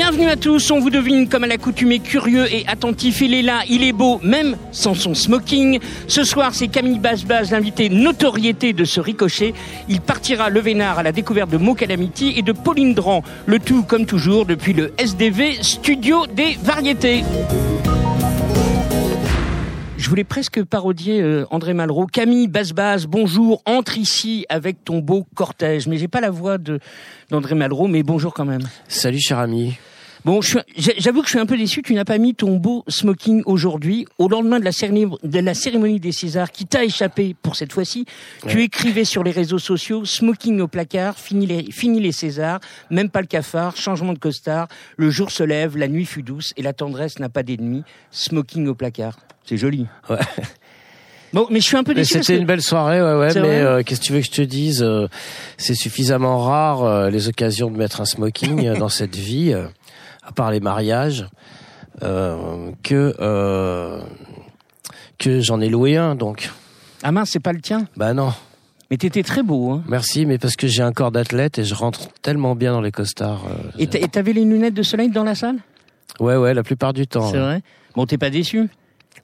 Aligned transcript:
Bienvenue 0.00 0.28
à 0.28 0.36
tous, 0.36 0.70
on 0.70 0.78
vous 0.78 0.90
devine 0.90 1.28
comme 1.28 1.42
à 1.42 1.48
l'accoutumée 1.48 1.98
curieux 1.98 2.46
et 2.54 2.64
attentif. 2.68 3.20
Il 3.20 3.34
est 3.34 3.42
là, 3.42 3.62
il 3.68 3.82
est 3.82 3.92
beau, 3.92 4.20
même 4.22 4.56
sans 4.70 4.94
son 4.94 5.12
smoking. 5.12 5.80
Ce 6.06 6.22
soir, 6.22 6.54
c'est 6.54 6.68
Camille 6.68 7.00
Basbaz, 7.00 7.50
l'invité 7.50 7.88
notoriété 7.88 8.72
de 8.72 8.84
ce 8.84 9.00
ricochet. 9.00 9.54
Il 9.88 10.00
partira 10.00 10.50
le 10.50 10.60
vénard 10.60 11.00
à 11.00 11.02
la 11.02 11.10
découverte 11.10 11.50
de 11.50 11.56
Mo 11.56 11.74
Calamity 11.74 12.34
et 12.36 12.42
de 12.42 12.52
Pauline 12.52 12.94
Dran. 12.94 13.24
Le 13.46 13.58
tout, 13.58 13.82
comme 13.82 14.06
toujours, 14.06 14.46
depuis 14.46 14.72
le 14.72 14.92
SDV 14.98 15.64
Studio 15.64 16.28
des 16.28 16.56
Variétés. 16.62 17.24
Je 19.96 20.08
voulais 20.08 20.22
presque 20.22 20.62
parodier 20.62 21.20
euh, 21.20 21.44
André 21.50 21.74
Malraux. 21.74 22.06
Camille 22.06 22.46
Basbaz, 22.46 23.06
bonjour, 23.06 23.62
entre 23.66 23.98
ici 23.98 24.46
avec 24.48 24.84
ton 24.84 25.00
beau 25.00 25.26
cortège. 25.34 25.88
Mais 25.88 25.98
j'ai 25.98 26.06
pas 26.06 26.20
la 26.20 26.30
voix 26.30 26.56
de 26.56 26.78
d'André 27.30 27.56
Malraux, 27.56 27.88
mais 27.88 28.04
bonjour 28.04 28.32
quand 28.32 28.44
même. 28.44 28.62
Salut 28.86 29.18
cher 29.20 29.38
ami. 29.40 29.76
Bon, 30.24 30.40
j'avoue 30.42 31.20
que 31.20 31.26
je 31.26 31.30
suis 31.30 31.38
un 31.38 31.46
peu 31.46 31.56
déçu. 31.56 31.82
Tu 31.82 31.94
n'as 31.94 32.04
pas 32.04 32.18
mis 32.18 32.34
ton 32.34 32.56
beau 32.56 32.84
smoking 32.88 33.42
aujourd'hui, 33.46 34.06
au 34.18 34.28
lendemain 34.28 34.58
de 34.58 34.64
la 34.64 34.72
cérémonie, 34.72 35.16
de 35.22 35.38
la 35.38 35.54
cérémonie 35.54 36.00
des 36.00 36.12
Césars, 36.12 36.50
qui 36.50 36.66
t'a 36.66 36.84
échappé 36.84 37.34
pour 37.40 37.56
cette 37.56 37.72
fois-ci. 37.72 38.04
Tu 38.46 38.62
écrivais 38.62 39.04
sur 39.04 39.22
les 39.22 39.30
réseaux 39.30 39.58
sociaux 39.58 40.04
smoking 40.04 40.60
au 40.60 40.68
placard, 40.68 41.16
fini 41.18 41.46
les, 41.46 41.70
fini 41.70 42.00
les 42.00 42.12
Césars, 42.12 42.60
même 42.90 43.10
pas 43.10 43.20
le 43.20 43.26
cafard, 43.26 43.76
changement 43.76 44.12
de 44.12 44.18
costard. 44.18 44.68
Le 44.96 45.10
jour 45.10 45.30
se 45.30 45.42
lève, 45.44 45.76
la 45.76 45.88
nuit 45.88 46.04
fut 46.04 46.22
douce 46.22 46.52
et 46.56 46.62
la 46.62 46.72
tendresse 46.72 47.18
n'a 47.20 47.28
pas 47.28 47.42
d'ennemi. 47.42 47.82
Smoking 48.10 48.66
au 48.66 48.74
placard, 48.74 49.18
c'est 49.44 49.56
joli. 49.56 49.86
Ouais. 50.10 50.16
Bon, 51.34 51.46
mais 51.50 51.60
je 51.60 51.66
suis 51.66 51.76
un 51.76 51.84
peu 51.84 51.92
déçu. 51.94 52.14
C'était 52.14 52.34
que- 52.34 52.38
une 52.40 52.46
belle 52.46 52.62
soirée, 52.62 53.02
ouais, 53.02 53.14
ouais. 53.14 53.34
Mais 53.40 53.60
euh, 53.60 53.82
qu'est-ce 53.82 54.00
que 54.00 54.06
tu 54.06 54.12
veux 54.14 54.20
que 54.20 54.24
je 54.26 54.30
te 54.30 54.40
dise 54.40 54.82
euh, 54.82 55.08
C'est 55.58 55.74
suffisamment 55.74 56.38
rare 56.42 56.84
euh, 56.84 57.10
les 57.10 57.28
occasions 57.28 57.70
de 57.70 57.76
mettre 57.76 58.00
un 58.00 58.06
smoking 58.06 58.78
dans 58.78 58.88
cette 58.88 59.14
vie, 59.14 59.54
à 60.28 60.32
part 60.32 60.50
les 60.50 60.60
mariages, 60.60 61.26
euh, 62.02 62.70
que 62.82 63.14
euh, 63.20 64.00
que 65.18 65.40
j'en 65.40 65.60
ai 65.60 65.68
loué 65.68 65.96
un. 65.96 66.14
Donc, 66.14 66.50
Ah 67.02 67.12
mince, 67.12 67.30
c'est 67.30 67.40
pas 67.40 67.52
le 67.52 67.60
tien? 67.60 67.86
bah 67.96 68.12
non. 68.12 68.32
Mais 68.90 68.96
t'étais 68.96 69.22
très 69.22 69.42
beau, 69.42 69.72
hein. 69.72 69.82
Merci, 69.88 70.24
mais 70.24 70.38
parce 70.38 70.56
que 70.56 70.66
j'ai 70.66 70.82
un 70.82 70.92
corps 70.92 71.10
d'athlète 71.12 71.58
et 71.58 71.64
je 71.64 71.74
rentre 71.74 72.08
tellement 72.22 72.54
bien 72.54 72.72
dans 72.72 72.80
les 72.80 72.90
costards. 72.92 73.44
euh, 73.46 73.70
Et 73.78 73.86
t'a- 73.86 73.98
et 73.98 74.08
t'avais 74.08 74.32
les 74.32 74.44
lunettes 74.44 74.72
de 74.74 74.82
soleil 74.82 75.10
dans 75.10 75.24
la 75.24 75.34
salle? 75.34 75.58
Ouais, 76.20 76.36
ouais, 76.36 76.54
la 76.54 76.62
plupart 76.62 76.92
du 76.94 77.06
temps. 77.06 77.30
C'est 77.30 77.38
vrai? 77.38 77.62
Bon, 77.94 78.06
t'es 78.06 78.16
pas 78.18 78.30
déçu? 78.30 78.68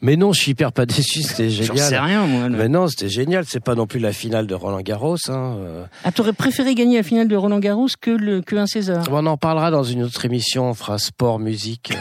Mais 0.00 0.17
non, 0.17 0.33
je 0.33 0.41
suis 0.41 0.50
hyper 0.53 0.73
pas 0.73 0.87
déçu. 0.87 1.23
C'était 1.23 1.50
J'en 1.50 1.75
sais 1.77 1.83
génial. 1.84 2.05
rien, 2.05 2.27
moi. 2.27 2.48
Mais 2.48 2.69
non, 2.69 2.89
c'était 2.89 3.09
génial. 3.09 3.45
C'est 3.47 3.61
pas 3.62 3.75
non 3.75 3.87
plus 3.87 4.00
la 4.00 4.12
finale 4.12 4.47
de 4.47 4.55
Roland 4.55 4.81
Garros. 4.81 5.17
Hein. 5.28 5.56
euh. 5.59 5.84
Ah, 6.05 6.12
t'aurais 6.12 6.33
préféré 6.33 6.75
gagner 6.75 6.97
la 6.98 7.03
finale 7.03 7.28
de 7.28 7.37
Roland 7.37 7.59
Garros 7.61 7.89
que 8.00 8.11
le 8.11 8.41
que 8.42 8.56
un 8.56 8.67
César? 8.67 9.05
On 9.11 9.25
en 9.27 9.37
parlera 9.37 9.70
dans 9.70 9.84
une 9.84 10.03
autre 10.03 10.25
émission. 10.25 10.70
On 10.70 10.75
fera 10.75 10.98
sport, 10.98 11.39
musique. 11.39 11.92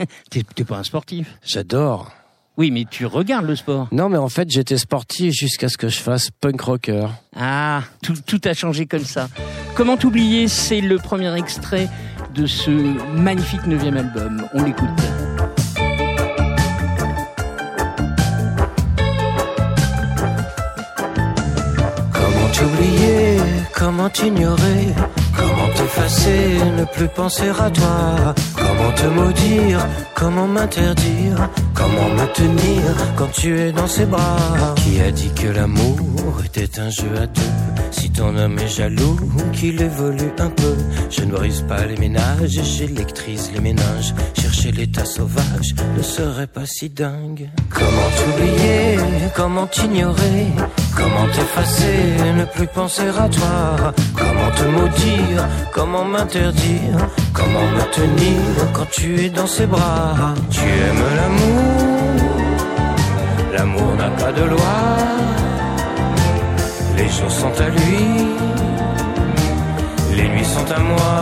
euh. 0.00 0.04
T'es 0.30 0.42
t'es 0.54 0.64
pas 0.64 0.76
un 0.78 0.84
sportif. 0.84 1.26
J'adore. 1.44 2.12
Oui, 2.56 2.72
mais 2.72 2.84
tu 2.90 3.06
regardes 3.06 3.46
le 3.46 3.54
sport. 3.54 3.86
Non, 3.92 4.08
mais 4.08 4.18
en 4.18 4.28
fait, 4.28 4.50
j'étais 4.50 4.78
sportif 4.78 5.32
jusqu'à 5.32 5.68
ce 5.68 5.76
que 5.78 5.88
je 5.88 5.98
fasse 5.98 6.30
punk 6.40 6.60
rocker. 6.60 7.06
Ah, 7.36 7.82
tout, 8.02 8.14
tout 8.26 8.40
a 8.44 8.52
changé 8.52 8.86
comme 8.86 9.04
ça. 9.04 9.28
Comment 9.76 9.96
t'oublier? 9.96 10.48
C'est 10.48 10.80
le 10.80 10.96
premier 10.98 11.32
extrait 11.36 11.88
de 12.34 12.46
ce 12.46 12.70
magnifique 13.16 13.64
neuvième 13.68 13.96
album. 13.96 14.44
On 14.54 14.64
l'écoute. 14.64 14.88
Comment 24.08 24.10
t'ignorer, 24.10 24.86
comment 25.36 25.68
t'effacer, 25.74 26.58
ne 26.76 26.84
plus 26.84 27.08
penser 27.08 27.50
à 27.50 27.70
toi, 27.70 28.34
comment 28.56 28.92
te 28.92 29.06
maudire, 29.06 29.86
comment 30.14 30.46
m'interdire, 30.46 31.48
comment 31.74 32.08
me 32.10 32.26
tenir 32.32 32.82
quand 33.16 33.30
tu 33.32 33.58
es 33.58 33.72
dans 33.72 33.86
ses 33.86 34.06
bras? 34.06 34.74
Qui 34.76 35.00
a 35.00 35.10
dit 35.10 35.32
que 35.34 35.48
l'amour 35.48 36.42
était 36.44 36.80
un 36.80 36.90
jeu 36.90 37.10
à 37.20 37.26
deux? 37.26 37.67
Si 37.90 38.10
ton 38.10 38.36
homme 38.36 38.58
est 38.58 38.68
jaloux, 38.68 39.16
qu'il 39.52 39.80
évolue 39.80 40.32
un 40.38 40.50
peu, 40.50 40.76
je 41.10 41.22
ne 41.22 41.32
brise 41.32 41.64
pas 41.68 41.84
les 41.86 41.96
ménages, 41.96 42.60
j'électrise 42.62 43.50
les 43.54 43.60
méninges. 43.60 44.14
Chercher 44.34 44.72
l'état 44.72 45.04
sauvage 45.04 45.74
ne 45.96 46.02
serait 46.02 46.46
pas 46.46 46.66
si 46.66 46.90
dingue. 46.90 47.48
Comment 47.70 48.10
t'oublier, 48.16 48.98
comment 49.34 49.66
t'ignorer, 49.66 50.46
comment 50.96 51.26
t'effacer, 51.26 51.96
ne 52.36 52.44
plus 52.44 52.66
penser 52.66 53.08
à 53.08 53.28
toi, 53.28 53.94
comment 54.16 54.50
te 54.56 54.64
maudire, 54.64 55.48
comment 55.72 56.04
m'interdire, 56.04 56.98
comment 57.32 57.66
me 57.76 57.92
tenir 57.92 58.72
quand 58.72 58.88
tu 58.90 59.20
es 59.24 59.30
dans 59.30 59.46
ses 59.46 59.66
bras. 59.66 60.34
Tu 60.50 60.60
aimes 60.60 61.08
l'amour, 61.16 62.36
l'amour 63.52 63.94
n'a 63.96 64.10
pas 64.10 64.32
de 64.32 64.44
loi, 64.44 64.76
les 66.98 67.08
jours 67.08 67.30
sont 67.30 67.60
à 67.60 67.68
lui, 67.68 67.98
les 70.16 70.28
nuits 70.28 70.50
sont 70.56 70.70
à 70.72 70.80
moi. 70.80 71.14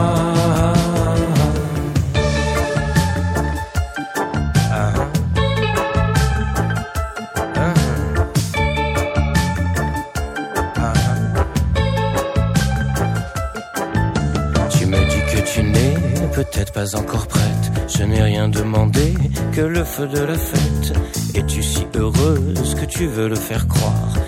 Tu 14.70 14.86
me 14.86 14.98
dis 15.12 15.22
que 15.32 15.40
tu 15.52 15.62
n'es 15.62 15.94
peut-être 16.34 16.72
pas 16.72 16.96
encore 16.96 17.26
prête. 17.26 17.66
Je 17.88 18.02
n'ai 18.04 18.22
rien 18.22 18.48
demandé 18.48 19.14
que 19.52 19.60
le 19.60 19.84
feu 19.84 20.06
de 20.06 20.20
la 20.20 20.38
fête. 20.38 20.92
Es-tu 21.34 21.62
si 21.62 21.86
heureuse 21.94 22.74
que 22.74 22.86
tu 22.86 23.06
veux 23.06 23.28
le 23.28 23.36
faire 23.36 23.66
croire? 23.68 24.25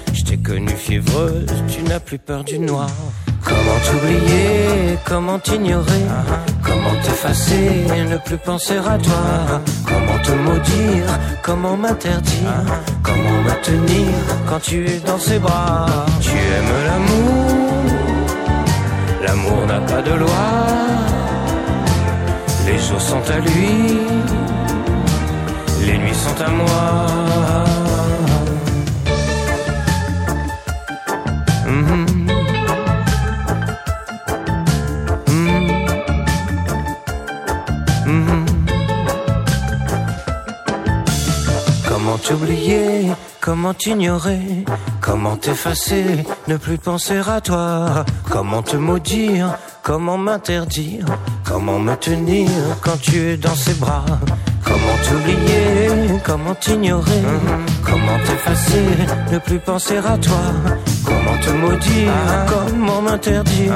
Je 0.48 0.54
t'ai 0.54 0.60
connue 0.60 0.76
fiévreuse, 0.76 1.46
tu 1.68 1.82
n'as 1.82 2.00
plus 2.00 2.18
peur 2.18 2.42
du 2.42 2.58
noir. 2.58 2.88
Comment 3.44 3.78
t'oublier, 3.84 4.98
comment 5.04 5.38
t'ignorer, 5.38 6.06
comment 6.62 6.94
t'effacer, 7.02 7.86
ne 8.10 8.16
plus 8.16 8.38
penser 8.38 8.78
à 8.78 8.98
toi, 8.98 9.60
comment 9.86 10.18
te 10.22 10.32
maudire, 10.32 11.18
comment 11.42 11.76
m'interdire, 11.76 12.64
comment 13.02 13.42
me 13.42 13.62
tenir 13.62 14.14
quand 14.48 14.60
tu 14.60 14.86
es 14.86 15.00
dans 15.00 15.18
ses 15.18 15.38
bras? 15.38 15.86
Tu 16.20 16.30
aimes 16.30 16.78
l'amour, 16.86 17.84
l'amour 19.26 19.66
n'a 19.66 19.80
pas 19.80 20.02
de 20.02 20.12
loi, 20.12 20.48
les 22.66 22.78
jours 22.78 23.00
sont 23.00 23.30
à 23.30 23.38
lui, 23.38 23.98
les 25.86 25.98
nuits 25.98 26.14
sont 26.14 26.42
à 26.42 26.50
moi. 26.50 27.06
T'oublier, 42.28 43.10
comment 43.40 43.72
t'ignorer, 43.72 44.64
comment 45.00 45.36
t'effacer, 45.36 46.26
ne 46.46 46.58
plus 46.58 46.76
penser 46.76 47.20
à 47.26 47.40
toi, 47.40 48.04
comment 48.28 48.62
te 48.62 48.76
maudire, 48.76 49.56
comment 49.82 50.18
m'interdire, 50.18 51.06
comment 51.42 51.78
me 51.78 51.94
tenir 51.94 52.50
quand 52.82 53.00
tu 53.00 53.16
es 53.16 53.36
dans 53.38 53.54
ses 53.54 53.72
bras, 53.74 54.04
comment 54.62 54.98
t'oublier, 55.06 56.20
comment 56.22 56.54
t'ignorer, 56.54 57.22
comment 57.82 58.18
t'effacer, 58.26 58.88
ne 59.32 59.38
plus 59.38 59.60
penser 59.60 59.96
à 59.96 60.18
toi, 60.18 60.44
comment 61.06 61.38
te 61.38 61.50
maudire, 61.50 62.12
comment 62.46 63.00
m'interdire, 63.00 63.72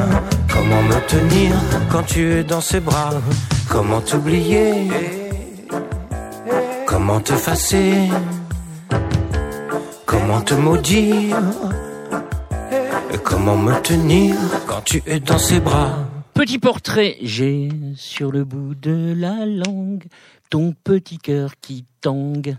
comment 0.53 0.83
me 0.83 1.01
tenir 1.09 1.55
quand 1.91 2.03
tu 2.03 2.35
es 2.35 2.44
dans 2.44 2.61
ses 2.61 2.81
bras, 2.81 3.15
comment 3.71 4.03
t'oublier. 4.03 4.91
Comment 6.93 7.21
t'effacer 7.21 8.11
Comment 10.32 10.44
te 10.44 10.55
maudire 10.55 11.38
Et 13.12 13.19
Comment 13.19 13.55
me 13.55 13.79
tenir 13.82 14.34
quand 14.67 14.81
tu 14.81 15.02
es 15.05 15.20
dans 15.20 15.37
ses 15.37 15.61
bras 15.61 16.08
Petit 16.32 16.58
portrait, 16.58 17.19
j'ai 17.20 17.69
sur 17.96 18.32
le 18.32 18.43
bout 18.43 18.75
de 18.75 19.12
la 19.14 19.44
langue 19.44 20.05
ton 20.49 20.73
petit 20.84 21.19
cœur 21.19 21.52
qui 21.61 21.84
tangue. 22.00 22.56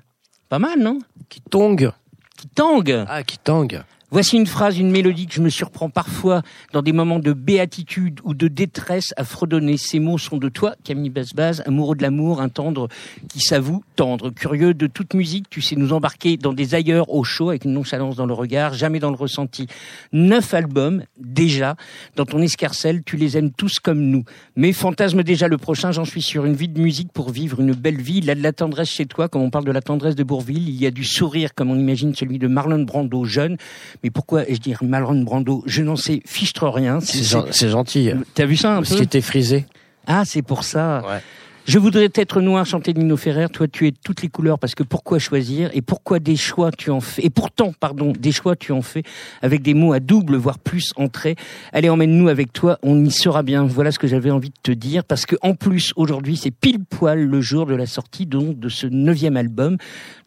Pas 0.49 0.59
mal, 0.59 0.77
non? 0.77 0.99
Qui 1.29 1.41
tongue 1.41 1.91
Qui 2.37 2.47
tangue. 2.47 3.05
Ah, 3.09 3.23
qui 3.23 3.39
tangue 3.39 3.81
Voici 4.13 4.38
une 4.38 4.45
phrase, 4.45 4.77
une 4.77 4.92
mélodie 4.92 5.25
que 5.25 5.33
je 5.33 5.42
me 5.42 5.50
surprends 5.50 5.89
parfois 5.89 6.44
dans 6.71 6.83
des 6.83 6.92
moments 6.92 7.18
de 7.18 7.33
béatitude 7.33 8.19
ou 8.24 8.36
de 8.36 8.48
détresse 8.48 9.12
à 9.18 9.24
fredonner. 9.24 9.75
Ces 9.75 9.98
mots 9.98 10.19
sont 10.19 10.38
de 10.38 10.50
toi, 10.50 10.75
Camille 10.83 11.10
Basbaz, 11.10 11.63
amoureux 11.65 11.95
de 11.95 12.04
l'amour, 12.04 12.39
un 12.39 12.50
tendre 12.50 12.89
qui 13.27 13.39
s'avoue 13.39 13.83
tendre. 13.95 14.30
Curieux 14.30 14.75
de 14.75 14.86
toute 14.86 15.15
musique, 15.15 15.50
tu 15.50 15.63
sais 15.63 15.75
nous 15.75 15.94
embarquer 15.94 16.38
dans 16.38 16.54
des 16.54 16.75
ailleurs 16.75 17.12
au 17.12 17.24
chaud 17.24 17.50
avec 17.50 17.65
une 17.65 17.74
nonchalance 17.74 18.15
dans 18.15 18.27
le 18.27 18.36
regard, 18.36 18.75
jamais 18.75 19.00
dans 19.00 19.10
le 19.10 19.15
ressenti. 19.15 19.65
Neuf 20.12 20.54
albums, 20.54 21.06
déjà, 21.18 21.75
dans 22.15 22.25
ton 22.25 22.39
escarcelle, 22.39 23.01
tu 23.04 23.18
les 23.18 23.36
aimes 23.36 23.50
tous 23.50 23.80
comme 23.80 24.00
nous. 24.00 24.25
Mais 24.56 24.74
fantasme 24.74 25.24
déjà 25.24 25.48
le 25.48 25.57
prochain, 25.57 25.92
j'en 25.92 26.06
suis 26.06 26.21
sûr. 26.21 26.45
Une 26.45 26.54
vie 26.54 26.69
de 26.69 26.80
musique 26.80 27.12
pour 27.12 27.31
vivre 27.31 27.62
une 27.62 27.74
belle 27.74 28.00
vie. 28.00 28.19
Il 28.19 28.30
a 28.30 28.36
de 28.36 28.44
la 28.44 28.54
tendresse 28.54 28.92
chez 28.92 29.07
toi, 29.07 29.27
comme 29.27 29.42
on 29.42 29.50
parle 29.50 29.65
de 29.65 29.71
la 29.71 29.81
tendresse 29.81 30.13
de 30.13 30.24
Bourville. 30.24 30.69
Il 30.69 30.80
y 30.80 30.86
a 30.86 30.92
du 30.92 31.04
sourire, 31.04 31.56
comme 31.56 31.71
on 31.71 31.80
imagine 31.80 32.13
celui 32.13 32.38
de 32.38 32.45
Marlon 32.45 32.83
Brando, 32.83 33.25
jeune 33.25 33.57
mais 34.03 34.09
pourquoi 34.11 34.44
je 34.47 34.57
dire 34.57 34.79
Marlon 34.83 35.21
Brando? 35.21 35.63
Je 35.65 35.81
n'en 35.81 35.95
sais 35.95 36.21
fichtre 36.25 36.67
rien. 36.67 37.00
C'est 37.00 37.69
gentil. 37.69 38.11
T'as 38.35 38.45
vu 38.45 38.57
ça 38.57 38.71
un 38.71 38.75
Parce 38.75 38.89
peu? 38.89 38.95
Parce 38.95 39.00
qu'il 39.00 39.05
était 39.05 39.21
frisé. 39.21 39.65
Ah, 40.05 40.23
c'est 40.25 40.41
pour 40.41 40.63
ça. 40.63 41.01
Ouais. 41.07 41.21
Je 41.65 41.80
voudrais 41.80 42.10
être 42.13 42.42
noir, 42.42 42.65
chanter 42.65 42.94
Nino 42.94 43.15
Ferrer. 43.15 43.48
Toi, 43.48 43.69
tu 43.69 43.88
es 43.88 43.94
toutes 43.94 44.21
les 44.21 44.27
couleurs 44.27 44.60
parce 44.60 44.75
que 44.75 44.83
pourquoi 44.83 45.18
choisir 45.18 45.69
et 45.74 45.81
pourquoi 45.81 46.19
des 46.19 46.36
choix 46.36 46.71
tu 46.71 46.92
en 46.92 47.00
fais? 47.00 47.24
Et 47.24 47.30
pourtant, 47.30 47.71
pardon, 47.80 48.12
des 48.12 48.33
choix 48.33 48.57
tu 48.57 48.74
en 48.74 48.81
fais 48.81 49.04
avec 49.42 49.62
des 49.62 49.74
mots 49.74 49.94
à 49.94 50.01
double 50.01 50.36
voire 50.36 50.60
plus 50.60 50.92
entrée. 50.98 51.38
Allez, 51.71 51.88
emmène-nous 51.88 52.27
avec 52.27 52.51
toi. 52.51 52.80
On 52.83 53.06
y 53.06 53.12
sera 53.12 53.44
bien. 53.44 53.63
Voilà 53.63 53.94
ce 53.94 54.00
que 54.00 54.07
j'avais 54.07 54.30
envie 54.30 54.50
de 54.50 54.60
te 54.62 54.71
dire 54.71 55.06
parce 55.06 55.25
que 55.25 55.38
en 55.42 55.56
plus 55.56 55.94
aujourd'hui 55.95 56.36
c'est 56.36 56.51
pile 56.51 56.83
poil 56.83 57.24
le 57.24 57.39
jour 57.39 57.65
de 57.65 57.75
la 57.75 57.86
sortie 57.86 58.25
donc 58.25 58.60
de 58.60 58.68
ce 58.68 58.86
neuvième 58.86 59.38
album. 59.38 59.77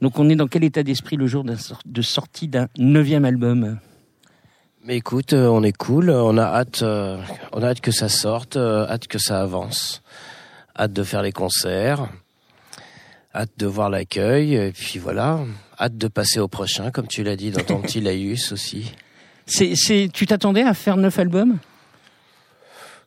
Donc 0.00 0.19
on 0.19 0.31
est 0.31 0.37
dans 0.37 0.49
quel 0.49 0.65
état 0.65 0.83
d'esprit 0.83 1.17
le 1.17 1.27
jour 1.27 1.44
de 1.44 2.03
sortie 2.03 2.49
d'un 2.49 2.69
neuvième 2.79 3.27
album? 3.27 3.79
Mais 4.87 4.97
écoute, 4.97 5.33
euh, 5.33 5.49
on 5.49 5.62
est 5.65 5.77
cool, 5.77 6.11
on 6.11 6.38
a 6.38 6.44
hâte, 6.44 6.81
euh, 6.83 7.19
on 7.53 7.62
a 7.62 7.67
hâte 7.67 7.81
que 7.81 7.91
ça 7.91 8.09
sorte, 8.09 8.56
euh, 8.56 8.87
hâte 8.87 9.09
que 9.09 9.19
ça 9.19 9.43
avance 9.43 10.00
hâte 10.78 10.93
de 10.93 11.02
faire 11.02 11.23
les 11.23 11.32
concerts, 11.32 12.08
hâte 13.34 13.50
de 13.56 13.67
voir 13.67 13.90
l'accueil, 13.90 14.55
et 14.55 14.73
puis 14.73 14.99
voilà, 14.99 15.40
hâte 15.78 15.96
de 15.96 16.08
passer 16.08 16.40
au 16.40 16.49
prochain, 16.49 16.90
comme 16.90 17.06
tu 17.06 17.23
l'as 17.23 17.37
dit 17.37 17.50
dans 17.50 17.62
ton 17.62 17.81
petit 17.81 18.00
laïus 18.00 18.52
aussi. 18.52 18.93
C'est, 19.46 19.75
c'est, 19.76 20.08
tu 20.12 20.26
t'attendais 20.26 20.62
à 20.62 20.75
faire 20.75 20.96
neuf 20.96 21.19
albums? 21.19 21.58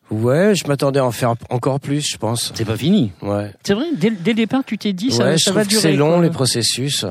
Ouais, 0.09 0.53
je 0.55 0.67
m'attendais 0.67 0.99
à 0.99 1.05
en 1.05 1.11
faire 1.11 1.35
encore 1.49 1.79
plus, 1.79 2.03
je 2.09 2.17
pense. 2.17 2.51
C'est 2.55 2.65
pas 2.65 2.77
fini. 2.77 3.11
Ouais. 3.21 3.53
C'est 3.63 3.75
vrai. 3.75 3.85
Dès, 3.95 4.09
le 4.09 4.33
départ, 4.33 4.63
tu 4.65 4.77
t'es 4.77 4.93
dit 4.93 5.11
ça, 5.11 5.25
ouais, 5.25 5.37
ça 5.37 5.51
va 5.51 5.65
durer. 5.65 5.81
C'est 5.81 5.93
long 5.93 6.19
les 6.19 6.31
processus. 6.31 7.05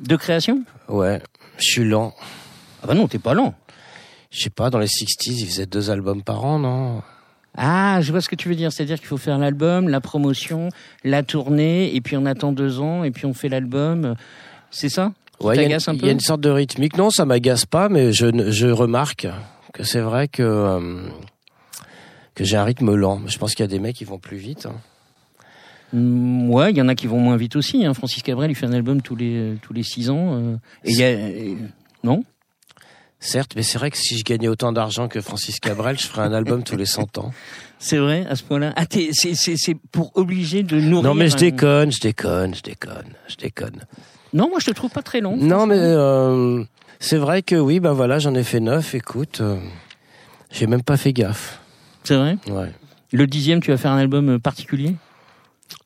De 0.00 0.16
création? 0.16 0.62
Ouais, 0.88 1.22
je 1.56 1.64
suis 1.64 1.84
lent. 1.84 2.14
Ah 2.82 2.86
bah 2.86 2.94
non, 2.94 3.08
t'es 3.08 3.18
pas 3.18 3.32
lent. 3.32 3.54
Je 4.30 4.42
sais 4.42 4.50
pas, 4.50 4.68
dans 4.68 4.78
les 4.78 4.86
60s, 4.86 5.32
ils 5.32 5.46
faisaient 5.46 5.66
deux 5.66 5.90
albums 5.90 6.22
par 6.22 6.44
an, 6.44 6.58
non? 6.58 7.02
Ah, 7.60 8.00
je 8.00 8.12
vois 8.12 8.20
ce 8.20 8.28
que 8.28 8.36
tu 8.36 8.48
veux 8.48 8.54
dire. 8.54 8.72
C'est-à-dire 8.72 8.98
qu'il 8.98 9.08
faut 9.08 9.16
faire 9.16 9.36
l'album, 9.36 9.88
la 9.88 10.00
promotion, 10.00 10.68
la 11.04 11.24
tournée, 11.24 11.94
et 11.94 12.00
puis 12.00 12.16
on 12.16 12.24
attend 12.24 12.52
deux 12.52 12.80
ans, 12.80 13.02
et 13.02 13.10
puis 13.10 13.26
on 13.26 13.34
fait 13.34 13.48
l'album. 13.48 14.14
C'est 14.70 14.88
ça 14.88 15.12
Ouais, 15.40 15.54
il 15.56 15.62
y, 15.70 15.72
a 15.72 16.10
une 16.10 16.20
sorte 16.20 16.40
de 16.40 16.50
rythmique. 16.50 16.96
Non, 16.96 17.10
ça 17.10 17.24
m'agace 17.24 17.64
pas, 17.64 17.88
mais 17.88 18.12
je, 18.12 18.50
je 18.50 18.66
remarque 18.66 19.28
que 19.72 19.84
c'est 19.84 20.00
vrai 20.00 20.26
que 20.26 20.42
euh, 20.42 21.06
que 22.34 22.42
j'ai 22.42 22.56
un 22.56 22.64
rythme 22.64 22.92
lent. 22.94 23.20
Je 23.26 23.38
pense 23.38 23.54
qu'il 23.54 23.62
y 23.62 23.68
a 23.68 23.70
des 23.70 23.78
mecs 23.78 23.94
qui 23.94 24.04
vont 24.04 24.18
plus 24.18 24.36
vite. 24.36 24.66
Hein. 24.66 24.74
Mm, 25.92 26.50
ouais, 26.50 26.70
il 26.72 26.76
y 26.76 26.82
en 26.82 26.88
a 26.88 26.96
qui 26.96 27.06
vont 27.06 27.20
moins 27.20 27.36
vite 27.36 27.54
aussi. 27.54 27.84
Hein. 27.84 27.94
Francis 27.94 28.22
Cabrel, 28.24 28.50
il 28.50 28.56
fait 28.56 28.66
un 28.66 28.72
album 28.72 29.00
tous 29.00 29.14
les 29.14 29.54
tous 29.62 29.72
les 29.72 29.84
six 29.84 30.10
ans. 30.10 30.34
Euh, 30.34 30.56
et 30.82 30.90
il 30.90 30.98
y 30.98 31.04
a, 31.04 31.16
non? 32.02 32.24
Certes, 33.20 33.52
mais 33.56 33.62
c'est 33.62 33.78
vrai 33.78 33.90
que 33.90 33.96
si 33.96 34.16
je 34.16 34.24
gagnais 34.24 34.46
autant 34.46 34.72
d'argent 34.72 35.08
que 35.08 35.20
Francis 35.20 35.58
Cabrel, 35.58 35.98
je 35.98 36.06
ferais 36.06 36.22
un 36.22 36.32
album 36.32 36.62
tous 36.62 36.76
les 36.76 36.86
100 36.86 37.18
ans. 37.18 37.32
C'est 37.80 37.98
vrai, 37.98 38.24
à 38.28 38.36
ce 38.36 38.44
point-là. 38.44 38.72
Ah, 38.76 38.84
c'est 38.88 39.74
pour 39.90 40.12
obliger 40.16 40.62
de 40.62 40.80
nourrir. 40.80 41.10
Non, 41.10 41.14
mais 41.14 41.28
je 41.28 41.36
déconne, 41.36 41.90
je 41.90 42.00
déconne, 42.00 42.54
je 42.54 42.62
déconne, 42.62 43.12
je 43.28 43.36
déconne. 43.36 43.84
Non, 44.32 44.48
moi 44.48 44.58
je 44.60 44.66
te 44.66 44.70
trouve 44.70 44.90
pas 44.90 45.02
très 45.02 45.20
long. 45.20 45.36
Non, 45.36 45.66
mais 45.66 45.78
euh, 45.78 46.62
c'est 47.00 47.16
vrai 47.16 47.42
que 47.42 47.56
oui, 47.56 47.80
ben 47.80 47.92
voilà, 47.92 48.18
j'en 48.18 48.34
ai 48.34 48.44
fait 48.44 48.60
neuf. 48.60 48.94
Écoute, 48.94 49.40
euh, 49.40 49.56
j'ai 50.50 50.66
même 50.66 50.82
pas 50.82 50.96
fait 50.96 51.12
gaffe. 51.12 51.60
C'est 52.04 52.16
vrai? 52.16 52.36
Ouais. 52.48 52.72
Le 53.12 53.26
dixième, 53.26 53.60
tu 53.60 53.70
vas 53.70 53.78
faire 53.78 53.90
un 53.92 53.98
album 53.98 54.38
particulier? 54.38 54.94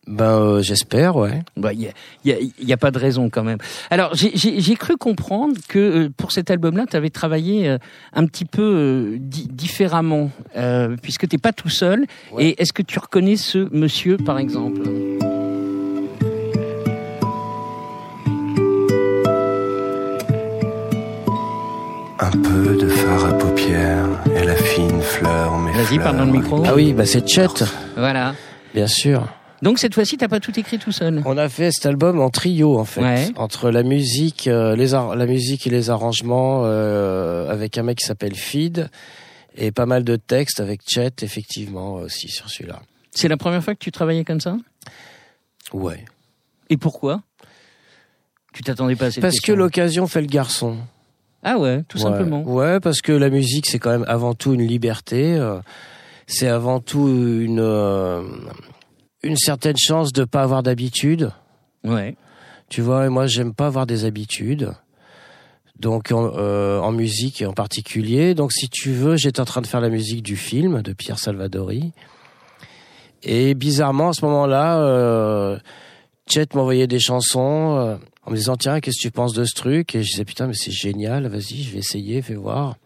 Ben 0.07 0.25
euh, 0.25 0.63
j'espère, 0.63 1.17
ouais. 1.17 1.43
Il 1.57 1.63
bah, 1.63 1.73
y, 1.73 1.87
a, 1.87 1.93
y, 2.25 2.53
y, 2.61 2.73
a, 2.73 2.77
pas 2.77 2.91
de 2.91 2.99
raison 2.99 3.31
quand 3.31 3.45
même. 3.45 3.59
Alors 3.91 4.15
j'ai 4.15 4.75
cru 4.75 4.97
comprendre 4.97 5.57
que 5.69 5.79
euh, 5.79 6.09
pour 6.17 6.33
cet 6.33 6.51
album-là, 6.51 6.87
tu 6.91 6.97
avais 6.97 7.11
travaillé 7.11 7.69
euh, 7.69 7.79
un 8.13 8.27
petit 8.27 8.45
peu 8.45 9.17
différemment, 9.19 10.31
puisque 11.03 11.29
t'es 11.29 11.39
pas 11.39 11.53
tout 11.53 11.69
seul. 11.69 12.07
Et 12.39 12.61
est-ce 12.61 12.73
que 12.73 12.83
tu 12.83 12.99
reconnais 12.99 13.37
ce 13.37 13.69
monsieur, 13.73 14.17
par 14.17 14.39
exemple? 14.39 14.83
Un 22.19 22.31
peu 22.31 22.77
de 22.77 22.89
phare 22.89 23.25
à 23.27 23.39
paupières 23.39 24.09
et 24.35 24.45
la 24.45 24.55
fine 24.57 25.01
fleur 25.01 25.59
mes 25.59 25.73
Vas-y, 25.73 25.99
parle 25.99 26.17
dans 26.17 26.25
le 26.25 26.33
micro. 26.33 26.63
Ah 26.67 26.75
oui, 26.75 26.93
bah 26.93 27.07
c'est 27.07 27.27
Chet. 27.27 27.65
Voilà. 27.97 28.35
Bien 28.75 28.87
sûr. 28.87 29.29
Donc 29.63 29.79
cette 29.79 29.95
fois-ci, 29.95 30.17
t'as 30.17 30.29
pas 30.29 30.41
tout 30.41 30.59
écrit 30.59 30.79
tout 30.79 30.91
seul. 30.91 31.23
On 31.25 31.39
a 31.39 31.49
fait 31.49 31.71
cet 31.71 31.87
album 31.87 32.21
en 32.21 32.31
trio 32.31 32.79
en 32.79 32.85
fait, 32.85 33.33
entre 33.37 33.71
la 33.71 33.85
musique, 33.85 34.49
euh, 34.49 34.75
les 34.75 34.89
la 34.89 35.27
musique 35.27 35.69
et 35.69 35.71
les 35.71 35.89
arrangements, 35.89 36.63
euh, 36.65 37.49
avec 37.49 37.79
un 37.79 37.85
mec 37.85 37.99
qui 37.99 38.05
s'appelle 38.05 38.35
Feed 38.35 38.91
et 39.55 39.71
pas 39.71 39.87
mal 39.87 40.03
de 40.03 40.17
textes 40.17 40.59
avec 40.59 40.81
Chet 40.85 41.13
effectivement 41.23 41.95
aussi 41.95 42.29
sur 42.29 42.51
celui-là. 42.51 42.83
C'est 43.13 43.29
la 43.29 43.37
première 43.37 43.63
fois 43.63 43.75
que 43.75 43.79
tu 43.79 43.93
travaillais 43.93 44.25
comme 44.25 44.41
ça? 44.41 44.57
Ouais. 45.73 46.05
Et 46.69 46.77
pourquoi? 46.77 47.23
Tu 48.53 48.63
t'attendais 48.63 48.97
pas 48.97 49.07
à 49.07 49.11
cette 49.13 49.23
Parce 49.23 49.41
que 49.41 49.53
l'occasion 49.53 50.09
fait 50.09 50.23
le 50.23 50.27
garçon. 50.27 50.79
Ah 51.45 51.59
ouais, 51.59 51.83
tout 51.89 51.99
simplement. 51.99 52.43
Ouais, 52.43 52.81
parce 52.81 53.01
que 53.01 53.13
la 53.13 53.31
musique 53.31 53.67
c'est 53.67 53.79
quand 53.79 53.91
même 53.91 54.05
avant 54.09 54.35
tout 54.35 54.55
une 54.55 54.67
liberté. 54.67 55.35
Euh, 55.35 55.61
c'est 56.27 56.49
avant 56.49 56.81
tout 56.81 57.09
une 57.09 57.61
une 59.23 59.37
certaine 59.37 59.77
chance 59.77 60.13
de 60.13 60.25
pas 60.25 60.43
avoir 60.43 60.63
d'habitude. 60.63 61.31
Ouais. 61.85 62.17
Tu 62.69 62.81
vois, 62.81 63.07
et 63.07 63.09
moi 63.09 63.27
j'aime 63.27 63.55
pas 63.55 63.67
avoir 63.67 63.87
des 63.87 64.05
habitudes. 64.05 64.73
Donc 65.79 66.13
en, 66.13 66.33
euh, 66.37 66.79
en, 66.81 66.93
musique 66.93 67.45
en 67.47 67.53
particulier. 67.53 68.35
Donc 68.35 68.53
si 68.53 68.69
tu 68.69 68.93
veux, 68.93 69.17
j'étais 69.17 69.41
en 69.41 69.45
train 69.45 69.61
de 69.61 69.67
faire 69.67 69.81
la 69.81 69.89
musique 69.89 70.23
du 70.23 70.37
film 70.37 70.83
de 70.83 70.93
Pierre 70.93 71.19
Salvadori. 71.19 71.93
Et 73.23 73.55
bizarrement 73.55 74.11
à 74.11 74.13
ce 74.13 74.25
moment-là, 74.25 74.79
euh, 74.79 75.59
Chet 76.29 76.47
m'envoyait 76.55 76.87
des 76.87 77.01
chansons 77.01 77.77
euh, 77.77 77.97
en 78.25 78.31
me 78.31 78.37
disant 78.37 78.57
tiens 78.57 78.81
qu'est-ce 78.81 78.99
que 78.99 79.09
tu 79.09 79.11
penses 79.11 79.33
de 79.33 79.45
ce 79.45 79.55
truc? 79.55 79.95
Et 79.95 80.03
je 80.03 80.11
disais 80.11 80.25
putain 80.25 80.47
mais 80.47 80.55
c'est 80.55 80.73
génial, 80.73 81.27
vas-y 81.29 81.63
je 81.63 81.73
vais 81.73 81.79
essayer, 81.79 82.23
fais 82.23 82.35
voir. 82.35 82.77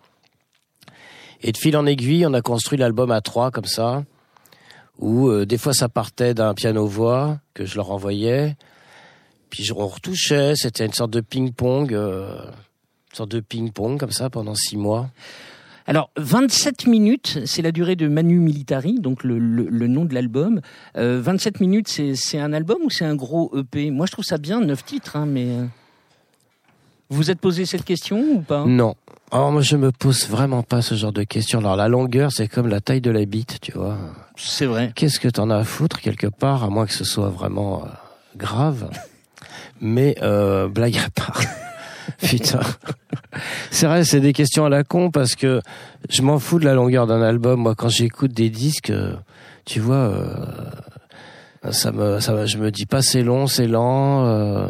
Et 1.42 1.52
de 1.52 1.56
fil 1.56 1.76
en 1.76 1.86
aiguille, 1.86 2.26
on 2.26 2.34
a 2.34 2.40
construit 2.40 2.78
l'album 2.78 3.10
à 3.10 3.20
trois 3.20 3.50
comme 3.50 3.66
ça 3.66 4.04
où 4.98 5.28
euh, 5.28 5.46
des 5.46 5.58
fois 5.58 5.72
ça 5.72 5.88
partait 5.88 6.34
d'un 6.34 6.54
piano-voix 6.54 7.38
que 7.54 7.64
je 7.64 7.76
leur 7.76 7.90
envoyais, 7.90 8.56
puis 9.50 9.70
on 9.72 9.86
retouchait, 9.86 10.54
c'était 10.56 10.84
une 10.84 10.92
sorte 10.92 11.10
de 11.10 11.20
ping-pong, 11.20 11.94
euh, 11.94 12.38
une 13.10 13.16
sorte 13.16 13.30
de 13.30 13.40
ping-pong 13.40 13.98
comme 13.98 14.10
ça 14.10 14.30
pendant 14.30 14.54
six 14.54 14.76
mois. 14.76 15.10
Alors, 15.88 16.10
27 16.16 16.88
minutes, 16.88 17.38
c'est 17.46 17.62
la 17.62 17.70
durée 17.70 17.94
de 17.94 18.08
Manu 18.08 18.40
Militari, 18.40 18.98
donc 18.98 19.22
le, 19.22 19.38
le, 19.38 19.86
nom 19.86 20.04
de 20.04 20.14
l'album. 20.14 20.60
Euh, 20.96 21.20
27 21.22 21.60
minutes, 21.60 21.88
c'est 21.88 22.38
un 22.40 22.52
album 22.52 22.78
ou 22.84 22.90
c'est 22.90 23.04
un 23.04 23.14
gros 23.14 23.56
EP 23.56 23.92
Moi, 23.92 24.06
je 24.06 24.12
trouve 24.12 24.24
ça 24.24 24.36
bien, 24.38 24.60
neuf 24.60 24.84
titres, 24.84 25.16
hein, 25.16 25.26
mais... 25.26 25.46
Euh, 25.46 25.64
vous 27.08 27.18
vous 27.18 27.30
êtes 27.30 27.38
posé 27.38 27.66
cette 27.66 27.84
question 27.84 28.18
ou 28.18 28.40
pas? 28.40 28.64
Non. 28.66 28.96
Alors 29.30 29.52
moi 29.52 29.62
je 29.62 29.76
me 29.76 29.92
pose 29.92 30.28
vraiment 30.28 30.64
pas 30.64 30.82
ce 30.82 30.96
genre 30.96 31.12
de 31.12 31.22
questions. 31.22 31.60
Alors 31.60 31.76
la 31.76 31.86
longueur 31.86 32.32
c'est 32.32 32.48
comme 32.48 32.66
la 32.66 32.80
taille 32.80 33.00
de 33.00 33.12
la 33.12 33.24
bite, 33.24 33.60
tu 33.60 33.70
vois. 33.70 33.96
C'est 34.36 34.66
vrai. 34.66 34.92
Qu'est-ce 34.94 35.18
que 35.18 35.28
t'en 35.28 35.50
as 35.50 35.56
à 35.56 35.64
foutre 35.64 36.00
quelque 36.00 36.26
part, 36.26 36.64
à 36.64 36.68
moins 36.68 36.86
que 36.86 36.92
ce 36.92 37.04
soit 37.04 37.28
vraiment 37.30 37.84
euh, 37.84 37.88
grave? 38.36 38.90
Mais 39.80 40.16
euh, 40.22 40.68
blague 40.68 40.98
à 40.98 41.08
part. 41.10 41.40
Putain. 42.22 42.60
C'est 43.70 43.86
vrai, 43.86 44.04
c'est 44.04 44.20
des 44.20 44.32
questions 44.32 44.64
à 44.64 44.68
la 44.68 44.84
con 44.84 45.10
parce 45.10 45.34
que 45.34 45.60
je 46.08 46.22
m'en 46.22 46.38
fous 46.38 46.58
de 46.58 46.64
la 46.64 46.74
longueur 46.74 47.06
d'un 47.06 47.22
album. 47.22 47.60
Moi, 47.60 47.74
quand 47.74 47.88
j'écoute 47.88 48.32
des 48.32 48.50
disques, 48.50 48.90
euh, 48.90 49.14
tu 49.64 49.80
vois, 49.80 49.96
euh, 49.96 51.72
ça 51.72 51.92
me, 51.92 52.20
ça, 52.20 52.46
je 52.46 52.58
me 52.58 52.70
dis 52.70 52.86
pas 52.86 53.02
c'est 53.02 53.22
long, 53.22 53.46
c'est 53.46 53.66
lent. 53.66 54.24
Euh, 54.26 54.68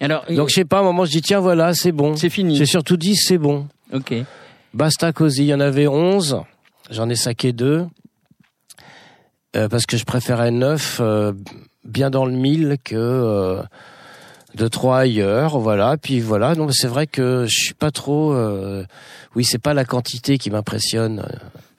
alors, 0.00 0.24
Donc 0.30 0.48
je 0.48 0.54
sais 0.54 0.64
pas, 0.64 0.78
à 0.78 0.80
un 0.80 0.84
moment 0.84 1.04
je 1.04 1.10
dis 1.10 1.22
tiens 1.22 1.40
voilà 1.40 1.74
c'est 1.74 1.92
bon. 1.92 2.16
C'est 2.16 2.30
fini. 2.30 2.56
J'ai 2.56 2.66
surtout 2.66 2.96
dit 2.96 3.16
c'est 3.16 3.38
bon. 3.38 3.66
Ok. 3.92 4.14
Basta 4.72 5.12
cosy, 5.12 5.44
il 5.44 5.48
y 5.48 5.54
en 5.54 5.60
avait 5.60 5.86
11, 5.86 6.40
j'en 6.90 7.08
ai 7.08 7.14
saqué 7.14 7.52
deux 7.52 7.86
euh, 9.56 9.68
parce 9.68 9.86
que 9.86 9.96
je 9.96 10.04
préférais 10.04 10.50
neuf 10.50 10.98
euh, 11.00 11.32
bien 11.84 12.10
dans 12.10 12.26
le 12.26 12.32
mille 12.32 12.76
que 12.82 12.94
euh, 12.96 13.62
deux 14.54 14.68
trois 14.68 14.98
ailleurs, 14.98 15.58
voilà. 15.58 15.96
Puis 15.96 16.20
voilà, 16.20 16.54
donc 16.54 16.70
c'est 16.72 16.86
vrai 16.86 17.06
que 17.06 17.46
je 17.48 17.56
suis 17.56 17.74
pas 17.74 17.90
trop. 17.90 18.32
euh, 18.32 18.84
oui, 19.34 19.44
c'est 19.44 19.58
pas 19.58 19.74
la 19.74 19.84
quantité 19.84 20.38
qui 20.38 20.50
m'impressionne. 20.50 21.26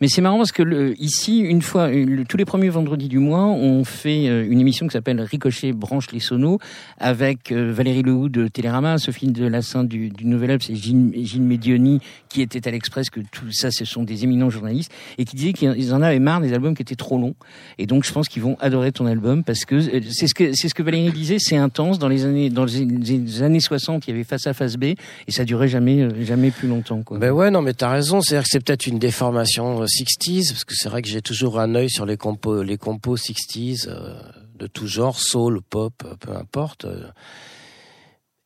Mais 0.01 0.07
c'est 0.09 0.21
marrant 0.21 0.37
parce 0.37 0.51
que 0.51 0.63
le, 0.63 0.99
ici, 1.01 1.39
une 1.39 1.61
fois, 1.61 1.89
tous 2.27 2.37
les 2.37 2.45
premiers 2.45 2.69
vendredis 2.69 3.07
du 3.07 3.19
mois, 3.19 3.45
on 3.45 3.83
fait 3.85 4.27
euh, 4.27 4.45
une 4.49 4.59
émission 4.59 4.87
qui 4.87 4.93
s'appelle 4.93 5.21
Ricochet 5.21 5.71
branche 5.71 6.11
les 6.11 6.19
sonos 6.19 6.59
avec 6.97 7.51
euh, 7.51 7.71
Valérie 7.71 8.03
Lehoux 8.03 8.27
de 8.27 8.47
Télérama, 8.47 8.97
Sophie 8.97 9.27
de 9.27 9.45
Lassin 9.45 9.85
du, 9.85 10.09
du 10.09 10.25
Nouvel 10.25 10.51
Obs 10.51 10.69
et 10.69 10.75
Gilles, 10.75 11.11
Gilles 11.25 11.43
Medioni 11.43 12.01
qui 12.29 12.41
était 12.41 12.67
à 12.67 12.71
l'Express, 12.71 13.09
que 13.09 13.21
tout 13.21 13.51
ça, 13.51 13.71
ce 13.71 13.85
sont 13.85 14.03
des 14.03 14.25
éminents 14.25 14.49
journalistes 14.49 14.91
et 15.17 15.23
qui 15.23 15.37
disaient 15.37 15.53
qu'ils 15.53 15.93
en 15.93 16.01
avaient 16.01 16.19
marre 16.19 16.41
des 16.41 16.51
albums 16.51 16.75
qui 16.75 16.81
étaient 16.81 16.95
trop 16.95 17.17
longs. 17.17 17.35
Et 17.77 17.85
donc, 17.85 18.03
je 18.03 18.11
pense 18.11 18.27
qu'ils 18.27 18.43
vont 18.43 18.57
adorer 18.59 18.91
ton 18.91 19.05
album 19.05 19.45
parce 19.45 19.63
que 19.63 19.75
euh, 19.75 20.01
c'est 20.11 20.27
ce 20.27 20.33
que 20.33 20.51
c'est 20.53 20.67
ce 20.67 20.73
que 20.73 20.83
Valérie 20.83 21.11
disait, 21.11 21.37
c'est 21.39 21.57
intense. 21.57 21.99
Dans 21.99 22.09
les 22.09 22.25
années 22.25 22.49
dans 22.49 22.65
les, 22.65 23.41
années 23.41 23.61
60, 23.61 24.07
il 24.07 24.11
y 24.11 24.13
avait 24.13 24.25
face 24.25 24.47
à 24.47 24.53
face 24.53 24.75
B 24.75 24.83
et 24.83 24.97
ça 25.29 25.45
durait 25.45 25.69
jamais 25.69 26.07
jamais 26.25 26.51
plus 26.51 26.67
longtemps. 26.67 27.01
Quoi. 27.03 27.17
Ben 27.17 27.31
ouais, 27.31 27.49
non, 27.49 27.61
mais 27.61 27.73
t'as 27.73 27.89
raison. 27.89 28.19
C'est-à-dire 28.19 28.43
que 28.43 28.49
c'est 28.51 28.63
peut-être 28.63 28.87
une 28.87 28.99
déformation 28.99 29.84
60s, 29.85 30.51
parce 30.51 30.63
que 30.63 30.75
c'est 30.75 30.89
vrai 30.89 31.01
que 31.01 31.07
j'ai 31.07 31.21
toujours 31.21 31.59
un 31.59 31.75
œil 31.75 31.89
sur 31.89 32.05
les 32.05 32.17
compos, 32.17 32.63
les 32.63 32.77
compos 32.77 33.17
60s 33.17 33.87
euh, 33.87 34.19
de 34.55 34.67
tout 34.67 34.87
genre, 34.87 35.19
soul, 35.19 35.61
pop, 35.61 35.93
euh, 36.05 36.15
peu 36.19 36.35
importe. 36.35 36.85
euh. 36.85 37.07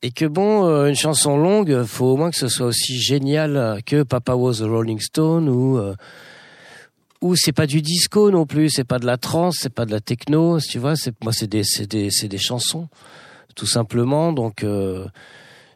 Et 0.01 0.11
que 0.11 0.25
bon, 0.25 0.63
une 0.85 0.95
chanson 0.95 1.35
longue, 1.37 1.83
faut 1.83 2.05
au 2.05 2.15
moins 2.15 2.31
que 2.31 2.37
ce 2.37 2.47
soit 2.47 2.67
aussi 2.67 2.97
génial 3.01 3.81
que 3.85 4.03
Papa 4.03 4.33
Was 4.33 4.61
a 4.61 4.65
Rolling 4.65 5.01
Stone 5.01 5.49
ou 5.49 5.77
ou 7.19 7.35
c'est 7.35 7.51
pas 7.51 7.67
du 7.67 7.81
disco 7.81 8.31
non 8.31 8.45
plus, 8.45 8.69
c'est 8.69 8.85
pas 8.85 8.97
de 8.99 9.05
la 9.05 9.17
trance, 9.17 9.57
c'est 9.59 9.73
pas 9.73 9.85
de 9.85 9.91
la 9.91 9.99
techno, 9.99 10.57
tu 10.61 10.79
vois. 10.79 10.93
Moi, 11.21 11.33
c'est 11.33 11.47
des, 11.47 11.65
c'est 11.65 11.85
des, 11.85 12.11
c'est 12.11 12.29
des 12.29 12.37
chansons, 12.37 12.87
tout 13.55 13.65
simplement. 13.65 14.31
Donc 14.31 14.63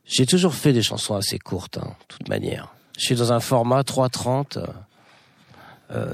j'ai 0.05 0.25
toujours 0.25 0.53
fait 0.53 0.73
des 0.73 0.81
chansons 0.81 1.15
assez 1.15 1.39
courtes, 1.39 1.77
hein, 1.77 1.95
de 2.01 2.15
toute 2.15 2.29
manière. 2.29 2.73
Je 2.97 3.05
suis 3.05 3.15
dans 3.15 3.33
un 3.33 3.39
format 3.39 3.81
3.30 3.81 4.57
euh, 4.57 4.61
euh, 4.61 4.67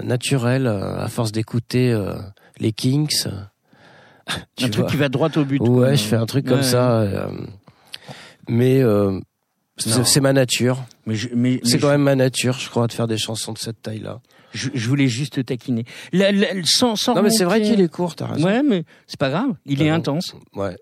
naturel 0.03 0.67
euh, 0.67 0.97
à 1.03 1.07
force 1.07 1.31
d'écouter 1.31 1.91
euh, 1.91 2.15
les 2.59 2.71
Kings. 2.71 3.23
euh, 3.25 4.33
tu 4.55 4.65
un 4.65 4.69
truc 4.69 4.87
qui 4.87 4.97
va 4.97 5.09
droit 5.09 5.29
au 5.37 5.43
but. 5.45 5.59
Ouais, 5.61 5.67
quoi. 5.67 5.95
je 5.95 6.03
fais 6.03 6.15
un 6.15 6.25
truc 6.25 6.45
comme 6.45 6.57
Ouais. 6.59 6.63
ça. 6.63 6.99
euh, 7.01 7.27
mais 8.47 8.81
euh, 8.81 9.19
c'est 9.77 10.21
ma 10.21 10.33
nature. 10.33 10.83
Mais, 11.05 11.59
C'est 11.63 11.79
quand 11.79 11.89
même 11.89 12.03
ma 12.03 12.15
nature, 12.15 12.57
je 12.59 12.69
crois, 12.69 12.87
de 12.87 12.93
faire 12.93 13.07
des 13.07 13.17
chansons 13.17 13.53
de 13.53 13.57
cette 13.57 13.81
taille-là. 13.81 14.19
je, 14.51 14.69
je 14.73 14.87
voulais 14.89 15.07
juste 15.07 15.33
te 15.33 15.41
taquiner. 15.41 15.85
La- 16.11 16.31
la- 16.31 16.47
sans, 16.65 16.95
sans 16.95 17.15
Non, 17.15 17.21
mais 17.23 17.29
c'est 17.29 17.43
vrai 17.45 17.61
qu'il 17.61 17.79
est 17.81 17.87
court, 17.91 18.15
t'as 18.15 18.27
raison. 18.27 18.45
Ouais, 18.45 18.61
mais 18.63 18.83
c'est 19.07 19.19
pas 19.19 19.29
grave. 19.29 19.51
Il 19.65 19.81
est 19.81 19.89
intense. 19.89 20.35
Ouais. 20.55 20.75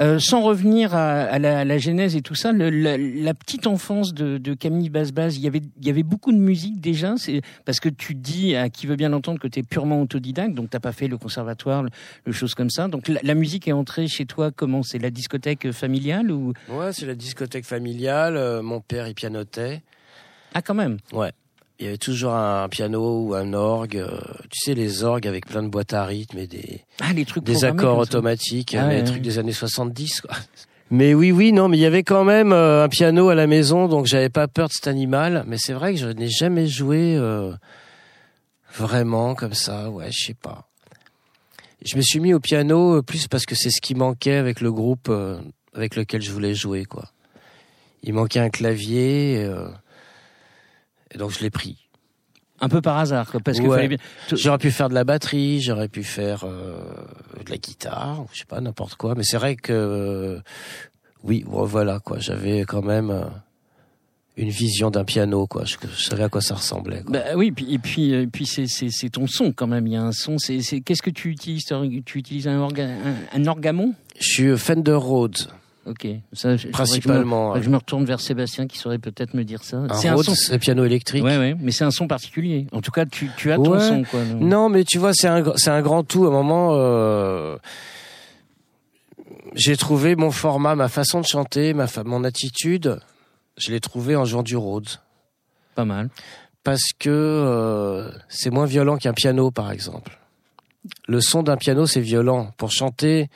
Euh, 0.00 0.20
sans 0.20 0.42
revenir 0.42 0.94
à, 0.94 1.22
à 1.22 1.38
la, 1.40 1.58
à 1.60 1.64
la 1.64 1.78
genèse 1.78 2.14
et 2.14 2.22
tout 2.22 2.36
ça, 2.36 2.52
le- 2.52 2.70
la, 2.70 2.96
la 2.96 3.34
petite 3.34 3.66
enfance 3.66 4.14
de, 4.14 4.38
de 4.38 4.54
Camille 4.54 4.90
Basbaz, 4.90 5.36
il 5.36 5.42
y 5.42 5.48
avait, 5.48 5.60
il 5.80 5.86
y 5.86 5.90
avait 5.90 6.04
beaucoup 6.04 6.30
de 6.30 6.38
musique 6.38 6.80
déjà. 6.80 7.14
C'est 7.16 7.40
parce 7.64 7.80
que 7.80 7.88
tu 7.88 8.14
dis 8.14 8.54
à 8.54 8.68
qui 8.68 8.86
veut 8.86 8.94
bien 8.94 9.08
l'entendre 9.08 9.40
que 9.40 9.48
tu 9.48 9.58
es 9.58 9.62
purement 9.64 10.00
autodidacte, 10.00 10.54
donc 10.54 10.70
t'as 10.70 10.78
pas 10.78 10.92
fait 10.92 11.08
le 11.08 11.18
conservatoire, 11.18 11.82
le, 11.82 11.90
le 12.26 12.32
choses 12.32 12.54
comme 12.54 12.70
ça. 12.70 12.86
Donc 12.86 13.08
la, 13.08 13.18
la 13.24 13.34
musique 13.34 13.66
est 13.66 13.72
entrée 13.72 14.06
chez 14.06 14.24
toi 14.24 14.52
comment? 14.52 14.84
C'est 14.84 14.98
la 15.00 15.10
discothèque 15.10 15.72
familiale 15.72 16.30
ou? 16.30 16.52
Ouais, 16.68 16.92
c'est 16.92 17.06
la 17.06 17.16
discothèque 17.16 17.64
familiale. 17.64 18.36
euh, 18.36 18.62
mon 18.62 18.80
père, 18.80 19.08
il 19.08 19.14
pianotait. 19.14 19.82
ah 20.54 20.62
quand 20.62 20.74
même? 20.74 20.98
Il 21.80 21.84
y 21.84 21.88
avait 21.88 21.98
toujours 21.98 22.32
un 22.34 22.68
piano 22.68 23.22
ou 23.26 23.34
un 23.34 23.52
orgue. 23.52 23.96
euh, 23.98 24.20
tu 24.50 24.58
sais, 24.60 24.74
les 24.74 25.04
orgues 25.04 25.28
avec 25.28 25.46
plein 25.46 25.62
de 25.62 25.68
boîtes 25.68 25.92
à 25.92 26.04
rythme 26.04 26.38
et 26.38 26.46
des, 26.48 26.84
Ah 27.00 27.12
les 27.12 27.24
trucs 27.24 27.44
des 27.44 27.64
accords 27.64 27.98
automatiques, 27.98 28.74
Ah 28.74 28.88
les 28.88 28.96
ouais. 28.96 29.04
trucs 29.04 29.22
des 29.22 29.38
années 29.38 29.52
70, 29.52 30.22
quoi. 30.22 30.34
Mais 30.90 31.14
oui, 31.14 31.30
oui, 31.32 31.52
non, 31.52 31.68
mais 31.68 31.76
il 31.76 31.80
y 31.80 31.86
avait 31.86 32.02
quand 32.02 32.24
même 32.24 32.52
euh, 32.52 32.82
un 32.84 32.88
piano 32.88 33.28
à 33.28 33.34
la 33.34 33.46
maison, 33.46 33.86
donc 33.88 34.06
j'avais 34.06 34.30
pas 34.30 34.48
peur 34.48 34.68
de 34.68 34.72
cet 34.72 34.88
animal. 34.88 35.44
Mais 35.46 35.56
c'est 35.58 35.74
vrai 35.74 35.92
que 35.94 36.00
je 36.00 36.08
n'ai 36.08 36.28
jamais 36.28 36.66
joué 36.66 37.14
euh, 37.16 37.52
vraiment 38.76 39.34
comme 39.34 39.54
ça. 39.54 39.90
Ouais, 39.90 40.10
je 40.10 40.26
sais 40.28 40.34
pas. 40.34 40.64
Je 41.84 41.96
me 41.96 42.02
suis 42.02 42.18
mis 42.20 42.34
au 42.34 42.40
piano 42.40 42.96
euh, 42.96 43.02
plus 43.02 43.28
parce 43.28 43.46
que 43.46 43.54
c'est 43.54 43.70
ce 43.70 43.80
qui 43.80 43.94
manquait 43.94 44.36
avec 44.36 44.60
le 44.60 44.72
groupe 44.72 45.12
avec 45.74 45.94
lequel 45.94 46.22
je 46.22 46.32
voulais 46.32 46.54
jouer, 46.54 46.84
quoi. 46.86 47.04
Il 48.02 48.14
manquait 48.14 48.40
un 48.40 48.50
clavier, 48.50 49.42
euh, 49.44 49.68
et 51.14 51.18
donc 51.18 51.30
je 51.30 51.40
l'ai 51.40 51.50
pris. 51.50 51.76
Un 52.60 52.68
peu 52.68 52.80
par 52.80 52.98
hasard, 52.98 53.30
quoi, 53.30 53.38
parce 53.38 53.60
que 53.60 53.66
Ouais. 53.66 53.76
fallait 53.76 53.88
bien. 53.88 53.98
J'aurais 54.32 54.58
pu 54.58 54.72
faire 54.72 54.88
de 54.88 54.94
la 54.94 55.04
batterie, 55.04 55.60
j'aurais 55.60 55.86
pu 55.88 56.02
faire 56.02 56.42
euh, 56.44 56.76
de 57.44 57.50
la 57.50 57.56
guitare, 57.56 58.24
je 58.32 58.40
sais 58.40 58.44
pas 58.46 58.60
n'importe 58.60 58.96
quoi. 58.96 59.14
Mais 59.14 59.22
c'est 59.22 59.36
vrai 59.36 59.54
que 59.54 59.72
euh, 59.72 60.40
oui, 61.22 61.44
bon, 61.46 61.64
voilà 61.64 62.00
quoi. 62.00 62.18
J'avais 62.18 62.62
quand 62.62 62.82
même 62.82 63.10
euh, 63.10 63.22
une 64.36 64.48
vision 64.50 64.90
d'un 64.90 65.04
piano 65.04 65.46
quoi. 65.46 65.64
Je, 65.64 65.76
je 65.96 66.02
savais 66.02 66.24
à 66.24 66.28
quoi 66.28 66.40
ça 66.40 66.56
ressemblait. 66.56 67.02
Quoi. 67.02 67.12
Bah 67.12 67.24
oui, 67.36 67.54
et 67.68 67.78
puis, 67.78 68.12
euh, 68.12 68.26
puis 68.26 68.44
c'est, 68.46 68.66
c'est, 68.66 69.08
ton 69.10 69.28
son 69.28 69.52
quand 69.52 69.68
même. 69.68 69.86
Il 69.86 69.92
y 69.92 69.96
a 69.96 70.02
un 70.02 70.10
son. 70.12 70.36
C'est, 70.38 70.58
qu'est-ce 70.80 71.02
que 71.02 71.10
tu 71.10 71.30
utilises 71.30 71.64
Tu 72.04 72.18
utilises 72.18 72.48
un, 72.48 72.58
orga, 72.58 72.86
un, 72.88 73.14
un 73.40 73.46
orgamon? 73.46 73.94
Je 74.18 74.26
suis 74.26 74.58
Fender 74.58 74.94
Rhodes 74.94 75.46
Ok. 75.88 76.06
Ça, 76.34 76.56
je- 76.56 76.66
me- 76.68 76.72
principalement. 76.72 77.60
je 77.60 77.70
me 77.70 77.76
retourne 77.76 78.04
vers 78.04 78.20
Sébastien 78.20 78.66
qui 78.66 78.76
saurait 78.78 78.98
peut-être 78.98 79.32
me 79.34 79.42
dire 79.44 79.62
ça. 79.64 79.82
C'est 79.94 80.08
un 80.08 80.14
Rhodes, 80.14 80.26
son. 80.26 80.34
c'est 80.34 80.58
piano 80.58 80.84
électrique. 80.84 81.24
Ouais, 81.24 81.38
ouais, 81.38 81.56
mais 81.58 81.72
c'est 81.72 81.84
un 81.84 81.90
son 81.90 82.06
particulier. 82.06 82.66
En 82.72 82.80
tout 82.82 82.90
cas, 82.90 83.06
tu, 83.06 83.30
tu 83.38 83.50
as 83.52 83.56
ton 83.56 83.72
Ouais. 83.72 83.80
son, 83.80 84.02
quoi. 84.04 84.22
donc. 84.24 84.40
Non, 84.42 84.68
mais 84.68 84.84
tu 84.84 84.98
vois, 84.98 85.12
c'est 85.14 85.28
un, 85.28 85.42
c'est 85.56 85.70
un 85.70 85.80
grand 85.80 86.02
tout. 86.04 86.24
À 86.26 86.28
un 86.28 86.30
moment, 86.32 86.70
euh, 86.74 87.56
j'ai 89.54 89.76
trouvé 89.76 90.14
mon 90.16 90.30
format, 90.30 90.74
ma 90.74 90.88
façon 90.88 91.20
de 91.20 91.26
chanter, 91.26 91.74
ma 91.74 91.86
fa- 91.86 92.04
mon 92.04 92.24
attitude. 92.24 92.98
Je 93.56 93.70
l'ai 93.70 93.80
trouvé 93.80 94.14
en 94.16 94.24
jouant 94.24 94.42
du 94.42 94.56
Rhodes. 94.56 94.88
Pas 95.74 95.84
mal. 95.84 96.10
parce 96.64 96.90
que 96.98 97.08
euh, 97.08 98.10
c'est 98.28 98.50
moins 98.50 98.66
violent 98.66 98.98
qu'un 98.98 99.14
piano, 99.14 99.50
par 99.50 99.70
exemple. 99.72 100.18
Le 101.06 101.20
son 101.22 101.42
d'un 101.42 101.56
piano, 101.56 101.86
c'est 101.86 102.00
violent. 102.02 102.52
Pour 102.58 102.72
chanter, 102.72 103.30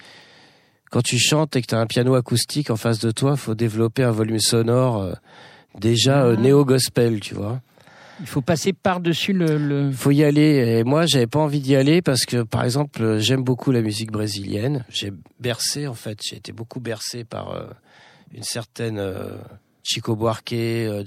quand 0.92 1.02
tu 1.02 1.18
chantes 1.18 1.56
et 1.56 1.62
que 1.62 1.66
tu 1.66 1.74
as 1.74 1.78
un 1.78 1.86
piano 1.86 2.14
acoustique 2.14 2.70
en 2.70 2.76
face 2.76 2.98
de 2.98 3.10
toi, 3.10 3.36
faut 3.36 3.54
développer 3.54 4.04
un 4.04 4.10
volume 4.10 4.38
sonore 4.38 5.00
euh, 5.00 5.14
déjà 5.80 6.22
euh, 6.22 6.36
Ah. 6.36 6.40
néo-gospel, 6.40 7.20
tu 7.20 7.34
vois. 7.34 7.62
Il 8.20 8.26
faut 8.26 8.42
passer 8.42 8.74
par-dessus 8.74 9.32
le. 9.32 9.56
le... 9.56 9.90
faut 9.90 10.10
y 10.10 10.22
aller. 10.22 10.78
Et 10.78 10.84
moi, 10.84 11.06
j'avais 11.06 11.26
pas 11.26 11.38
envie 11.38 11.60
d'y 11.60 11.74
aller 11.76 12.02
parce 12.02 12.26
que, 12.26 12.42
par 12.42 12.62
exemple, 12.62 13.02
euh, 13.02 13.18
j'aime 13.18 13.42
beaucoup 13.42 13.72
la 13.72 13.80
musique 13.80 14.12
brésilienne. 14.12 14.84
J'ai 14.90 15.14
bercé, 15.40 15.86
en 15.86 15.94
fait, 15.94 16.18
j'ai 16.22 16.36
été 16.36 16.52
beaucoup 16.52 16.78
bercé 16.78 17.24
par 17.24 17.52
euh, 17.52 17.64
une 18.34 18.44
certaine 18.44 19.02
Chico 19.82 20.14
Buarque, 20.14 20.54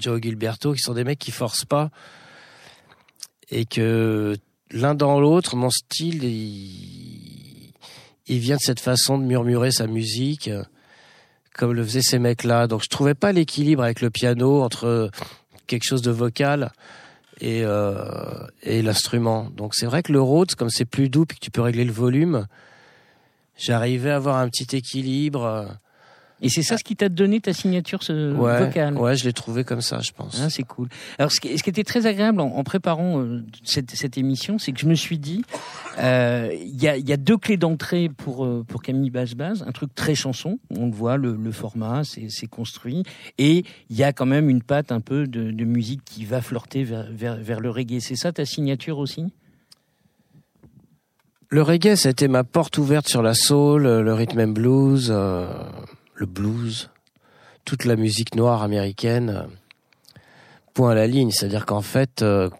Joe 0.00 0.20
Gilberto, 0.20 0.72
qui 0.72 0.80
sont 0.80 0.94
des 0.94 1.04
mecs 1.04 1.20
qui 1.20 1.30
forcent 1.30 1.64
pas 1.64 1.90
et 3.50 3.64
que 3.64 4.36
l'un 4.70 4.94
dans 4.94 5.20
l'autre, 5.20 5.56
mon 5.56 5.70
style, 5.70 6.24
il, 6.24 7.05
il 8.26 8.38
vient 8.38 8.56
de 8.56 8.60
cette 8.60 8.80
façon 8.80 9.18
de 9.18 9.24
murmurer 9.24 9.70
sa 9.70 9.86
musique, 9.86 10.48
euh, 10.48 10.62
comme 11.54 11.72
le 11.72 11.84
faisaient 11.84 12.02
ces 12.02 12.18
mecs-là. 12.18 12.66
Donc, 12.66 12.82
je 12.82 12.88
trouvais 12.88 13.14
pas 13.14 13.32
l'équilibre 13.32 13.82
avec 13.82 14.00
le 14.00 14.10
piano 14.10 14.62
entre 14.62 15.10
quelque 15.66 15.84
chose 15.84 16.02
de 16.02 16.10
vocal 16.10 16.72
et, 17.40 17.62
euh, 17.64 18.46
et 18.62 18.82
l'instrument. 18.82 19.50
Donc 19.50 19.74
c'est 19.74 19.86
vrai 19.86 20.02
que 20.02 20.12
le 20.12 20.20
Rhodes, 20.20 20.54
comme 20.54 20.70
c'est 20.70 20.84
plus 20.84 21.08
doux 21.08 21.26
puis 21.26 21.38
que 21.38 21.44
tu 21.44 21.50
peux 21.50 21.60
régler 21.60 21.84
le 21.84 21.92
volume, 21.92 22.46
j'arrivais 23.56 24.10
à 24.10 24.16
avoir 24.16 24.36
un 24.36 24.48
petit 24.48 24.76
équilibre. 24.76 25.68
Et 26.42 26.50
c'est 26.50 26.62
ça 26.62 26.76
ce 26.76 26.84
qui 26.84 26.96
t'a 26.96 27.08
donné 27.08 27.40
ta 27.40 27.54
signature 27.54 28.02
ce 28.02 28.34
ouais, 28.34 28.66
vocale. 28.66 28.94
ouais, 28.98 29.16
je 29.16 29.24
l'ai 29.24 29.32
trouvé 29.32 29.64
comme 29.64 29.80
ça, 29.80 30.00
je 30.00 30.12
pense. 30.12 30.38
Ah, 30.42 30.50
c'est 30.50 30.64
cool. 30.64 30.88
Alors, 31.18 31.32
ce 31.32 31.40
qui, 31.40 31.56
ce 31.56 31.62
qui 31.62 31.70
était 31.70 31.82
très 31.82 32.04
agréable 32.04 32.40
en, 32.40 32.48
en 32.48 32.62
préparant 32.62 33.20
euh, 33.20 33.42
cette, 33.64 33.92
cette 33.92 34.18
émission, 34.18 34.58
c'est 34.58 34.72
que 34.72 34.80
je 34.80 34.86
me 34.86 34.94
suis 34.94 35.18
dit, 35.18 35.42
euh, 35.98 36.50
il 36.52 36.82
y, 36.82 36.88
a, 36.88 36.98
il 36.98 37.08
y 37.08 37.12
a 37.14 37.16
deux 37.16 37.38
clés 37.38 37.56
d'entrée 37.56 38.10
pour 38.14 38.44
euh, 38.44 38.64
pour 38.68 38.82
Camille 38.82 39.08
Basse-Basse. 39.08 39.62
Un 39.66 39.72
truc 39.72 39.94
très 39.94 40.14
chanson, 40.14 40.58
on 40.68 40.86
le 40.86 40.92
voit, 40.92 41.16
le, 41.16 41.34
le 41.34 41.52
format, 41.52 42.02
c'est 42.04 42.46
construit, 42.48 43.02
et 43.38 43.64
il 43.88 43.96
y 43.96 44.04
a 44.04 44.12
quand 44.12 44.26
même 44.26 44.50
une 44.50 44.62
patte 44.62 44.92
un 44.92 45.00
peu 45.00 45.26
de, 45.26 45.50
de 45.50 45.64
musique 45.64 46.02
qui 46.04 46.26
va 46.26 46.42
flirter 46.42 46.84
vers, 46.84 47.06
vers, 47.10 47.36
vers 47.36 47.60
le 47.60 47.70
reggae. 47.70 48.00
C'est 48.00 48.16
ça 48.16 48.32
ta 48.32 48.44
signature 48.44 48.98
aussi? 48.98 49.24
Le 51.48 51.62
reggae, 51.62 51.94
ça 51.96 52.08
a 52.08 52.10
été 52.10 52.28
ma 52.28 52.44
porte 52.44 52.76
ouverte 52.76 53.08
sur 53.08 53.22
la 53.22 53.32
soul, 53.32 53.84
le 53.84 54.12
rhythm 54.12 54.40
and 54.40 54.48
blues, 54.48 55.14
le 56.16 56.26
blues, 56.26 56.90
toute 57.64 57.84
la 57.84 57.96
musique 57.96 58.34
noire 58.34 58.62
américaine. 58.62 59.48
Point 60.74 60.90
à 60.90 60.94
la 60.94 61.06
ligne, 61.06 61.30
c'est-à-dire 61.30 61.66
qu'en 61.66 61.82
fait, 61.82 62.22
euh, 62.22 62.50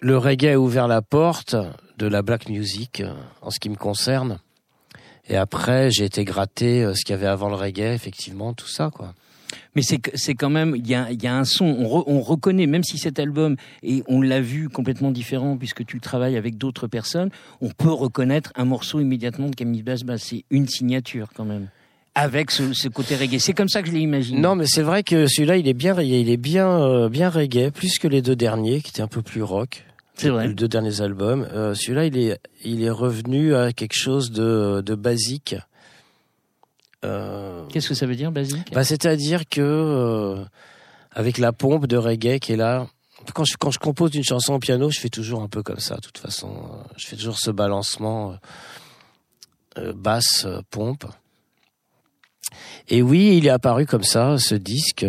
le 0.00 0.18
reggae 0.18 0.54
a 0.54 0.58
ouvert 0.58 0.88
la 0.88 1.02
porte 1.02 1.56
de 1.96 2.06
la 2.06 2.22
black 2.22 2.48
music 2.48 3.00
euh, 3.00 3.14
en 3.42 3.50
ce 3.50 3.58
qui 3.58 3.70
me 3.70 3.76
concerne. 3.76 4.38
Et 5.28 5.36
après, 5.36 5.90
j'ai 5.90 6.04
été 6.04 6.24
gratter 6.24 6.84
euh, 6.84 6.94
ce 6.94 7.04
qu'il 7.04 7.12
y 7.12 7.18
avait 7.18 7.26
avant 7.26 7.48
le 7.48 7.56
reggae, 7.56 7.92
effectivement, 7.94 8.54
tout 8.54 8.68
ça, 8.68 8.90
quoi. 8.92 9.14
Mais 9.78 9.98
c'est 10.14 10.34
quand 10.34 10.50
même 10.50 10.74
il 10.76 10.88
y 10.88 10.96
a, 10.96 11.12
y 11.12 11.28
a 11.28 11.36
un 11.36 11.44
son 11.44 11.66
on, 11.66 11.84
re- 11.84 12.04
on 12.08 12.20
reconnaît 12.20 12.66
même 12.66 12.82
si 12.82 12.98
cet 12.98 13.20
album 13.20 13.54
et 13.84 14.02
on 14.08 14.20
l'a 14.20 14.40
vu 14.40 14.68
complètement 14.68 15.12
différent 15.12 15.56
puisque 15.56 15.86
tu 15.86 15.94
le 15.94 16.00
travailles 16.00 16.36
avec 16.36 16.58
d'autres 16.58 16.88
personnes 16.88 17.30
on 17.60 17.68
peut 17.68 17.92
reconnaître 17.92 18.50
un 18.56 18.64
morceau 18.64 18.98
immédiatement 18.98 19.48
de 19.48 19.54
Camille 19.54 19.82
Basse 19.84 20.02
Basse 20.02 20.22
c'est 20.24 20.44
une 20.50 20.66
signature 20.66 21.28
quand 21.32 21.44
même 21.44 21.68
avec 22.16 22.50
ce, 22.50 22.72
ce 22.72 22.88
côté 22.88 23.14
reggae. 23.14 23.38
C'est 23.38 23.52
comme 23.52 23.68
ça 23.68 23.80
que 23.80 23.86
je 23.86 23.92
l'ai 23.92 24.00
imaginé. 24.00 24.40
Non, 24.40 24.56
mais 24.56 24.66
c'est 24.66 24.82
vrai 24.82 25.04
que 25.04 25.28
celui-là, 25.28 25.56
il 25.56 25.68
est 25.68 25.72
bien 25.74 25.94
reggae. 25.94 26.20
Il 26.20 26.30
est 26.30 26.36
bien, 26.36 26.68
euh, 26.68 27.08
bien 27.08 27.30
reggae, 27.30 27.70
plus 27.70 28.00
que 28.00 28.08
les 28.08 28.22
deux 28.22 28.34
derniers, 28.34 28.80
qui 28.80 28.90
étaient 28.90 29.02
un 29.02 29.06
peu 29.06 29.22
plus 29.22 29.42
rock. 29.44 29.84
C'est 30.16 30.30
vrai. 30.30 30.48
Les 30.48 30.54
deux 30.54 30.66
derniers 30.66 31.00
albums. 31.00 31.46
Euh, 31.52 31.74
celui-là, 31.74 32.06
il 32.06 32.18
est, 32.18 32.40
il 32.64 32.82
est 32.82 32.90
revenu 32.90 33.54
à 33.54 33.72
quelque 33.72 33.94
chose 33.94 34.32
de, 34.32 34.80
de 34.84 34.94
basique. 34.96 35.54
Euh, 37.04 37.64
Qu'est-ce 37.68 37.88
que 37.88 37.94
ça 37.94 38.06
veut 38.06 38.16
dire, 38.16 38.32
basique 38.32 38.72
bah, 38.72 38.84
c'est-à-dire 38.84 39.48
que 39.48 39.60
euh, 39.60 40.44
avec 41.12 41.38
la 41.38 41.52
pompe 41.52 41.86
de 41.86 41.96
reggae 41.96 42.38
qui 42.38 42.52
est 42.52 42.56
là. 42.56 42.86
Quand 43.34 43.44
je, 43.44 43.56
quand 43.56 43.70
je 43.70 43.78
compose 43.78 44.14
une 44.14 44.24
chanson 44.24 44.54
au 44.54 44.58
piano, 44.58 44.90
je 44.90 45.00
fais 45.00 45.08
toujours 45.08 45.42
un 45.42 45.48
peu 45.48 45.62
comme 45.62 45.80
ça. 45.80 45.96
De 45.96 46.00
toute 46.00 46.18
façon, 46.18 46.70
je 46.96 47.06
fais 47.06 47.16
toujours 47.16 47.38
ce 47.38 47.50
balancement 47.50 48.36
euh, 49.76 49.92
basse 49.92 50.46
pompe. 50.70 51.04
Et 52.88 53.02
oui, 53.02 53.36
il 53.36 53.46
est 53.46 53.50
apparu 53.50 53.86
comme 53.86 54.04
ça, 54.04 54.38
ce 54.38 54.54
disque. 54.54 55.04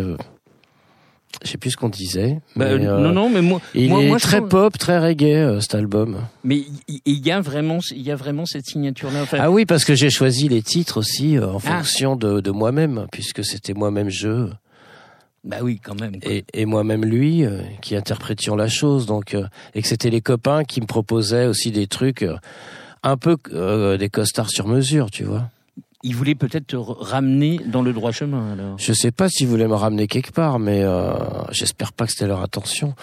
Euh, 1.34 1.38
Je 1.44 1.50
sais 1.50 1.58
plus 1.58 1.70
ce 1.70 1.76
qu'on 1.76 1.88
disait. 1.88 2.40
Bah, 2.56 2.76
mais, 2.76 2.86
euh, 2.86 2.98
non, 2.98 3.12
non, 3.12 3.30
mais 3.30 3.42
moi, 3.42 3.60
Il 3.74 3.88
moi, 3.88 4.02
est 4.02 4.08
moi, 4.08 4.18
je 4.18 4.22
très 4.24 4.38
trouve- 4.38 4.48
pop, 4.50 4.78
très 4.78 4.98
reggae 4.98 5.24
euh, 5.36 5.60
cet 5.60 5.74
album. 5.74 6.18
Mais 6.44 6.62
il 6.88 7.26
y 7.26 7.30
a 7.30 7.40
vraiment, 7.40 7.78
il 7.90 8.02
y 8.02 8.10
a 8.10 8.16
vraiment 8.16 8.46
cette 8.46 8.66
signature-là. 8.66 9.22
Enfin, 9.22 9.38
Ah 9.40 9.50
oui, 9.50 9.66
parce 9.66 9.84
que 9.84 9.94
j'ai 9.94 10.10
choisi 10.10 10.48
les 10.48 10.62
titres 10.62 10.98
aussi 10.98 11.36
euh, 11.38 11.46
en 11.48 11.56
Ah. 11.56 11.78
fonction 11.78 12.16
de, 12.16 12.40
de 12.40 12.50
moi-même, 12.50 13.06
puisque 13.12 13.44
c'était 13.44 13.74
moi-même 13.74 14.10
jeu 14.10 14.50
bah 15.42 15.56
oui, 15.62 15.80
quand 15.82 15.98
même. 15.98 16.20
quoi. 16.20 16.30
et, 16.30 16.44
et 16.52 16.66
moi-même 16.66 17.02
lui 17.02 17.46
euh, 17.46 17.62
qui 17.80 17.96
interprétions 17.96 18.56
la 18.56 18.68
chose. 18.68 19.06
Donc 19.06 19.34
euh, 19.34 19.46
et 19.74 19.80
que 19.80 19.88
c'était 19.88 20.10
les 20.10 20.20
copains 20.20 20.64
qui 20.64 20.82
me 20.82 20.86
proposaient 20.86 21.46
aussi 21.46 21.70
des 21.70 21.86
trucs 21.86 22.22
euh, 22.22 22.36
un 23.02 23.16
peu 23.16 23.38
euh, 23.54 23.96
des 23.96 24.10
costards 24.10 24.50
sur 24.50 24.68
mesure, 24.68 25.10
tu 25.10 25.24
vois. 25.24 25.48
Il 26.02 26.16
voulait 26.16 26.34
peut-être 26.34 26.68
te 26.68 26.76
ramener 26.76 27.60
dans 27.66 27.82
le 27.82 27.92
droit 27.92 28.10
chemin. 28.10 28.52
Alors. 28.52 28.78
Je 28.78 28.92
sais 28.92 29.10
pas 29.10 29.28
s'ils 29.28 29.48
voulaient 29.48 29.68
me 29.68 29.74
ramener 29.74 30.06
quelque 30.06 30.32
part, 30.32 30.58
mais 30.58 30.82
euh, 30.82 31.12
j'espère 31.50 31.92
pas 31.92 32.06
que 32.06 32.12
c'était 32.12 32.26
leur 32.26 32.42
intention. 32.42 32.94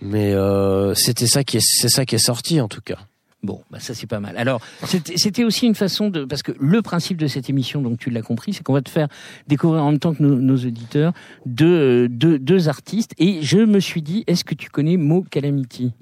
Mais 0.00 0.32
euh, 0.32 0.94
c'était 0.94 1.26
ça 1.26 1.44
qui 1.44 1.58
est, 1.58 1.62
c'est 1.62 1.88
ça 1.88 2.04
qui 2.04 2.14
est 2.14 2.24
sorti 2.26 2.60
en 2.60 2.68
tout 2.68 2.80
cas. 2.80 2.98
Bon, 3.42 3.60
bah 3.72 3.80
ça 3.80 3.92
c'est 3.92 4.06
pas 4.06 4.20
mal. 4.20 4.36
Alors, 4.36 4.60
c'était 4.84 5.14
c'était 5.16 5.42
aussi 5.42 5.66
une 5.66 5.74
façon 5.74 6.10
de, 6.10 6.24
parce 6.24 6.44
que 6.44 6.52
le 6.60 6.80
principe 6.80 7.16
de 7.18 7.26
cette 7.26 7.50
émission, 7.50 7.82
donc 7.82 7.98
tu 7.98 8.08
l'as 8.08 8.22
compris, 8.22 8.52
c'est 8.52 8.62
qu'on 8.62 8.72
va 8.72 8.82
te 8.82 8.90
faire 8.90 9.08
découvrir 9.48 9.82
en 9.82 9.90
même 9.90 9.98
temps 9.98 10.14
que 10.14 10.22
nos, 10.22 10.36
nos 10.36 10.56
auditeurs 10.56 11.12
deux, 11.44 11.66
euh, 11.66 12.08
deux, 12.08 12.38
deux 12.38 12.68
artistes. 12.68 13.14
Et 13.18 13.42
je 13.42 13.58
me 13.58 13.80
suis 13.80 14.00
dit, 14.00 14.22
est-ce 14.28 14.44
que 14.44 14.54
tu 14.54 14.70
connais 14.70 14.96
Mo 14.96 15.22
Calamity? 15.28 15.92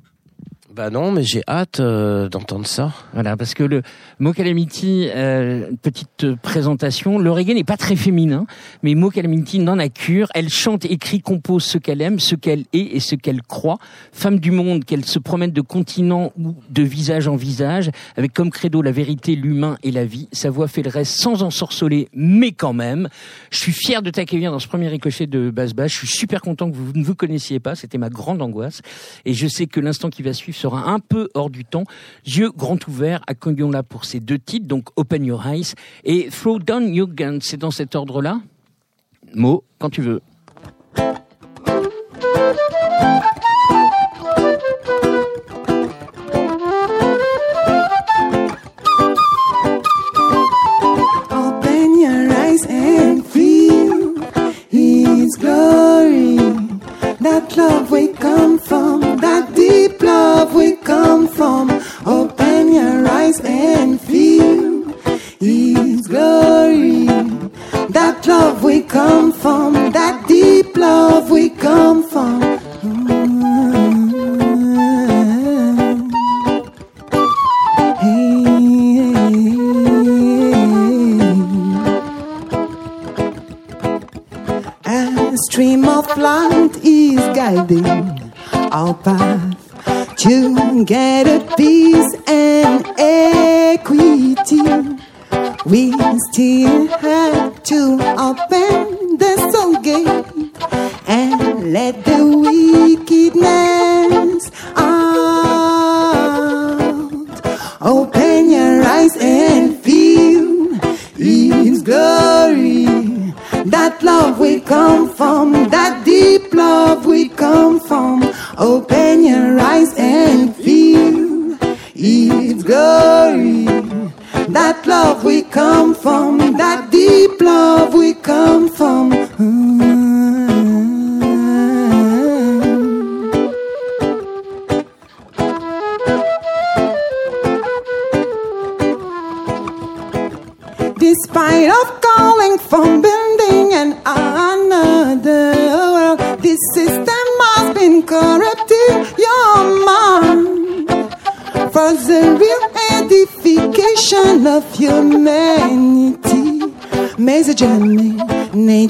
Bah 0.73 0.89
non, 0.89 1.11
mais 1.11 1.25
j'ai 1.25 1.43
hâte 1.49 1.81
euh, 1.81 2.29
d'entendre 2.29 2.65
ça. 2.65 2.93
Voilà, 3.13 3.37
parce 3.37 3.55
que 3.55 3.65
le 3.65 3.83
Mo 4.21 4.33
Calamity, 4.33 5.09
euh, 5.13 5.73
petite 5.83 6.37
présentation, 6.37 7.19
le 7.19 7.33
reggae 7.33 7.55
n'est 7.55 7.65
pas 7.65 7.77
très 7.77 7.97
féminin, 7.97 8.47
mais 8.85 8.95
Mo 8.95 9.11
Calamity 9.11 9.59
n'en 9.59 9.81
a 9.81 9.89
cure. 9.89 10.29
Elle 10.33 10.49
chante, 10.49 10.85
écrit, 10.85 11.23
compose 11.23 11.65
ce 11.65 11.77
qu'elle 11.77 12.01
aime, 12.01 12.21
ce 12.21 12.37
qu'elle 12.37 12.67
est 12.73 12.95
et 12.95 13.01
ce 13.01 13.17
qu'elle 13.17 13.43
croit. 13.43 13.79
Femme 14.13 14.39
du 14.39 14.53
monde, 14.53 14.85
qu'elle 14.85 15.05
se 15.05 15.19
promène 15.19 15.51
de 15.51 15.61
continent 15.61 16.31
ou 16.39 16.55
de 16.69 16.83
visage 16.85 17.27
en 17.27 17.35
visage, 17.35 17.91
avec 18.17 18.33
comme 18.33 18.51
credo 18.51 18.81
la 18.81 18.93
vérité, 18.93 19.35
l'humain 19.35 19.77
et 19.83 19.91
la 19.91 20.05
vie. 20.05 20.29
Sa 20.31 20.51
voix 20.51 20.69
fait 20.69 20.83
le 20.83 20.91
reste 20.91 21.21
sans 21.21 21.43
ensorceler, 21.43 22.09
mais 22.15 22.53
quand 22.53 22.75
même. 22.75 23.09
Je 23.51 23.59
suis 23.59 23.73
fier 23.73 24.03
de 24.03 24.11
t'accueillir 24.11 24.53
dans 24.53 24.61
ce 24.61 24.69
premier 24.69 24.87
ricochet 24.87 25.27
de 25.27 25.51
Basse 25.51 25.75
Basse. 25.75 25.91
Je 25.91 25.99
suis 25.99 26.17
super 26.17 26.41
content 26.41 26.71
que 26.71 26.77
vous 26.77 26.93
ne 26.95 27.03
vous 27.03 27.17
connaissiez 27.17 27.59
pas. 27.59 27.75
C'était 27.75 27.99
ma 27.99 28.09
grande 28.09 28.41
angoisse. 28.41 28.83
Et 29.25 29.35
je 29.35 29.49
sais 29.49 29.67
que 29.67 29.81
l'instant 29.81 30.11
qui 30.11 30.23
va 30.23 30.33
suivre 30.33 30.60
sera 30.61 30.91
un 30.91 30.99
peu 30.99 31.29
hors 31.35 31.51
du 31.51 31.65
temps. 31.65 31.85
Yeux 32.25 32.51
grands 32.51 32.79
ouverts, 32.87 33.23
accueillons-la 33.27 33.83
pour 33.83 34.05
ces 34.05 34.21
deux 34.21 34.39
titres, 34.39 34.67
donc 34.67 34.89
Open 34.97 35.25
Your 35.25 35.47
Eyes 35.47 35.75
et 36.05 36.29
Throw 36.29 36.59
Down 36.59 36.95
Your 36.95 37.09
Gun. 37.09 37.39
C'est 37.41 37.57
dans 37.57 37.71
cet 37.71 37.95
ordre-là 37.95 38.41
Mo, 39.35 39.65
quand 39.79 39.91
tu 39.91 40.03
veux. 40.03 40.21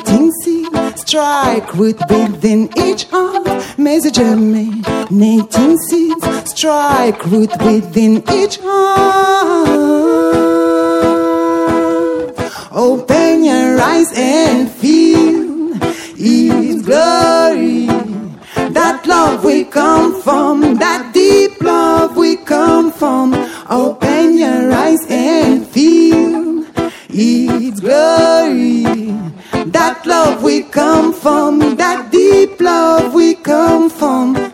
Seed, 0.06 0.68
strike 0.96 1.74
root 1.74 1.98
within 2.08 2.70
each 2.78 3.04
heart. 3.04 3.78
Message 3.78 4.14
germinating 4.14 5.76
seeds, 5.88 6.50
strike 6.50 7.24
root 7.26 7.50
within 7.62 8.22
each 8.32 8.58
heart. 8.62 9.90
Open 12.72 13.44
your 13.44 13.80
eyes 13.80 14.12
and 14.14 14.70
feel 14.70 15.74
His 16.16 16.82
glory. 16.82 17.86
That 18.72 19.04
love 19.06 19.44
we 19.44 19.64
come 19.64 20.20
from, 20.22 20.76
that 20.76 21.12
deep 21.12 21.60
love 21.60 22.16
we 22.16 22.36
come 22.36 22.92
from. 22.92 23.34
Open 23.68 24.38
your 24.38 24.72
eyes 24.72 25.04
and 25.08 25.66
feel 25.66 26.39
His 27.12 27.80
glory. 27.80 28.82
That 29.66 30.02
love 30.06 30.42
we 30.42 30.62
come 30.62 31.12
from, 31.12 31.76
that 31.76 32.10
deep 32.12 32.60
love 32.60 33.14
we 33.14 33.34
come 33.34 33.90
from. 33.90 34.49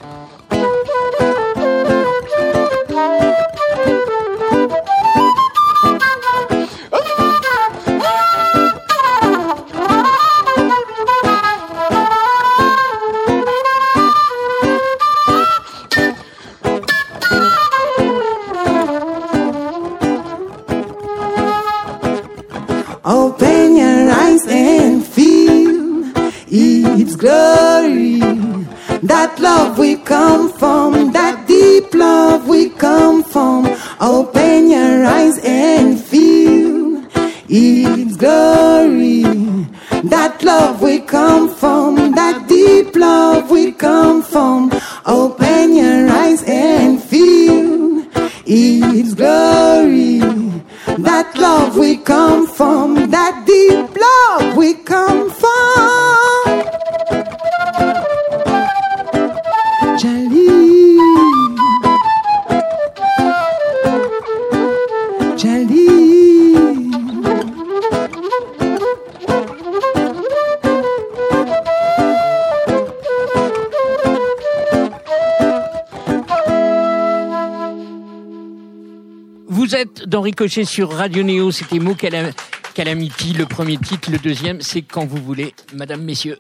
Vous 79.67 79.75
êtes 79.75 80.09
dans 80.09 80.21
Ricochet 80.21 80.65
sur 80.65 80.93
Radio 80.93 81.25
Néo, 81.25 81.51
c'était 81.51 81.81
Mo 81.81 81.95
Calam- 81.97 82.31
Calamity, 82.75 83.33
le 83.33 83.47
premier 83.47 83.77
titre, 83.79 84.13
le 84.13 84.19
deuxième, 84.19 84.61
c'est 84.61 84.83
quand 84.83 85.05
vous 85.07 85.17
voulez, 85.21 85.55
madame, 85.75 86.03
messieurs. 86.03 86.39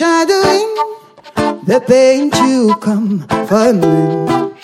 Shadowing 0.00 0.72
the 1.68 1.78
pain 1.86 2.30
to 2.30 2.74
come 2.80 3.20
for 3.46 3.70
men, 3.74 4.54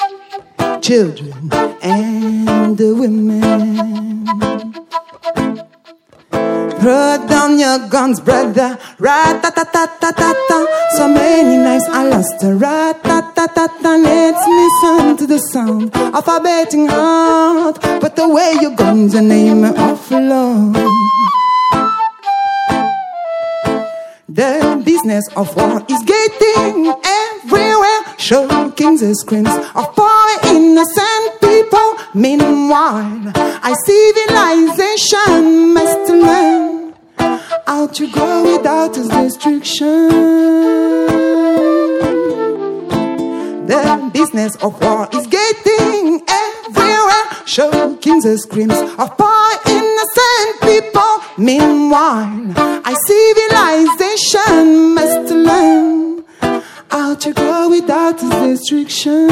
children, 0.80 1.50
and 1.82 2.78
the 2.78 2.94
women. 2.94 4.24
Throw 6.80 7.26
down 7.28 7.58
your 7.58 7.86
guns, 7.90 8.18
brother. 8.18 8.78
Rat-ta-ta-ta-ta-ta-ta. 8.98 10.58
So 10.96 11.06
many 11.06 11.58
lives 11.62 11.84
I 11.90 12.08
lost. 12.08 12.40
Rat-ta-ta-ta-ta. 12.42 13.92
Let's 14.08 14.44
listen 14.60 15.18
to 15.18 15.26
the 15.26 15.38
sound 15.52 15.94
of 16.18 16.26
a 16.26 16.40
beating 16.40 16.88
heart. 16.88 17.76
But 18.00 18.16
the 18.16 18.26
way 18.26 18.54
you're 18.62 18.74
going's 18.74 19.12
the 19.12 19.20
name 19.20 19.64
of 19.64 20.10
love. 20.10 21.35
The 24.28 24.82
business 24.84 25.24
of 25.36 25.54
war 25.54 25.86
is 25.88 26.02
getting 26.02 26.88
everywhere, 26.88 28.18
shocking 28.18 28.96
the 28.96 29.14
screams 29.14 29.48
of 29.48 29.94
poor 29.94 30.28
innocent 30.52 31.40
people. 31.40 31.94
Meanwhile, 32.12 33.30
I 33.36 33.72
civilization 33.86 35.74
must 35.74 36.10
learn 36.10 36.94
how 37.68 37.86
to 37.86 38.10
grow 38.10 38.56
without 38.56 38.98
its 38.98 39.06
destruction. 39.06 40.08
The 43.68 44.10
business 44.12 44.56
of 44.56 44.80
war 44.82 45.08
is 45.12 45.28
getting 45.28 46.20
everywhere, 46.26 47.26
shocking 47.44 48.18
the 48.22 48.36
screams 48.38 48.74
of 48.74 49.16
poor 49.16 49.50
innocent 49.66 50.60
people. 50.62 51.22
Meanwhile, 51.38 52.75
civilization 53.06 54.94
must 54.94 55.30
learn 55.30 56.24
how 56.90 57.14
to 57.14 57.32
grow 57.32 57.68
without 57.68 58.16
its 58.22 58.36
destruction. 58.70 59.28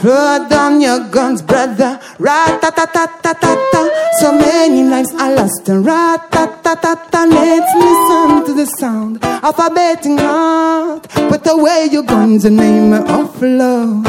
Throw 0.00 0.46
down 0.48 0.80
your 0.80 1.00
guns, 1.10 1.42
brother. 1.42 1.98
Rat-ta-ta-ta-ta-ta-ta. 2.18 3.82
So 4.20 4.32
many 4.32 4.84
lives 4.84 5.12
are 5.14 5.34
lost. 5.34 5.66
Rat-ta-ta-ta-ta. 5.66 7.24
Let's 7.24 7.74
listen 7.74 8.44
to 8.46 8.52
the 8.54 8.66
sound 8.78 9.24
of 9.24 9.58
a 9.58 9.70
betting 9.70 10.18
heart. 10.18 11.08
Put 11.28 11.46
away 11.48 11.88
your 11.90 12.04
guns 12.04 12.44
in 12.44 12.56
the 12.56 12.62
name 12.62 12.92
of 12.92 13.42
love. 13.42 14.06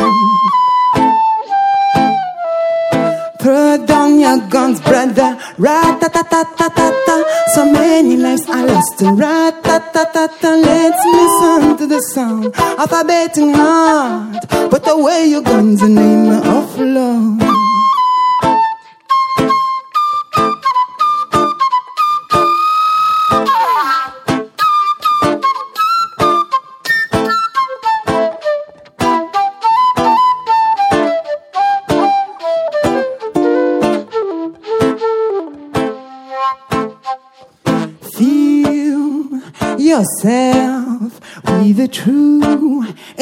Throw 3.39 3.77
down 3.85 4.19
your 4.19 4.37
guns, 4.49 4.81
brother. 4.81 5.37
Rat-ta-ta-ta-ta-ta-ta. 5.57 7.15
So 7.55 7.71
many 7.71 8.17
lives 8.17 8.45
are 8.49 8.65
lost. 8.65 9.01
Rat-ta-ta-ta-ta. 9.01 10.49
Let's 10.55 11.03
listen 11.05 11.77
to 11.77 11.87
the 11.87 12.01
sound 12.01 12.47
of 12.47 12.91
a 12.91 13.03
betting 13.05 13.53
heart. 13.53 14.47
Put 14.69 14.85
away 14.87 15.27
your 15.27 15.41
guns 15.41 15.81
in 15.81 15.95
the 15.95 16.01
name 16.01 16.31
of 16.57 16.77
love. 16.79 17.58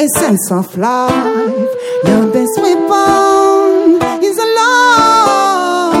Essence 0.08 0.50
of 0.50 0.76
life. 0.78 1.74
Your 2.04 2.32
best 2.32 2.58
weapon 2.62 4.00
is 4.22 4.38
love. 4.58 5.98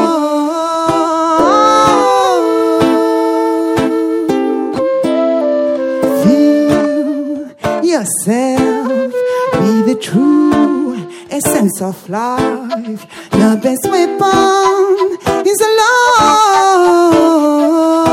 Feel 6.22 7.50
yourself 7.84 9.12
with 9.60 9.86
the 9.86 9.98
true 10.00 10.96
essence 11.30 11.82
of 11.82 12.08
life. 12.08 13.06
Your 13.32 13.56
best 13.56 13.84
weapon 13.90 15.18
is 15.46 15.60
a 15.60 15.70
love. 15.80 18.07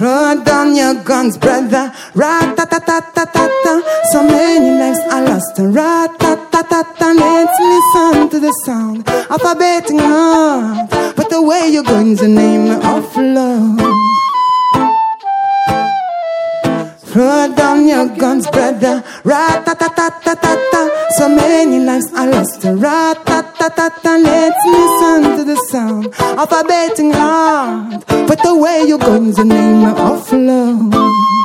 Throw 0.00 0.42
down 0.42 0.74
your 0.74 0.94
guns, 0.94 1.36
brother. 1.36 1.92
Rat-ta-ta-ta-ta-ta-ta. 2.14 3.74
So 4.12 4.24
many 4.24 4.70
lives 4.80 4.98
are 5.12 5.22
lost. 5.28 5.58
Rat-ta-ta-ta-ta. 5.58 7.08
Let's 7.20 7.58
listen 7.74 8.30
to 8.30 8.40
the 8.40 8.50
sound 8.64 9.06
of 9.28 9.44
a 9.44 9.54
betting 9.54 9.98
heart. 9.98 10.88
But 11.16 11.28
the 11.28 11.42
way 11.42 11.68
you're 11.68 11.82
going's 11.82 12.20
the 12.20 12.28
name 12.28 12.70
of 12.80 13.14
love. 13.14 13.78
Throw 17.12 17.52
down 17.54 17.86
your 17.86 18.08
guns, 18.08 18.46
brother. 18.46 19.04
Rat-ta-ta-ta-ta-ta-ta. 19.24 21.10
So 21.18 21.28
many 21.28 21.78
lives 21.78 22.10
are 22.14 22.26
lost. 22.26 22.64
Rat-ta-ta-ta-ta. 22.64 24.16
Let's 24.16 24.62
listen 24.64 25.36
to 25.36 25.44
the 25.44 25.56
sound 25.68 26.06
of 26.40 26.50
a 26.50 26.64
betting 26.64 27.12
heart. 27.12 28.09
But 29.00 29.06
the 29.06 29.12
way 29.12 29.16
you're 29.16 29.18
going's 29.18 29.36
the 29.36 29.44
name 29.44 29.86
of 29.98 30.32
love. 30.32 31.39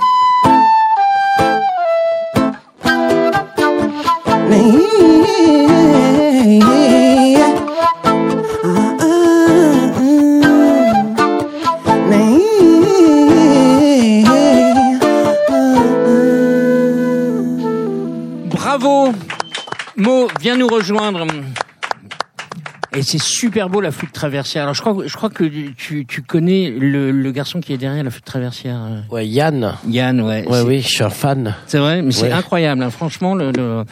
C'est 23.17 23.23
super 23.23 23.69
beau 23.69 23.81
la 23.81 23.91
flûte 23.91 24.11
traversière. 24.11 24.63
Alors 24.63 24.75
je 24.75 24.81
crois, 24.81 24.95
je 25.05 25.13
crois 25.15 25.29
que 25.29 25.43
tu, 25.77 26.05
tu 26.05 26.21
connais 26.21 26.69
le, 26.69 27.11
le 27.11 27.31
garçon 27.31 27.59
qui 27.59 27.73
est 27.73 27.77
derrière 27.77 28.03
la 28.03 28.09
flûte 28.09 28.25
traversière. 28.25 28.77
euh, 28.89 28.99
Ouais, 29.11 29.27
Yann. 29.27 29.73
Yann, 29.87 30.21
ouais. 30.21 30.45
Ouais, 30.47 30.61
oui, 30.61 30.81
je 30.81 30.87
suis 30.87 31.03
un 31.03 31.09
fan. 31.09 31.55
C'est 31.67 31.77
vrai, 31.79 32.01
mais 32.01 32.11
c'est 32.11 32.31
incroyable. 32.31 32.83
hein. 32.83 32.89
Franchement, 32.89 33.35
le, 33.35 33.51
le- 33.51 33.83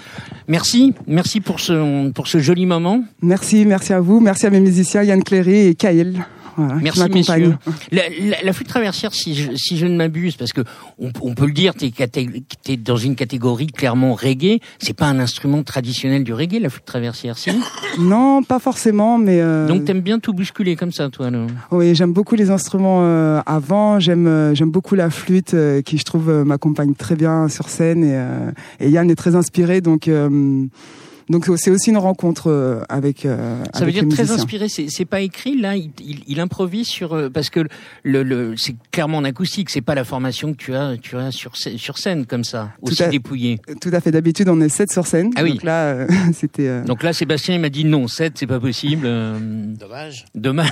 merci, 0.48 0.94
merci 1.08 1.40
pour 1.42 1.60
ce 1.60 2.10
pour 2.12 2.28
ce 2.28 2.40
joli 2.40 2.66
moment. 2.66 3.04
Merci, 3.22 3.66
merci 3.66 3.94
à 3.94 4.00
vous. 4.00 4.20
Merci 4.20 4.46
à 4.46 4.50
mes 4.50 4.60
musiciens 4.60 5.04
Yann 5.04 5.24
Cléry 5.24 5.68
et 5.68 5.76
Kael. 5.76 6.14
Voilà, 6.58 6.76
qui 6.78 6.84
Merci 6.84 7.10
messieurs. 7.10 7.56
La, 7.92 8.04
la- 8.22 8.42
la 8.44 8.54
flûte 8.54 8.68
traversière, 8.68 9.14
si 9.14 9.36
je, 9.36 9.52
si 9.56 9.78
je 9.78 9.86
ne 9.86 9.96
m'abuse, 9.96 10.36
parce 10.36 10.54
que 10.54 10.62
on, 11.00 11.12
on 11.22 11.34
peut 11.36 11.46
le 11.46 11.52
dire, 11.54 11.74
t'es 11.74 11.88
caté- 11.88 12.44
t'es 12.64 12.78
dans 12.78 12.98
une 12.98 13.16
catégorie 13.16 13.68
clairement 13.68 14.14
reggae. 14.14 14.60
C'est 14.80 14.94
pas 14.96 15.08
un 15.08 15.20
instrument 15.20 15.64
traditionnel 15.64 16.24
du 16.24 16.34
reggae, 16.34 16.60
la 16.62 16.70
flûte 16.70 16.86
traversière, 16.86 17.38
si. 17.38 17.50
Non, 18.00 18.42
pas 18.44 18.60
forcément, 18.60 19.18
mais 19.18 19.40
euh, 19.42 19.68
Donc 19.68 19.86
t'aimes 19.86 20.02
bien 20.02 20.20
tout 20.20 20.34
bousculer 20.34 20.76
comme 20.76 20.92
ça, 20.92 21.10
toi. 21.10 21.30
là. 21.30 21.46
oui, 21.72 21.94
j'aime 21.96 22.14
beaucoup 22.14 22.36
les 22.36 22.50
instruments 22.50 23.00
euh, 23.04 23.42
avant. 23.46 24.00
J'aime, 24.00 24.28
euh, 24.28 24.56
j'aime 24.56 24.72
beaucoup 24.72 24.96
la 24.96 25.10
flûte, 25.10 25.54
euh, 25.54 25.82
qui 25.82 25.98
je 25.98 26.04
trouve 26.04 26.30
euh, 26.30 26.44
m'accompagne 26.44 26.94
très 26.96 27.16
bien 27.16 27.48
sur 27.50 27.70
scène. 27.70 28.04
Et, 28.04 28.14
euh, 28.16 28.52
et 28.80 28.90
Yann 28.90 29.10
est 29.12 29.16
très 29.16 29.36
inspiré, 29.36 29.82
donc 29.82 30.08
euh, 30.08 30.66
donc 31.30 31.48
c'est 31.58 31.72
aussi 31.72 31.90
une 31.90 31.98
rencontre 31.98 32.50
euh, 32.50 32.82
avec. 32.90 33.26
euh, 33.26 33.64
Ça 33.74 33.86
veut 33.86 33.92
dire 33.92 34.04
les 34.04 34.10
très 34.10 34.32
inspiré. 34.32 34.68
C'est 34.70 34.88
c'est 34.90 35.06
pas 35.06 35.22
écrit 35.22 35.60
là. 35.60 35.76
Il, 35.76 35.92
il, 36.06 36.20
il 36.28 36.40
improvise 36.40 36.88
sur 36.88 37.14
euh, 37.14 37.30
parce 37.30 37.50
que 37.50 37.62
le, 38.04 38.24
le 38.24 38.56
c'est 38.58 38.76
clairement 38.92 39.18
en 39.20 39.24
acoustique. 39.24 39.70
C'est 39.70 39.82
pas 39.82 39.96
la 39.96 40.04
formation 40.04 40.52
que 40.54 40.58
tu 40.58 40.74
as 40.76 40.96
tu 41.02 41.16
as 41.18 41.32
sur 41.32 41.56
sur 41.56 41.98
scène 41.98 42.26
comme 42.26 42.44
ça 42.44 42.72
aussi 42.82 43.04
à- 43.04 43.08
dépouillé. 43.10 43.60
Tout 43.82 43.90
à 43.94 44.00
fait. 44.02 44.12
D'habitude, 44.12 44.50
on 44.50 44.60
est 44.62 44.70
sept 44.70 44.92
sur 44.92 45.08
scène. 45.08 45.32
Ah 45.36 45.44
oui. 45.44 45.52
Donc 45.54 45.64
là, 45.64 45.84
euh, 45.94 46.08
c'était. 46.34 46.68
euh, 46.68 46.84
Donc 46.84 47.04
là, 47.04 47.14
Sébastien 47.14 47.56
il 47.56 47.62
m'a 47.62 47.70
dit 47.70 47.86
non, 47.86 48.08
7 48.08 48.34
c'est 48.38 48.48
pas 48.48 48.60
possible. 48.60 49.04
euh, 49.06 49.38
Dommage. 49.40 50.26
Dommage. 50.36 50.70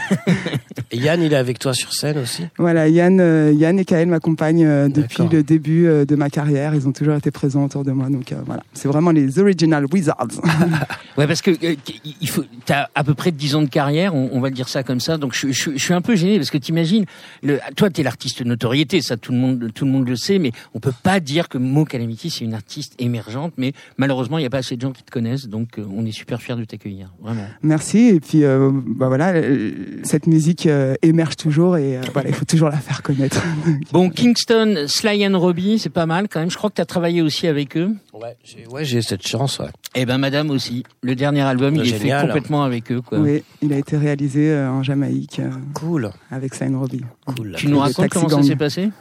Et 0.91 0.97
Yann, 0.97 1.21
il 1.21 1.31
est 1.31 1.37
avec 1.37 1.57
toi 1.59 1.73
sur 1.73 1.93
scène 1.93 2.17
aussi? 2.17 2.43
Voilà, 2.57 2.87
Yann, 2.89 3.19
euh, 3.21 3.53
Yann 3.55 3.79
et 3.79 3.85
Kael 3.85 4.07
m'accompagnent 4.09 4.65
euh, 4.65 4.87
depuis 4.89 5.19
D'accord. 5.19 5.33
le 5.33 5.43
début 5.43 5.87
euh, 5.87 6.05
de 6.05 6.15
ma 6.15 6.29
carrière. 6.29 6.75
Ils 6.75 6.87
ont 6.87 6.91
toujours 6.91 7.15
été 7.15 7.31
présents 7.31 7.63
autour 7.65 7.83
de 7.85 7.91
moi. 7.91 8.09
Donc 8.09 8.31
euh, 8.31 8.35
voilà, 8.45 8.63
c'est 8.73 8.87
vraiment 8.87 9.11
les 9.11 9.39
original 9.39 9.85
wizards. 9.91 10.40
Ouais, 11.17 11.27
parce 11.27 11.41
que 11.41 11.51
euh, 11.51 11.75
il 12.21 12.30
faut, 12.30 12.45
t'as 12.65 12.88
à 12.95 13.04
peu 13.04 13.13
près 13.13 13.32
10 13.32 13.56
ans 13.56 13.62
de 13.62 13.69
carrière, 13.69 14.15
on, 14.15 14.30
on 14.32 14.39
va 14.39 14.47
le 14.47 14.56
dire 14.56 14.69
ça 14.69 14.82
comme 14.82 15.01
ça. 15.01 15.17
Donc 15.17 15.36
je, 15.36 15.51
je, 15.51 15.71
je 15.71 15.77
suis 15.77 15.93
un 15.93 16.01
peu 16.01 16.15
gêné 16.15 16.38
parce 16.38 16.49
que 16.49 16.58
t'imagines, 16.58 17.06
le, 17.43 17.60
toi 17.75 17.89
t'es 17.89 18.01
l'artiste 18.01 18.43
notoriété, 18.45 19.01
ça 19.01 19.17
tout 19.17 19.34
le 19.34 19.38
monde, 19.38 19.71
tout 19.75 19.84
le 19.86 19.91
monde 19.91 20.08
le 20.08 20.15
sait, 20.15 20.39
mais 20.39 20.51
on 20.73 20.80
peut 20.80 20.93
pas 21.04 21.19
dire 21.19 21.49
que 21.49 21.58
Mo 21.58 21.84
Calamity 21.84 22.30
c'est 22.30 22.45
une 22.45 22.54
artiste 22.54 22.95
émergente. 22.97 23.54
Mais 23.58 23.73
malheureusement, 23.97 24.38
il 24.38 24.43
y 24.43 24.45
a 24.45 24.49
pas 24.49 24.60
assez 24.60 24.77
de 24.77 24.82
gens 24.82 24.91
qui 24.91 25.04
te 25.04 25.12
connaissent, 25.12 25.47
donc 25.47 25.77
euh, 25.77 25.86
on 25.93 26.06
est 26.06 26.12
super 26.13 26.41
fiers 26.41 26.56
de 26.56 26.63
t'accueillir, 26.63 27.12
vraiment. 27.21 27.45
Merci. 27.62 28.08
Et 28.08 28.19
puis 28.21 28.45
euh, 28.45 28.71
bah 28.73 29.08
voilà, 29.10 29.34
euh, 29.34 29.71
cette 30.04 30.27
musique 30.27 30.65
euh, 30.65 30.95
émerge 31.01 31.36
toujours 31.36 31.77
et 31.77 31.97
euh, 31.97 32.01
voilà, 32.13 32.30
il 32.30 32.36
faut 32.36 32.45
toujours 32.45 32.69
la 32.69 32.77
faire 32.77 33.01
connaître. 33.04 33.41
Bon, 33.91 34.10
Kingston, 34.10 34.86
Sly 34.88 35.27
and 35.27 35.38
Robbie, 35.38 35.77
c'est 35.77 35.89
pas 35.89 36.06
mal 36.06 36.30
quand 36.30 36.39
même. 36.39 36.49
Je 36.51 36.58
crois 36.58 36.69
que 36.69 36.75
t'as 36.75 36.86
travaillé 36.86 37.21
aussi 37.21 37.47
avec 37.47 37.75
eux. 37.75 37.91
Ouais, 38.13 38.38
j'ai 38.43 38.65
ouais, 38.67 38.86
j'ai 38.86 39.01
cette 39.01 39.27
chance, 39.27 39.60
ouais. 39.60 39.67
Eh 39.95 40.06
ben, 40.06 40.17
Madame 40.32 40.50
aussi. 40.52 40.84
Le 41.04 41.13
dernier 41.13 41.41
album, 41.41 41.76
il 41.76 41.82
est 41.82 41.98
fait 41.98 42.10
complètement 42.22 42.63
avec 42.63 42.89
eux, 42.89 43.02
quoi. 43.02 43.20
oui, 43.20 43.44
il 43.62 43.74
a 43.74 43.78
été 43.78 43.98
réalisé 43.98 44.50
euh, 44.50 44.72
en 44.72 44.82
Jamaïque 44.82 45.39
euh, 45.39 45.50
Cool. 45.74 46.10
avec 46.32 46.54
Sign 46.56 46.74
Robbie. 46.78 47.04
Cool. 47.36 47.56
Tu 47.58 47.67
nous 47.67 47.80
racontes 47.80 48.08
comment 48.08 48.30
ça 48.30 48.41
s'est 48.41 48.56
passé? 48.56 48.91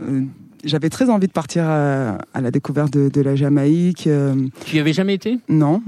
Euh, 0.00 0.22
J'avais 0.64 0.88
très 0.88 1.10
envie 1.10 1.26
de 1.26 1.32
partir 1.32 1.64
à, 1.64 2.16
à 2.32 2.40
la 2.40 2.50
découverte 2.50 2.90
de, 2.94 3.10
de 3.10 3.20
la 3.20 3.36
Jamaïque. 3.36 4.06
euh, 4.06 4.34
Tu 4.64 4.76
y 4.76 4.80
avais 4.80 4.94
jamais 4.94 5.12
été? 5.12 5.38
Non, 5.50 5.82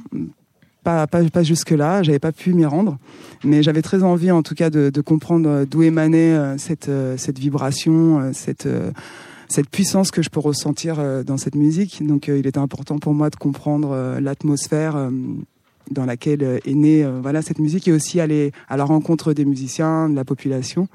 pas, 0.84 1.06
pas, 1.06 1.24
pas 1.24 1.42
jusque-là, 1.42 2.02
j'avais 2.02 2.18
pas 2.18 2.32
pu 2.32 2.52
m'y 2.52 2.66
rendre. 2.66 2.98
Mais 3.44 3.62
j'avais 3.62 3.80
très 3.82 4.02
envie, 4.02 4.30
en 4.30 4.42
tout 4.42 4.54
cas, 4.54 4.68
de, 4.68 4.90
de 4.90 5.00
comprendre 5.00 5.64
d'où 5.64 5.82
émanait 5.84 6.58
cette, 6.58 6.90
cette 7.16 7.38
vibration, 7.38 8.30
cette, 8.34 8.66
euh, 8.66 8.90
cette 9.48 9.68
puissance 9.68 10.10
que 10.10 10.22
je 10.22 10.30
peux 10.30 10.40
ressentir 10.40 10.98
euh, 10.98 11.22
dans 11.22 11.36
cette 11.36 11.54
musique. 11.54 12.04
Donc, 12.06 12.28
euh, 12.28 12.38
il 12.38 12.46
était 12.46 12.58
important 12.58 12.98
pour 12.98 13.14
moi 13.14 13.30
de 13.30 13.36
comprendre 13.36 13.90
euh, 13.92 14.20
l'atmosphère 14.20 15.10
dans 15.90 16.04
laquelle 16.04 16.42
est 16.42 16.74
née 16.74 17.08
voilà, 17.22 17.42
cette 17.42 17.60
musique 17.60 17.86
et 17.86 17.92
aussi 17.92 18.20
aller 18.20 18.50
à 18.68 18.76
la 18.76 18.84
rencontre 18.84 19.32
des 19.32 19.44
musiciens, 19.44 20.08
de 20.08 20.16
la 20.16 20.24
population. 20.24 20.88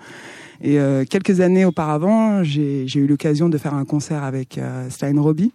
Et 0.61 0.77
quelques 1.09 1.39
années 1.39 1.63
auparavant, 1.63 2.43
j'ai 2.43 2.85
eu 2.93 3.07
l'occasion 3.07 3.47
de 3.47 3.57
faire 3.57 3.73
un 3.73 3.85
concert 3.85 4.23
avec 4.23 4.59
Stein 4.89 5.19
Robbie. 5.19 5.53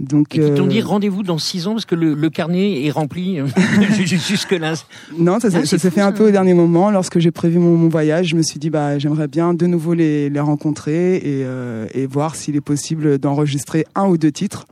Donc, 0.00 0.34
Et 0.36 0.40
qui 0.40 0.54
t'ont 0.54 0.64
euh, 0.64 0.68
dit 0.68 0.80
rendez-vous 0.80 1.24
dans 1.24 1.38
six 1.38 1.66
ans 1.66 1.72
parce 1.72 1.84
que 1.84 1.96
le, 1.96 2.14
le 2.14 2.30
carnet 2.30 2.84
est 2.84 2.90
rempli 2.90 3.38
jusque 3.96 4.52
là. 4.52 4.74
Non, 5.18 5.40
ça, 5.40 5.50
s'est- 5.50 5.58
Ah, 5.62 5.66
s'est 5.66 5.90
fait 5.90 6.00
un 6.00 6.12
peu 6.12 6.28
au 6.28 6.30
dernier 6.30 6.54
moment. 6.54 6.90
Lorsque 6.92 7.18
j'ai 7.18 7.32
prévu 7.32 7.58
mon, 7.58 7.76
mon 7.76 7.88
voyage, 7.88 8.26
je 8.28 8.36
me 8.36 8.42
suis 8.42 8.60
dit, 8.60 8.70
bah, 8.70 8.98
j'aimerais 8.98 9.26
bien 9.26 9.54
de 9.54 9.66
nouveau 9.66 9.94
les, 9.94 10.30
les 10.30 10.40
rencontrer 10.40 11.16
et, 11.16 11.42
euh, 11.44 11.86
et 11.94 12.06
voir 12.06 12.36
s'il 12.36 12.54
est 12.54 12.60
possible 12.60 13.18
d'enregistrer 13.18 13.86
un 13.96 14.06
ou 14.06 14.18
deux 14.18 14.30
titres. 14.30 14.66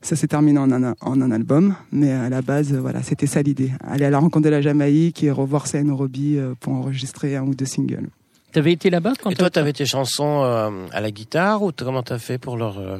Ça 0.00 0.16
s'est 0.16 0.28
terminé 0.28 0.58
en 0.58 0.70
un, 0.70 0.94
en 1.00 1.20
un 1.22 1.30
album, 1.30 1.74
mais 1.90 2.12
à 2.12 2.28
la 2.28 2.42
base, 2.42 2.74
euh, 2.74 2.78
voilà, 2.80 3.02
c'était 3.02 3.26
ça 3.26 3.40
l'idée. 3.40 3.72
Aller 3.88 4.04
à 4.04 4.10
la 4.10 4.18
rencontre 4.18 4.44
de 4.44 4.50
la 4.50 4.60
Jamaïque 4.60 5.24
et 5.24 5.30
revoir 5.30 5.66
Sain 5.66 5.90
Robbie 5.92 6.36
euh, 6.36 6.52
pour 6.60 6.74
enregistrer 6.74 7.36
un 7.36 7.44
ou 7.44 7.54
deux 7.54 7.64
singles. 7.64 8.08
T'avais 8.52 8.72
été 8.72 8.90
là-bas 8.90 9.14
quand 9.20 9.30
Et 9.30 9.34
toi, 9.34 9.48
t'avais 9.50 9.72
tes 9.72 9.86
chansons 9.86 10.42
euh, 10.44 10.70
à 10.92 11.00
la 11.00 11.10
guitare 11.10 11.62
ou 11.62 11.72
comment 11.76 12.02
t'as 12.02 12.18
fait 12.18 12.36
pour 12.38 12.56
leur 12.58 12.78
euh, 12.78 12.98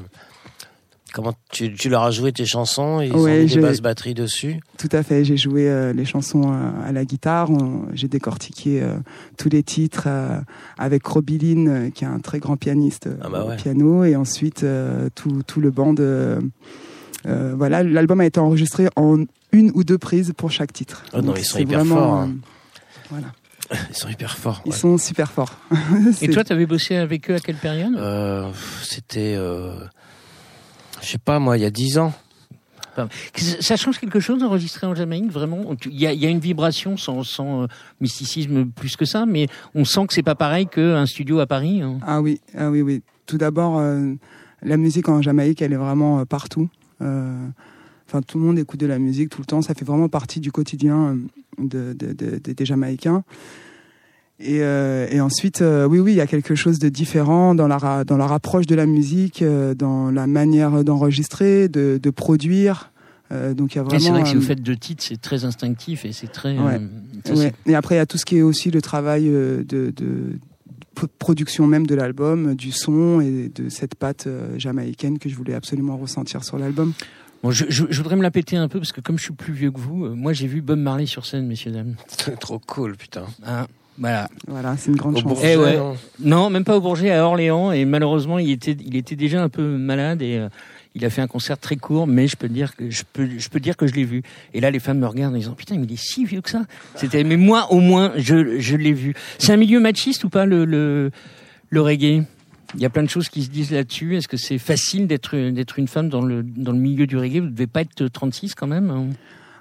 comment 1.14 1.33
tu, 1.50 1.72
tu 1.74 1.88
leur 1.88 2.03
as 2.03 2.11
joué 2.11 2.33
tes 2.33 2.44
chansons 2.44 3.00
et 3.00 3.07
ils 3.07 3.14
ont 3.14 3.22
Ouais, 3.22 3.44
mis 3.44 3.55
des 3.55 3.61
basses 3.61 3.81
batteries 3.81 4.12
dessus 4.14 4.61
Tout 4.77 4.88
à 4.92 5.03
fait. 5.03 5.24
J'ai 5.24 5.37
joué 5.37 5.68
euh, 5.70 5.92
les 5.92 6.05
chansons 6.05 6.53
euh, 6.53 6.70
à 6.88 6.92
la 6.92 7.05
guitare. 7.05 7.50
On- 7.50 7.87
J'ai 7.94 8.09
décortiqué 8.09 8.83
euh, 8.83 8.96
tous 9.38 9.48
les 9.48 9.62
titres 9.62 10.05
euh, 10.09 10.38
avec 10.77 11.07
Robbie 11.07 11.38
Lynn, 11.38 11.68
euh, 11.68 11.90
qui 11.90 12.05
est 12.05 12.09
un 12.09 12.18
très 12.18 12.40
grand 12.40 12.57
pianiste 12.57 13.09
Ah 13.22 13.29
bah 13.31 13.46
ouais. 13.46 13.55
au 13.55 13.57
piano, 13.57 14.05
et 14.05 14.16
ensuite 14.16 14.64
euh, 14.64 15.09
tout, 15.14 15.42
tout 15.46 15.61
le 15.61 15.70
band. 15.70 15.94
euh, 16.00 16.40
euh, 17.27 17.55
voilà, 17.57 17.83
l'album 17.83 18.20
a 18.20 18.27
été 18.27 18.38
enregistré 18.40 18.88
en 18.96 19.24
une 19.53 19.70
ou 19.74 19.85
deux 19.85 19.96
prises 19.98 20.33
pour 20.37 20.50
chaque 20.50 20.72
titre. 20.72 21.05
Oh 21.12 21.18
non, 21.22 21.29
Donc 21.29 21.38
ils 21.38 21.44
sont 21.44 21.59
hyper 21.59 21.79
vraiment, 21.79 21.94
forts, 21.96 22.14
hein. 22.14 22.31
euh, 22.33 23.09
voilà, 23.11 23.27
Ils 23.90 23.96
sont 23.96 24.09
hyper 24.09 24.37
forts. 24.37 24.61
ils 24.66 24.72
ouais. 24.72 24.77
sont 24.77 24.98
super 24.98 25.31
forts. 25.33 25.57
Et 26.20 26.29
toi, 26.29 26.44
t'avais 26.44 26.66
bossé 26.66 26.96
avec 26.96 27.31
eux 27.31 27.35
à 27.37 27.38
quelle 27.38 27.57
période? 27.57 27.94
Euh, 27.96 28.50
C'était, 28.83 29.35
euh, 29.38 29.72
je 31.04 31.10
sais 31.12 31.18
pas 31.18 31.38
moi, 31.38 31.56
il 31.58 31.62
y 31.62 31.66
a 31.66 31.70
dix 31.70 31.98
ans. 31.98 32.12
Ça 33.60 33.76
change 33.76 33.98
quelque 33.98 34.20
chose 34.20 34.38
d'enregistrer 34.38 34.86
en 34.86 34.94
Jamaïque, 34.94 35.30
vraiment? 35.30 35.74
Il 35.86 35.98
y 36.00 36.06
a, 36.06 36.12
il 36.12 36.20
y 36.20 36.26
a 36.26 36.28
une 36.30 36.38
vibration 36.38 36.96
sans, 36.96 37.24
sans 37.24 37.62
euh, 37.64 37.66
mysticisme 38.00 38.66
plus 38.66 38.94
que 38.96 39.04
ça, 39.04 39.26
mais 39.26 39.48
on 39.74 39.84
sent 39.84 40.06
que 40.06 40.14
c'est 40.14 40.22
pas 40.22 40.36
pareil 40.36 40.66
qu'un 40.68 41.04
studio 41.06 41.40
à 41.40 41.46
Paris. 41.46 41.82
hein. 41.82 41.98
Ah 42.06 42.20
oui, 42.20 42.40
ah 42.56 42.70
oui, 42.70 42.82
oui. 42.82 43.02
Tout 43.26 43.36
d'abord, 43.36 43.78
euh, 43.78 44.12
la 44.62 44.76
musique 44.76 45.08
en 45.08 45.20
Jamaïque, 45.22 45.60
elle 45.60 45.72
est 45.72 45.76
vraiment 45.76 46.20
euh, 46.20 46.24
partout. 46.24 46.68
Euh, 47.02 47.46
Enfin, 48.06 48.20
tout 48.20 48.38
le 48.38 48.44
monde 48.44 48.58
écoute 48.58 48.78
de 48.78 48.86
la 48.86 48.98
musique 48.98 49.30
tout 49.30 49.40
le 49.40 49.46
temps. 49.46 49.62
Ça 49.62 49.72
fait 49.74 49.86
vraiment 49.86 50.10
partie 50.10 50.38
du 50.38 50.52
quotidien 50.52 51.16
euh, 51.16 51.16
de, 51.58 51.94
de- 51.94 52.12
de- 52.12 52.38
de- 52.38 52.52
des 52.52 52.64
Jamaïcains. 52.66 53.24
Et, 54.40 54.62
euh, 54.62 55.06
et 55.10 55.20
ensuite, 55.20 55.62
euh, 55.62 55.86
oui, 55.86 56.00
oui, 56.00 56.12
il 56.12 56.16
y 56.16 56.20
a 56.20 56.26
quelque 56.26 56.54
chose 56.56 56.78
de 56.80 56.88
différent 56.88 57.54
dans 57.54 57.68
leur, 57.68 58.04
dans 58.04 58.16
leur 58.16 58.32
approche 58.32 58.66
de 58.66 58.74
la 58.74 58.84
musique, 58.86 59.42
euh, 59.42 59.74
dans 59.74 60.10
la 60.10 60.26
manière 60.26 60.82
d'enregistrer, 60.84 61.68
de, 61.68 62.00
de 62.02 62.10
produire. 62.10 62.90
Euh, 63.32 63.54
donc 63.54 63.74
il 63.74 63.78
y 63.78 63.78
a 63.78 63.82
Et 63.82 63.84
vraiment. 63.86 64.00
c'est 64.04 64.10
vrai 64.10 64.22
que 64.22 64.28
si 64.28 64.34
euh, 64.34 64.38
vous 64.40 64.44
faites 64.44 64.62
deux 64.62 64.76
titres, 64.76 65.04
c'est 65.06 65.20
très 65.20 65.44
instinctif 65.44 66.04
et 66.04 66.12
c'est 66.12 66.26
très. 66.30 66.58
Ouais. 66.58 66.80
euh, 67.28 67.34
Ouais. 67.36 67.52
Et 67.66 67.74
après, 67.74 67.94
il 67.94 67.98
y 67.98 68.00
a 68.00 68.06
tout 68.06 68.18
ce 68.18 68.24
qui 68.24 68.36
est 68.36 68.42
aussi 68.42 68.70
le 68.70 68.82
travail 68.82 69.28
euh, 69.28 69.62
de, 69.64 69.92
de 69.96 70.38
production 71.18 71.66
même 71.66 71.86
de 71.86 71.94
l'album, 71.94 72.54
du 72.54 72.70
son 72.70 73.20
et 73.20 73.48
de 73.54 73.68
cette 73.68 73.94
patte 73.94 74.26
euh, 74.26 74.58
jamaïcaine 74.58 75.18
que 75.18 75.28
je 75.28 75.36
voulais 75.36 75.54
absolument 75.54 75.96
ressentir 75.96 76.44
sur 76.44 76.58
l'album. 76.58 76.92
Bon, 77.42 77.50
je, 77.50 77.64
je- 77.68 77.84
je 77.88 77.96
voudrais 77.98 78.16
me 78.16 78.22
la 78.22 78.30
péter 78.30 78.56
un 78.56 78.68
peu 78.68 78.78
parce 78.78 78.92
que 78.92 79.00
comme 79.00 79.18
je 79.18 79.24
suis 79.24 79.32
plus 79.34 79.52
vieux 79.52 79.70
que 79.70 79.78
vous, 79.80 80.04
euh, 80.06 80.14
moi 80.14 80.32
j'ai 80.32 80.46
vu 80.46 80.60
Bob 80.60 80.78
Marley 80.78 81.06
sur 81.06 81.24
scène, 81.26 81.46
messieurs 81.46 81.72
dames. 81.72 81.94
C'est 82.08 82.38
trop 82.40 82.58
cool, 82.58 82.96
putain. 82.96 83.24
Hein, 83.46 83.66
voilà. 83.98 84.28
Voilà, 84.48 84.76
c'est 84.76 84.90
une 84.90 84.96
grande 84.96 85.14
Au 85.14 85.20
chance. 85.20 85.24
Bourget, 85.33 85.52
Eh 85.54 85.57
ouais. 85.57 85.76
non 85.76 85.94
Non, 86.20 86.50
même 86.50 86.64
pas 86.64 86.76
au 86.76 86.80
Bourget, 86.80 87.11
à 87.12 87.24
Orléans. 87.24 87.72
Et 87.72 87.85
malheureusement, 87.85 88.38
il 88.38 88.50
était, 88.50 88.76
il 88.85 88.96
était 88.96 89.16
déjà 89.16 89.42
un 89.42 89.48
peu 89.48 89.62
malade 89.62 90.20
et 90.22 90.37
euh, 90.38 90.48
il 90.94 91.04
a 91.04 91.11
fait 91.11 91.22
un 91.22 91.26
concert 91.26 91.59
très 91.59 91.76
court. 91.76 92.07
Mais 92.07 92.26
je 92.26 92.37
peux 92.37 92.48
dire 92.48 92.74
que 92.76 92.90
je 92.90 93.02
peux, 93.12 93.28
je 93.38 93.48
peux 93.48 93.61
dire 93.61 93.76
que 93.76 93.87
je 93.87 93.94
l'ai 93.94 94.04
vu. 94.04 94.22
Et 94.52 94.61
là, 94.61 94.70
les 94.70 94.80
femmes 94.80 94.98
me 94.98 95.07
regardent 95.07 95.35
en 95.35 95.38
disant 95.38 95.52
putain, 95.52 95.76
mais 95.78 95.87
il 95.87 95.92
est 95.92 96.02
si 96.02 96.24
vieux 96.24 96.40
que 96.40 96.50
ça. 96.50 96.64
C'était, 96.96 97.24
mais 97.24 97.37
moi, 97.37 97.68
au 97.72 97.80
moins, 97.80 98.12
je, 98.16 98.59
je 98.59 98.76
l'ai 98.76 98.92
vu. 98.92 99.14
C'est 99.38 99.52
un 99.52 99.57
milieu 99.57 99.80
machiste 99.80 100.24
ou 100.24 100.28
pas 100.28 100.44
le, 100.46 100.64
le, 100.64 101.11
le 101.70 101.80
reggae? 101.80 102.24
Il 102.76 102.80
y 102.80 102.87
a 102.87 102.90
plein 102.90 103.04
de 103.04 103.09
choses 103.11 103.28
qui 103.28 103.44
se 103.44 103.50
disent 103.50 103.70
là-dessus. 103.70 104.16
Est-ce 104.16 104.26
que 104.26 104.37
c'est 104.37 104.59
facile 104.59 105.07
d'être, 105.07 105.37
d'être 105.50 105.78
une 105.78 105.87
femme 105.87 106.09
dans 106.09 106.22
le, 106.22 106.42
dans 106.42 106.72
le 106.72 106.78
milieu 106.78 107.07
du 107.07 107.16
reggae? 107.16 107.38
Vous 107.38 107.48
devez 107.50 107.68
pas 107.68 107.83
être 107.83 108.09
36 108.09 108.57
quand 108.57 108.66
même. 108.66 109.12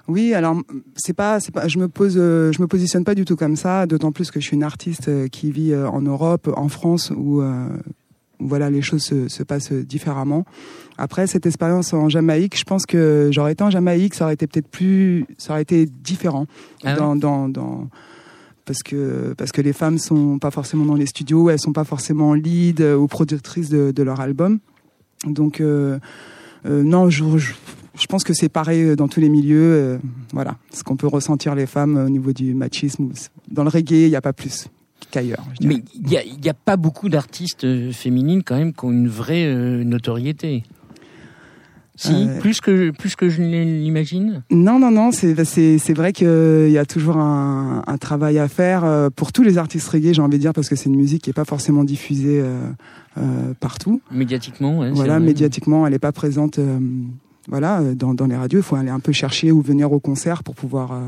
Oui, 0.06 0.34
alors 0.34 0.56
c'est 0.96 1.14
pas, 1.14 1.40
c'est 1.40 1.52
pas, 1.52 1.66
je 1.66 1.78
me 1.78 1.88
pose, 1.88 2.14
euh, 2.18 2.52
je 2.52 2.60
me 2.60 2.66
positionne 2.66 3.04
pas 3.04 3.14
du 3.14 3.24
tout 3.24 3.36
comme 3.36 3.56
ça. 3.56 3.86
D'autant 3.86 4.12
plus 4.12 4.30
que 4.30 4.38
je 4.40 4.46
suis 4.46 4.54
une 4.56 4.62
artiste 4.62 5.08
euh, 5.08 5.28
qui 5.28 5.50
vit 5.50 5.72
euh, 5.72 5.88
en 5.88 6.02
Europe, 6.02 6.50
en 6.56 6.68
France, 6.68 7.10
où 7.16 7.40
euh, 7.40 7.66
voilà, 8.38 8.68
les 8.68 8.82
choses 8.82 9.02
se, 9.02 9.28
se 9.28 9.42
passent 9.42 9.72
différemment. 9.72 10.44
Après 10.98 11.26
cette 11.26 11.46
expérience 11.46 11.94
en 11.94 12.08
Jamaïque, 12.10 12.58
je 12.58 12.64
pense 12.64 12.84
que 12.84 13.30
j'aurais 13.32 13.52
été 13.52 13.64
en 13.64 13.70
Jamaïque, 13.70 14.14
ça 14.14 14.24
aurait 14.24 14.34
été 14.34 14.46
peut-être 14.46 14.68
plus, 14.68 15.24
ça 15.38 15.54
aurait 15.54 15.62
été 15.62 15.86
différent 15.86 16.46
Ah 16.84 16.94
dans, 16.96 17.16
dans, 17.16 17.48
dans- 17.48 17.88
parce 18.66 18.82
que 18.82 19.34
parce 19.36 19.52
que 19.52 19.60
les 19.60 19.72
femmes 19.74 19.98
sont 19.98 20.38
pas 20.38 20.50
forcément 20.50 20.84
dans 20.86 20.94
les 20.94 21.06
studios, 21.06 21.50
elles 21.50 21.58
sont 21.60 21.72
pas 21.72 21.84
forcément 21.84 22.32
lead 22.34 22.80
ou 22.80 23.06
productrices 23.06 23.68
de, 23.70 23.90
de 23.90 24.02
leur 24.02 24.20
album. 24.20 24.58
Donc 25.26 25.60
euh, 25.60 25.98
euh, 26.66 26.82
non, 26.82 27.10
je, 27.10 27.24
je, 27.38 27.52
je 27.96 28.06
pense 28.06 28.24
que 28.24 28.32
c'est 28.34 28.48
pareil 28.48 28.96
dans 28.96 29.08
tous 29.08 29.20
les 29.20 29.28
milieux. 29.28 29.72
euh, 29.74 29.98
voilà, 30.32 30.56
ce 30.72 30.82
qu'on 30.82 30.96
peut 30.96 31.06
ressentir 31.06 31.54
les 31.54 31.66
femmes 31.66 31.96
au 31.96 32.08
niveau 32.08 32.32
du 32.32 32.54
machisme. 32.54 33.10
Dans 33.50 33.62
le 33.64 33.70
reggae, 33.70 33.92
il 34.06 34.08
n'y 34.08 34.16
a 34.16 34.20
pas 34.20 34.32
plus 34.32 34.66
qu'ailleurs. 35.10 35.44
Mais 35.62 35.82
il 35.94 36.06
n'y 36.08 36.16
a, 36.16 36.24
il 36.24 36.44
y 36.44 36.48
a 36.48 36.54
pas 36.54 36.76
beaucoup 36.76 37.08
d'artistes 37.08 37.64
euh, 37.64 37.92
féminines 37.92 38.42
quand 38.42 38.56
même 38.56 38.72
qui 38.72 38.84
ont 38.84 38.90
une 38.92 39.08
vraie 39.08 39.44
euh, 39.46 39.84
notoriété. 39.84 40.62
Si, 41.96 42.12
Euh, 42.12 42.40
plus 42.40 42.60
que 42.60 42.90
plus 42.90 43.14
que 43.14 43.28
je 43.28 43.40
l'imagine? 43.40 44.42
Non, 44.50 44.80
non, 44.80 44.90
non, 44.90 45.12
c'est 45.12 45.44
c'est 45.44 45.78
c'est 45.78 45.92
vrai 45.94 46.12
qu'il 46.12 46.70
y 46.70 46.78
a 46.78 46.84
toujours 46.84 47.18
un, 47.18 47.84
un 47.86 47.98
travail 47.98 48.40
à 48.40 48.48
faire 48.48 48.82
euh, 48.84 49.10
pour 49.14 49.30
tous 49.32 49.44
les 49.44 49.58
artistes 49.58 49.86
reggae, 49.88 50.12
j'ai 50.12 50.20
envie 50.20 50.38
de 50.38 50.42
dire, 50.42 50.52
parce 50.52 50.68
que 50.68 50.74
c'est 50.74 50.88
une 50.88 50.96
musique 50.96 51.22
qui 51.22 51.30
est 51.30 51.34
pas 51.34 51.44
forcément 51.44 51.84
diffusée 51.84 52.40
euh, 52.40 52.58
euh, 53.18 53.54
partout. 53.60 54.00
Médiatiquement, 54.10 54.80
ouais, 54.80 54.90
Voilà, 54.90 55.20
médiatiquement, 55.20 55.86
elle 55.86 55.92
n'est 55.92 56.00
pas 56.00 56.10
présente. 56.10 56.58
Voilà, 57.48 57.80
euh, 57.80 57.94
dans, 57.94 58.14
dans 58.14 58.26
les 58.26 58.36
radios, 58.36 58.58
il 58.60 58.62
faut 58.62 58.76
aller 58.76 58.90
un 58.90 59.00
peu 59.00 59.12
chercher 59.12 59.52
ou 59.52 59.60
venir 59.60 59.92
au 59.92 60.00
concert 60.00 60.42
pour 60.42 60.54
pouvoir 60.54 60.92
euh, 60.92 61.00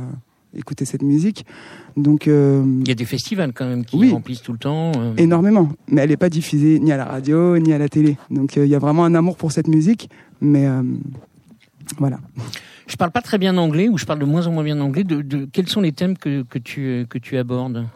écouter 0.54 0.84
cette 0.84 1.02
musique. 1.02 1.44
Donc 1.96 2.28
euh, 2.28 2.62
Il 2.82 2.88
y 2.88 2.90
a 2.90 2.94
des 2.94 3.04
festivals 3.04 3.52
quand 3.52 3.66
même 3.66 3.84
qui 3.84 3.96
Oui. 3.96 4.10
remplissent 4.12 4.42
tout 4.42 4.52
le 4.52 4.58
temps. 4.58 4.92
euh. 4.96 5.14
énormément, 5.16 5.70
mais 5.88 6.02
elle 6.02 6.10
n'est 6.10 6.16
pas 6.16 6.28
diffusée 6.30 6.78
ni 6.78 6.92
à 6.92 6.96
la 6.96 7.04
radio 7.06 7.58
ni 7.58 7.72
à 7.72 7.78
la 7.78 7.88
télé. 7.88 8.16
Donc 8.30 8.56
euh, 8.58 8.64
il 8.66 8.70
y 8.70 8.74
a 8.74 8.78
vraiment 8.78 9.04
un 9.04 9.14
amour 9.14 9.36
pour 9.36 9.52
cette 9.52 9.68
musique, 9.68 10.10
mais 10.40 10.66
euh, 10.66 10.82
voilà. 11.98 12.18
Je 12.86 12.96
parle 12.96 13.10
pas 13.10 13.22
très 13.22 13.38
bien 13.38 13.56
anglais 13.56 13.88
ou 13.88 13.98
je 13.98 14.04
parle 14.04 14.18
de 14.20 14.24
moins 14.24 14.46
en 14.46 14.52
moins 14.52 14.62
bien 14.64 14.78
anglais. 14.80 15.04
De, 15.04 15.20
de- 15.22 15.48
quels 15.52 15.68
sont 15.68 15.80
les 15.80 15.92
thèmes 15.92 16.16
que, 16.16 16.42
que 16.42 16.58
tu 16.58 17.06
que 17.10 17.18
tu 17.18 17.36
abordes? 17.36 17.86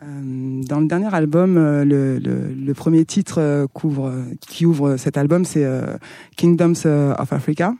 Dans 0.00 0.80
le 0.80 0.86
dernier 0.86 1.12
album, 1.12 1.56
euh, 1.56 1.84
le, 1.84 2.74
premier 2.74 3.04
titre 3.04 3.38
euh, 3.38 3.66
euh, 3.84 4.24
qui 4.40 4.64
ouvre 4.64 4.96
cet 4.96 5.16
album, 5.16 5.44
c'est 5.44 5.64
euh, 5.64 5.96
Kingdoms 6.36 6.74
euh, 6.86 7.14
of 7.18 7.32
Africa. 7.32 7.74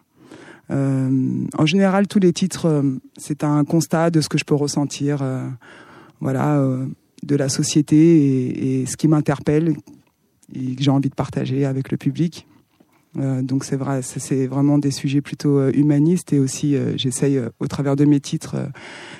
Euh, 0.71 1.45
en 1.57 1.67
général, 1.67 2.09
tous 2.09 2.19
les 2.19 2.33
titres, 2.33 2.67
euh, 2.67 2.83
c'est 3.17 3.45
un 3.45 3.65
constat 3.65 4.11
de 4.11 4.21
ce 4.21 4.29
que 4.29 4.37
je 4.37 4.45
peux 4.45 4.55
ressentir, 4.55 5.23
euh, 5.23 5.49
voilà, 6.21 6.59
euh, 6.59 6.87
de 7.23 7.37
la 7.37 7.49
société 7.49 8.81
et 8.81 8.87
ce 8.87 8.97
qui 8.97 9.09
m'interpelle 9.09 9.75
et 10.55 10.75
que 10.75 10.83
j'ai 10.83 10.91
envie 10.91 11.11
de 11.11 11.15
partager 11.15 11.65
avec 11.65 11.91
le 11.91 11.97
public. 11.97 12.47
Euh, 13.19 13.43
donc 13.43 13.65
c'est 13.65 13.77
vrai, 13.77 14.03
c'est- 14.03 14.47
vraiment 14.47 14.79
des 14.79 14.91
sujets 14.93 15.21
plutôt 15.21 15.59
euh, 15.59 15.73
humanistes 15.75 16.33
et 16.33 16.39
aussi 16.39 16.77
euh, 16.77 16.97
j'essaye 16.97 17.37
euh, 17.39 17.49
au 17.59 17.67
travers 17.67 17.97
de 17.97 18.05
mes 18.05 18.21
titres 18.21 18.55
euh, 18.55 18.67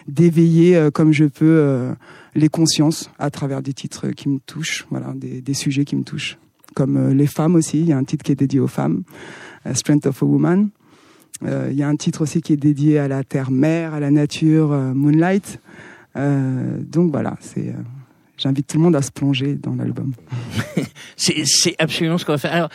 d'éveiller 0.07 0.89
comme 0.95 1.13
je 1.13 1.25
peux 1.25 1.95
les 2.35 2.49
consciences 2.49 3.11
à 3.19 3.31
travers 3.31 3.61
des 3.63 3.73
titres 3.73 4.09
qui 4.11 4.29
me 4.29 4.39
touchent, 4.39 4.87
voilà, 4.91 5.13
des, 5.15 5.41
des 5.41 5.55
sujets 5.55 5.85
qui 5.85 5.97
me 5.97 6.03
touchent, 6.05 6.39
comme 6.75 7.11
les 7.11 7.27
femmes 7.27 7.57
aussi. 7.57 7.81
Il 7.81 7.87
y 7.87 7.93
a 7.93 7.99
un 7.99 8.05
titre 8.05 8.25
qui 8.25 8.33
est 8.33 8.37
dédié 8.37 8.61
aux 8.61 8.69
femmes, 8.69 9.03
Strength 9.75 10.07
of 10.07 10.23
a 10.23 10.27
Woman. 10.27 10.71
Il 11.43 11.75
y 11.75 11.83
a 11.83 11.89
un 11.89 11.97
titre 11.97 12.23
aussi 12.23 12.41
qui 12.41 12.53
est 12.55 12.57
dédié 12.57 12.99
à 12.99 13.09
la 13.09 13.23
terre-mère, 13.25 13.93
à 13.95 14.01
la 14.01 14.11
nature, 14.11 14.69
Moonlight. 14.95 15.61
Donc 16.15 17.11
voilà, 17.11 17.37
c'est. 17.41 17.75
J'invite 18.39 18.69
tout 18.69 18.77
le 18.79 18.85
monde 18.85 18.97
à 18.97 19.03
se 19.03 19.11
plonger 19.11 19.57
dans 19.57 19.75
l'album. 19.75 20.13
C'est 21.17 21.75
absolument 21.79 22.19
ce 22.19 22.25
qu'on 22.25 22.33
va 22.33 22.39
faire. 22.39 22.53
Alors, 22.53 22.69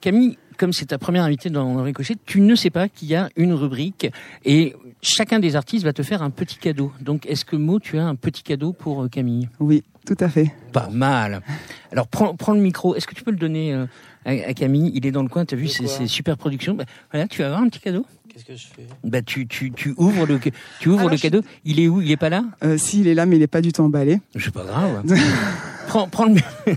Camille, 0.00 0.38
comme 0.56 0.72
c'est 0.72 0.86
ta 0.86 0.98
première 0.98 1.24
invitée 1.24 1.50
dans, 1.50 1.82
Ricochet, 1.82 2.16
tu 2.26 2.40
ne 2.40 2.54
sais 2.54 2.70
pas 2.70 2.88
qu'il 2.88 3.08
y 3.08 3.14
a 3.14 3.28
une 3.36 3.52
rubrique 3.52 4.08
et 4.44 4.74
chacun 5.02 5.38
des 5.38 5.56
artistes 5.56 5.84
va 5.84 5.92
te 5.92 6.02
faire 6.02 6.22
un 6.22 6.30
petit 6.30 6.56
cadeau. 6.56 6.92
Donc, 7.00 7.26
est-ce 7.26 7.44
que 7.44 7.56
Mo, 7.56 7.80
tu 7.80 7.98
as 7.98 8.04
un 8.06 8.14
petit 8.14 8.42
cadeau 8.42 8.72
pour 8.72 9.04
euh, 9.04 9.08
Camille? 9.08 9.48
Oui, 9.60 9.82
tout 10.06 10.16
à 10.20 10.28
fait. 10.28 10.52
Pas 10.72 10.88
mal. 10.90 11.42
Alors, 11.90 12.06
prends, 12.08 12.34
prends 12.36 12.52
le 12.52 12.60
micro. 12.60 12.94
Est-ce 12.94 13.06
que 13.06 13.14
tu 13.14 13.22
peux 13.22 13.30
le 13.30 13.36
donner 13.36 13.72
euh, 13.74 13.86
à, 14.24 14.30
à 14.30 14.54
Camille? 14.54 14.90
Il 14.94 15.06
est 15.06 15.10
dans 15.12 15.22
le 15.22 15.28
coin. 15.28 15.44
T'as 15.44 15.56
vu, 15.56 15.68
c'est 15.68 15.84
quoi? 15.84 15.92
c'est 15.92 16.06
super 16.06 16.36
production. 16.36 16.74
Bah, 16.74 16.84
voilà, 17.10 17.26
tu 17.28 17.40
vas 17.40 17.46
avoir 17.48 17.62
un 17.62 17.68
petit 17.68 17.80
cadeau? 17.80 18.04
Qu'est-ce 18.28 18.44
que 18.46 18.56
je 18.56 18.66
fais? 18.66 18.86
Bah, 19.04 19.20
tu, 19.20 19.46
tu, 19.46 19.72
tu 19.72 19.92
ouvres 19.98 20.24
le, 20.26 20.38
tu 20.80 20.88
ouvres 20.88 21.00
Alors, 21.00 21.10
le 21.10 21.16
je- 21.16 21.22
cadeau. 21.22 21.42
Il 21.64 21.80
est 21.80 21.88
où? 21.88 22.00
Il 22.00 22.10
est 22.10 22.16
pas 22.16 22.30
là? 22.30 22.44
Euh, 22.64 22.78
si, 22.78 23.00
il 23.00 23.08
est 23.08 23.14
là, 23.14 23.26
mais 23.26 23.36
il 23.36 23.40
n'est 23.40 23.46
pas 23.46 23.60
du 23.60 23.72
tout 23.72 23.82
emballé. 23.82 24.20
C'est 24.38 24.52
pas 24.52 24.64
grave. 24.64 25.04
prends, 25.86 26.08
prends 26.08 26.24
le. 26.26 26.40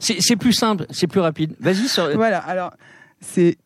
c'est 0.00 0.16
c'est 0.20 0.34
plus 0.36 0.52
simple, 0.52 0.86
c'est 0.90 1.06
plus 1.06 1.20
rapide. 1.20 1.54
Vas-y. 1.60 1.86
Sur... 1.88 2.10
Voilà, 2.16 2.38
alors, 2.38 2.72
c'est. 3.20 3.56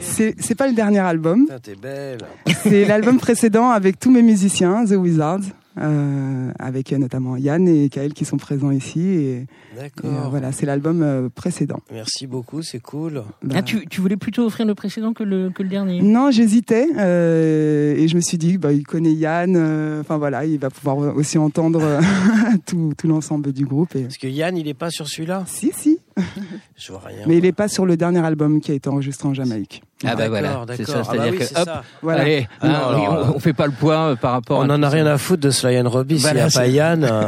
C'est 0.00 0.34
c'est 0.38 0.54
pas 0.54 0.68
le 0.68 0.74
dernier 0.74 0.98
album, 0.98 1.46
Putain, 1.46 1.58
t'es 1.60 1.74
belle. 1.74 2.18
c'est 2.62 2.84
l'album 2.84 3.18
précédent 3.18 3.70
avec 3.70 3.98
tous 3.98 4.10
mes 4.10 4.20
musiciens, 4.20 4.84
The 4.84 4.90
Wizards, 4.96 5.40
euh, 5.78 6.50
avec 6.58 6.92
notamment 6.92 7.38
Yann 7.38 7.66
et 7.66 7.88
Kael 7.88 8.12
qui 8.12 8.26
sont 8.26 8.36
présents 8.36 8.70
ici. 8.70 9.00
Et, 9.00 9.36
euh, 9.74 9.80
D'accord. 9.80 10.28
voilà, 10.28 10.52
c'est 10.52 10.66
l'album 10.66 11.00
euh, 11.02 11.30
précédent. 11.34 11.80
Merci 11.90 12.26
beaucoup, 12.26 12.60
c'est 12.60 12.80
cool. 12.80 13.22
Bah, 13.42 13.54
Ah, 13.58 13.62
tu, 13.62 13.86
tu 13.88 14.02
voulais 14.02 14.18
plutôt 14.18 14.44
offrir 14.44 14.66
le 14.66 14.74
précédent 14.74 15.14
que 15.14 15.22
le, 15.22 15.48
que 15.48 15.62
le 15.62 15.70
dernier 15.70 16.02
Non, 16.02 16.30
j'hésitais 16.30 16.88
euh, 16.98 17.94
et 17.96 18.08
je 18.08 18.16
me 18.16 18.20
suis 18.20 18.36
dit, 18.36 18.58
bah, 18.58 18.74
il 18.74 18.82
connaît 18.86 19.14
Yann, 19.14 19.54
euh, 19.56 20.00
enfin 20.02 20.18
voilà, 20.18 20.44
il 20.44 20.58
va 20.58 20.68
pouvoir 20.68 21.16
aussi 21.16 21.38
entendre 21.38 21.80
tout, 22.66 22.92
tout 22.98 23.08
l'ensemble 23.08 23.52
du 23.54 23.64
groupe. 23.64 23.96
Et... 23.96 24.02
Parce 24.02 24.18
que 24.18 24.26
Yann, 24.28 24.54
il 24.58 24.68
est 24.68 24.74
pas 24.74 24.90
sur 24.90 25.08
celui-là? 25.08 25.44
Si, 25.46 25.72
si, 25.74 25.98
Je 26.76 26.92
vois 26.92 27.02
rien. 27.06 27.24
mais 27.26 27.36
il 27.38 27.42
n'est 27.42 27.52
pas 27.52 27.68
sur 27.68 27.86
le 27.86 27.96
dernier 27.96 28.24
album 28.24 28.60
qui 28.60 28.70
a 28.72 28.74
été 28.74 28.88
enregistré 28.88 29.28
en 29.28 29.34
Jamaïque. 29.34 29.82
Ah 30.04 30.16
bah 30.16 30.28
voilà, 30.28 30.64
c'est 30.76 30.84
ça. 30.86 30.92
Ah 30.96 30.98
bah 31.02 31.08
C'est-à-dire 31.12 31.32
oui, 31.32 31.38
que, 31.38 31.44
hop, 31.60 31.64
ça. 31.66 31.84
Voilà. 32.02 32.20
allez, 32.22 32.48
Ah 32.60 32.66
hein, 32.66 32.68
non, 32.68 33.12
alors, 33.12 33.36
on, 33.36 33.38
fait 33.38 33.52
pas 33.52 33.66
le 33.66 33.72
poids 33.72 34.10
euh, 34.12 34.16
par 34.16 34.32
rapport 34.32 34.58
On 34.58 34.68
à 34.70 34.74
en 34.74 34.78
tout 34.78 34.84
a 34.84 34.88
rien 34.88 35.06
à 35.06 35.18
foutre 35.18 35.42
de 35.42 35.50
Sly 35.50 35.78
and 35.80 35.88
Robbie. 35.88 36.18
S'il 36.20 36.34
n'y 36.34 36.40
a 36.40 36.50
c'est- 36.50 36.58
pas 36.58 36.66
Yann, 36.66 37.04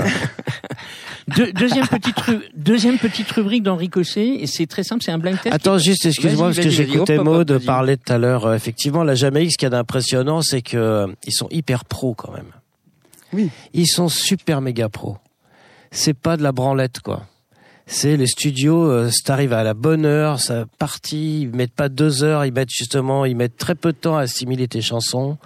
Deux- 1.37 1.53
deuxième, 1.53 1.87
petite 1.87 2.19
ru- 2.19 2.43
deuxième 2.57 2.99
petite 2.99 3.31
rubrique 3.31 3.63
dans 3.63 3.77
Ricochet, 3.77 4.43
et 4.43 4.47
c'est 4.49 4.67
très 4.67 4.83
simple, 4.83 5.03
c'est 5.05 5.13
un 5.13 5.19
blind 5.19 5.41
test. 5.41 5.55
Attends, 5.55 5.79
juste, 5.79 6.05
excuse-moi, 6.07 6.49
parce 6.49 6.59
que 6.59 6.69
j'écoutais 6.71 7.19
Maud 7.19 7.59
parler 7.65 7.97
tout 7.97 8.13
à 8.13 8.19
l'heure. 8.19 8.47
Euh, 8.47 8.55
Effectivement, 8.57 9.05
la 9.05 9.15
Jamaïque, 9.15 9.53
ce 9.53 9.59
qu'il 9.59 9.67
y 9.67 9.69
a 9.69 9.71
d'impressionnant, 9.71 10.43
c'est 10.43 10.63
que 10.63 10.77
euh, 10.77 11.07
ils 11.27 11.33
sont 11.33 11.47
hyper 11.51 11.85
pros 11.85 12.15
quand 12.15 12.33
même. 12.33 12.51
Oui. 13.33 13.51
Ils 13.73 13.87
sont 13.87 14.09
super 14.09 14.61
méga 14.61 14.89
pros. 14.89 15.17
C'est 15.93 16.15
pas 16.15 16.37
de 16.37 16.43
la 16.43 16.51
branlette, 16.53 17.01
quoi. 17.01 17.23
C'est 17.87 18.17
les 18.17 18.27
studios, 18.27 18.85
euh, 18.91 19.11
c'est 19.13 19.29
arrivé 19.31 19.55
à 19.55 19.65
la 19.65 19.75
bonne 19.75 20.07
heure, 20.07 20.41
ça 20.41 20.65
partit, 20.79 21.43
ils 21.43 21.49
mettent 21.51 21.75
pas 21.75 21.89
deux 21.89 22.23
heures, 22.23 22.45
ils 22.45 22.53
mettent 22.53 22.71
justement, 22.71 23.25
ils 23.25 23.37
mettent 23.37 23.57
très 23.57 23.75
peu 23.75 23.93
de 23.93 23.99
temps 23.99 24.17
à 24.17 24.23
assimiler 24.23 24.69
tes 24.69 24.81
chansons. 24.81 25.37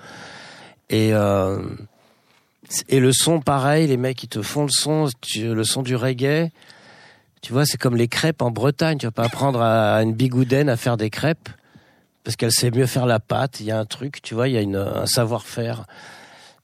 Et, 0.90 1.12
euh, 1.12 1.58
et 2.88 3.00
le 3.00 3.12
son, 3.12 3.40
pareil, 3.40 3.86
les 3.86 3.96
mecs, 3.96 4.22
ils 4.22 4.28
te 4.28 4.42
font 4.42 4.62
le 4.64 4.70
son, 4.70 5.08
tu- 5.20 5.54
le 5.54 5.64
son 5.64 5.82
du 5.82 5.96
reggae. 5.96 6.50
Tu 7.42 7.52
vois, 7.52 7.64
c'est 7.64 7.78
comme 7.78 7.96
les 7.96 8.08
crêpes 8.08 8.42
en 8.42 8.50
Bretagne. 8.50 8.98
Tu 8.98 9.06
vas 9.06 9.12
pas 9.12 9.24
apprendre 9.24 9.60
à 9.60 10.02
une 10.02 10.12
bigoudaine 10.14 10.68
à 10.68 10.76
faire 10.76 10.96
des 10.96 11.10
crêpes 11.10 11.48
parce 12.24 12.36
qu'elle 12.36 12.50
sait 12.52 12.70
mieux 12.70 12.86
faire 12.86 13.06
la 13.06 13.20
pâte. 13.20 13.60
Il 13.60 13.66
y 13.66 13.70
a 13.70 13.78
un 13.78 13.84
truc, 13.84 14.20
tu 14.20 14.34
vois, 14.34 14.48
il 14.48 14.54
y 14.54 14.58
a 14.58 14.60
une, 14.62 14.76
un 14.76 15.06
savoir-faire. 15.06 15.84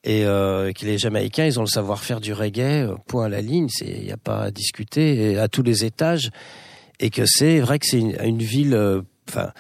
Et 0.05 0.25
euh, 0.27 0.73
que 0.73 0.85
les 0.85 0.99
Jamaïcains, 0.99 1.47
ils 1.47 1.59
ont 1.61 1.63
le 1.63 1.69
savoir-faire 1.69 2.21
du 2.21 2.33
reggae, 2.33 2.61
euh, 2.89 2.95
point 3.07 3.27
à 3.27 3.29
la 3.29 3.41
ligne. 3.41 3.69
C'est, 3.69 3.87
il 3.87 4.05
n'y 4.05 4.11
a 4.13 4.17
pas 4.17 4.43
à 4.43 4.51
discuter 4.51 5.33
et 5.33 5.39
à 5.39 5.47
tous 5.49 5.63
les 5.63 5.85
étages. 5.85 6.31
Et 6.99 7.11
que 7.11 7.23
c'est 7.27 7.61
vrai 7.61 7.79
que 7.79 7.87
c'est 7.87 7.99
une, 8.01 8.17
une 8.25 8.43
ville, 8.43 8.75
euh, 8.75 9.03
enfin. 9.29 9.53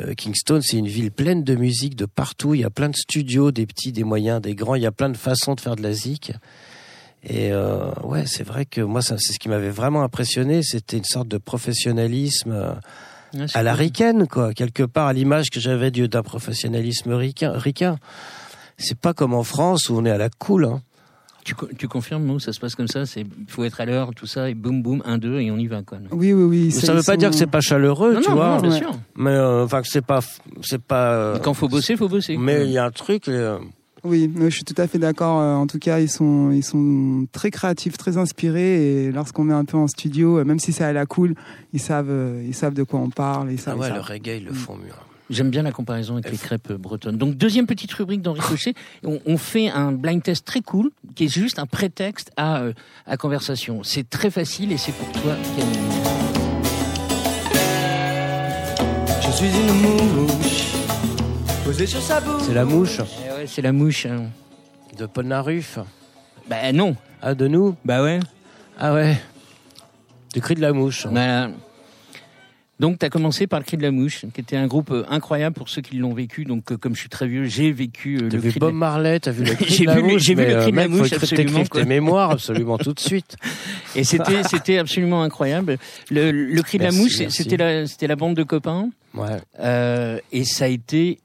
euh, 0.00 0.14
Kingston, 0.14 0.60
c'est 0.62 0.76
une 0.76 0.86
ville 0.88 1.10
pleine 1.10 1.42
de 1.42 1.54
musique 1.56 1.96
de 1.96 2.06
partout. 2.06 2.54
Il 2.54 2.60
y 2.60 2.64
a 2.64 2.70
plein 2.70 2.88
de 2.90 2.96
studios, 2.96 3.50
des 3.50 3.66
petits, 3.66 3.90
des 3.92 4.04
moyens, 4.04 4.40
des 4.40 4.54
grands. 4.54 4.76
Il 4.76 4.82
y 4.82 4.86
a 4.86 4.92
plein 4.92 5.08
de 5.10 5.16
façons 5.16 5.54
de 5.54 5.60
faire 5.60 5.74
de 5.76 5.82
la 5.82 5.92
zik. 5.92 6.32
Et 7.28 7.50
euh, 7.52 7.90
ouais, 8.04 8.22
c'est 8.26 8.44
vrai 8.44 8.66
que 8.66 8.80
moi, 8.80 9.02
c'est 9.02 9.16
ce 9.18 9.38
qui 9.40 9.48
m'avait 9.48 9.70
vraiment 9.70 10.04
impressionné. 10.04 10.62
C'était 10.62 10.96
une 10.98 11.04
sorte 11.04 11.26
de 11.28 11.38
professionnalisme 11.38 12.76
Ouais, 13.34 13.46
à 13.54 13.62
la 13.64 13.72
cool. 13.72 13.80
ricaine, 13.80 14.26
quoi. 14.28 14.54
Quelque 14.54 14.84
part, 14.84 15.08
à 15.08 15.12
l'image 15.12 15.50
que 15.50 15.58
j'avais 15.58 15.90
du- 15.90 16.08
d'un 16.08 16.22
professionnalisme 16.22 17.12
ricain. 17.12 17.50
ricain. 17.52 17.98
C'est 18.78 18.98
pas 18.98 19.14
comme 19.14 19.34
en 19.34 19.42
France 19.42 19.88
où 19.88 19.94
on 19.96 20.04
est 20.04 20.10
à 20.10 20.18
la 20.18 20.28
cool. 20.28 20.64
Hein. 20.66 20.82
Tu, 21.44 21.54
co- 21.54 21.68
tu 21.78 21.86
confirmes, 21.86 22.24
Mo, 22.24 22.38
ça 22.40 22.52
se 22.52 22.58
passe 22.58 22.74
comme 22.74 22.88
ça, 22.88 23.06
c'est, 23.06 23.20
il 23.20 23.28
faut 23.48 23.62
être 23.62 23.80
à 23.80 23.84
l'heure, 23.84 24.10
tout 24.16 24.26
ça, 24.26 24.50
et 24.50 24.54
boum 24.54 24.82
boum, 24.82 25.00
un, 25.04 25.16
deux, 25.16 25.38
et 25.38 25.50
on 25.52 25.56
y 25.58 25.68
va, 25.68 25.80
quoi. 25.82 25.98
Non, 25.98 26.08
Oui, 26.10 26.32
oui, 26.32 26.42
oui. 26.42 26.72
Ça 26.72 26.92
veut 26.92 26.98
ils 27.00 27.04
pas 27.04 27.12
sont- 27.12 27.18
dire 27.18 27.30
que 27.30 27.36
c'est 27.36 27.46
pas 27.46 27.60
chaleureux, 27.60 28.18
tu 28.20 28.28
non, 28.30 28.34
vois. 28.34 28.56
non, 28.56 28.60
bien 28.62 28.70
ouais. 28.72 28.78
sûr. 28.78 28.90
Mais 29.14 29.30
euh, 29.30 29.62
enfin 29.64 29.80
que 29.82 29.86
c'est 29.88 30.04
pas, 30.04 30.18
c'est 30.62 30.82
pas. 30.82 31.12
euh, 31.12 31.38
Quand 31.38 31.54
faut 31.54 31.68
bosser, 31.68 31.96
faut 31.96 32.08
bosser. 32.08 32.36
mais 32.36 32.64
il 32.66 32.72
y 32.72 32.78
a 32.78 32.84
un 32.84 32.90
truc. 32.90 33.28
euh, 33.28 33.58
Oui, 34.02 34.28
je 34.36 34.48
suis 34.50 34.64
tout 34.64 34.74
à 34.76 34.88
fait 34.88 34.98
d'accord. 34.98 35.36
En 35.38 35.68
tout 35.68 35.78
cas, 35.78 36.00
ils 36.00 36.10
sont, 36.10 36.50
ils 36.50 36.64
sont 36.64 37.26
très 37.30 37.52
créatifs, 37.52 37.96
très 37.96 38.16
inspirés. 38.18 39.04
Et 39.06 39.12
lorsqu'on 39.12 39.44
met 39.44 39.54
un 39.54 39.64
peu 39.64 39.76
en 39.76 39.86
studio, 39.86 40.44
même 40.44 40.58
si 40.58 40.72
c'est 40.72 40.84
à 40.84 40.92
la 40.92 41.06
cool, 41.06 41.36
ils 41.72 41.80
savent, 41.80 42.10
ils 42.44 42.54
savent 42.54 42.74
de 42.74 42.82
quoi 42.82 42.98
on 42.98 43.10
parle. 43.10 43.52
Ils 43.52 43.60
ah 43.66 43.76
ouais, 43.76 43.88
ils 43.88 43.94
le 43.94 44.00
reggae, 44.00 44.38
ils 44.38 44.44
le 44.46 44.52
font 44.52 44.74
mieux. 44.76 44.90
J'aime 45.28 45.50
bien 45.50 45.62
la 45.62 45.72
comparaison 45.72 46.14
avec 46.14 46.30
les 46.30 46.38
crêpes 46.38 46.72
bretonnes. 46.72 47.18
Donc 47.18 47.36
deuxième 47.36 47.66
petite 47.66 47.92
rubrique 47.92 48.22
dans 48.22 48.32
Ricochet, 48.32 48.74
ah. 48.76 49.08
on, 49.08 49.20
on, 49.26 49.36
fait 49.36 49.68
un 49.68 49.90
blind 49.90 50.22
test 50.22 50.46
très 50.46 50.60
cool 50.60 50.90
qui 51.16 51.24
est 51.24 51.28
juste 51.28 51.58
un 51.58 51.66
prétexte 51.66 52.30
à, 52.36 52.62
euh, 52.62 52.72
à 53.06 53.16
conversation. 53.16 53.82
C'est 53.82 54.08
très 54.08 54.30
facile 54.30 54.70
et 54.70 54.76
c'est 54.76 54.92
pour 54.92 55.10
toi 55.20 55.34
Camille. 55.56 55.78
Je 59.20 59.30
suis 59.32 59.48
une 59.48 59.72
mouche 59.82 60.72
posée 61.64 61.86
sur 61.86 62.00
sa 62.00 62.20
bouche. 62.20 62.42
C'est 62.46 62.54
la 62.54 62.64
mouche. 62.64 63.00
Eh 63.00 63.32
ouais, 63.32 63.46
c'est 63.46 63.62
la 63.62 63.72
mouche. 63.72 64.06
Hein. 64.06 64.26
De 64.96 65.06
Paul 65.06 65.26
Naruf. 65.26 65.80
Bah 66.48 66.72
non. 66.72 66.96
Ah 67.20 67.34
de 67.34 67.48
nous. 67.48 67.74
Bah 67.84 68.02
ouais. 68.02 68.20
Ah 68.78 68.94
ouais. 68.94 69.20
Du 70.32 70.40
cri 70.40 70.54
de 70.54 70.60
la 70.60 70.72
mouche. 70.72 71.06
Hein. 71.06 71.10
Bah, 71.12 71.50
donc, 72.78 72.98
tu 72.98 73.06
as 73.06 73.08
commencé 73.10 73.46
par 73.46 73.58
le 73.58 73.64
Cri 73.64 73.78
de 73.78 73.82
la 73.82 73.90
Mouche, 73.90 74.26
qui 74.34 74.40
était 74.40 74.56
un 74.56 74.66
groupe 74.66 74.90
euh, 74.90 75.04
incroyable 75.08 75.56
pour 75.56 75.70
ceux 75.70 75.80
qui 75.80 75.96
l'ont 75.96 76.12
vécu. 76.12 76.44
Donc, 76.44 76.70
euh, 76.70 76.76
comme 76.76 76.94
je 76.94 77.00
suis 77.00 77.08
très 77.08 77.26
vieux, 77.26 77.44
j'ai 77.44 77.72
vécu 77.72 78.18
euh, 78.18 78.28
le 78.28 78.38
Cri 78.38 78.58
Bob 78.58 78.68
de 78.68 78.74
la 78.74 78.78
Marley, 78.78 79.20
t'as 79.20 79.30
vu 79.30 79.44
le 79.44 79.54
cri 79.54 79.80
de 79.80 79.86
la 79.86 80.00
mouche. 80.02 80.22
j'ai 80.22 80.34
vu 80.34 80.44
le 80.44 80.60
cri 80.60 80.72
de 80.72 80.76
la 80.76 80.88
mouche, 80.88 81.12
absolument, 81.12 81.64
tes 81.64 81.84
mémoires 81.86 82.30
absolument 82.32 82.76
tout 82.76 82.92
de 82.92 83.00
suite. 83.00 83.36
Et 83.94 84.04
c'était, 84.04 84.42
c'était 84.42 84.76
absolument 84.76 85.22
incroyable. 85.22 85.78
Le, 86.10 86.30
le 86.30 86.62
Cri 86.62 86.76
de 86.76 86.84
la 86.84 86.92
Mouche, 86.92 87.22
c'était 87.30 87.56
la, 87.56 87.86
c'était 87.86 88.06
la 88.06 88.16
bande 88.16 88.34
de 88.34 88.42
copains. 88.42 88.90
Ouais. 89.14 89.38
Euh, 89.58 90.18
et 90.30 90.44
ça 90.44 90.66
a 90.66 90.68
été, 90.68 91.20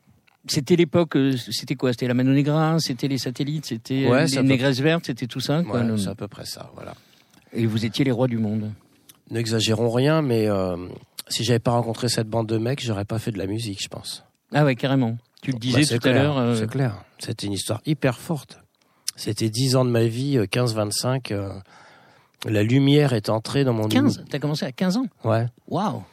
c'était 0.48 0.78
l'époque, 0.78 1.18
c'était 1.52 1.76
quoi? 1.76 1.92
C'était 1.92 2.08
la 2.08 2.14
Mano 2.14 2.32
Negra, 2.32 2.78
c'était 2.80 3.10
les 3.10 3.18
satellites, 3.18 3.66
c'était 3.66 4.08
Ouais, 4.08 4.26
les 4.26 4.44
négresses 4.44 4.80
vertes, 4.80 5.08
c'était 5.08 5.28
tout 5.28 5.42
ça. 5.42 5.64
Quoi, 5.64 5.82
Ouais, 5.82 5.98
c'est 5.98 6.08
à 6.08 6.16
peu 6.16 6.30
près 6.30 6.46
ça, 6.46 6.72
voilà. 6.76 6.94
Et 7.54 7.66
vous 7.66 7.86
étiez 7.86 8.06
les 8.06 8.12
rois 8.12 8.28
du 8.28 8.38
monde. 8.38 8.72
N'exagérons 9.30 9.90
rien, 9.90 10.22
mais 10.22 10.48
euh, 10.48 10.76
si 11.32 11.44
j'avais 11.44 11.60
pas 11.60 11.72
rencontré 11.72 12.10
cette 12.10 12.28
bande 12.28 12.48
de 12.48 12.58
mecs, 12.58 12.82
j'aurais 12.84 13.06
pas 13.06 13.20
fait 13.20 13.32
de 13.32 13.38
la 13.38 13.48
musique, 13.48 13.82
je 13.82 13.88
pense. 13.88 14.24
Ah 14.54 14.64
ouais, 14.66 14.76
carrément. 14.76 15.18
Tu 15.42 15.52
le 15.52 15.58
disais 15.60 15.80
Bah, 15.80 15.86
c'est 15.88 16.00
tout 16.00 16.08
à 16.08 16.12
l'heure. 16.12 16.38
euh, 16.38 16.56
C'est 16.56 16.70
clair. 16.70 17.04
C'était 17.20 17.48
une 17.48 17.54
histoire 17.54 17.82
hyper 17.86 18.20
forte. 18.20 18.60
C'était 19.16 19.50
10 19.50 19.76
ans 19.76 19.86
de 19.86 19.90
ma 19.90 20.06
vie, 20.06 20.38
euh, 20.38 20.46
15-25. 20.46 21.32
euh, 21.32 21.50
la 22.46 22.64
lumière 22.64 23.14
est 23.14 23.30
entrée 23.30 23.64
dans 23.64 23.74
mon 23.74 23.88
15 23.88 24.26
T'as 24.30 24.40
commencé 24.40 24.66
à 24.66 24.72
15 24.72 24.98
ans 24.98 25.06
Ouais, 25.24 25.46
Waouh 25.68 26.04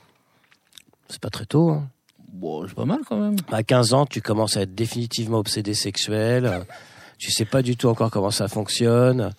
c'est 1.11 1.21
pas 1.21 1.31
très 1.31 1.47
tôt. 1.47 1.71
Hein. 1.71 1.89
Bon, 2.35 2.67
c'est 2.69 2.75
pas 2.75 2.85
mal 2.85 3.01
quand 3.09 3.17
même. 3.19 3.37
À 3.51 3.63
15 3.63 3.95
ans, 3.95 4.05
tu 4.05 4.21
commences 4.21 4.59
à 4.59 4.63
être 4.63 4.75
définitivement 4.75 5.39
obsédé 5.39 5.73
sexuel. 5.73 6.45
euh, 6.45 6.61
tu 7.19 7.31
sais 7.31 7.47
pas 7.47 7.63
du 7.63 7.77
tout 7.77 7.89
encore 7.89 8.11
comment 8.11 8.31
ça 8.31 8.47
fonctionne. 8.49 9.31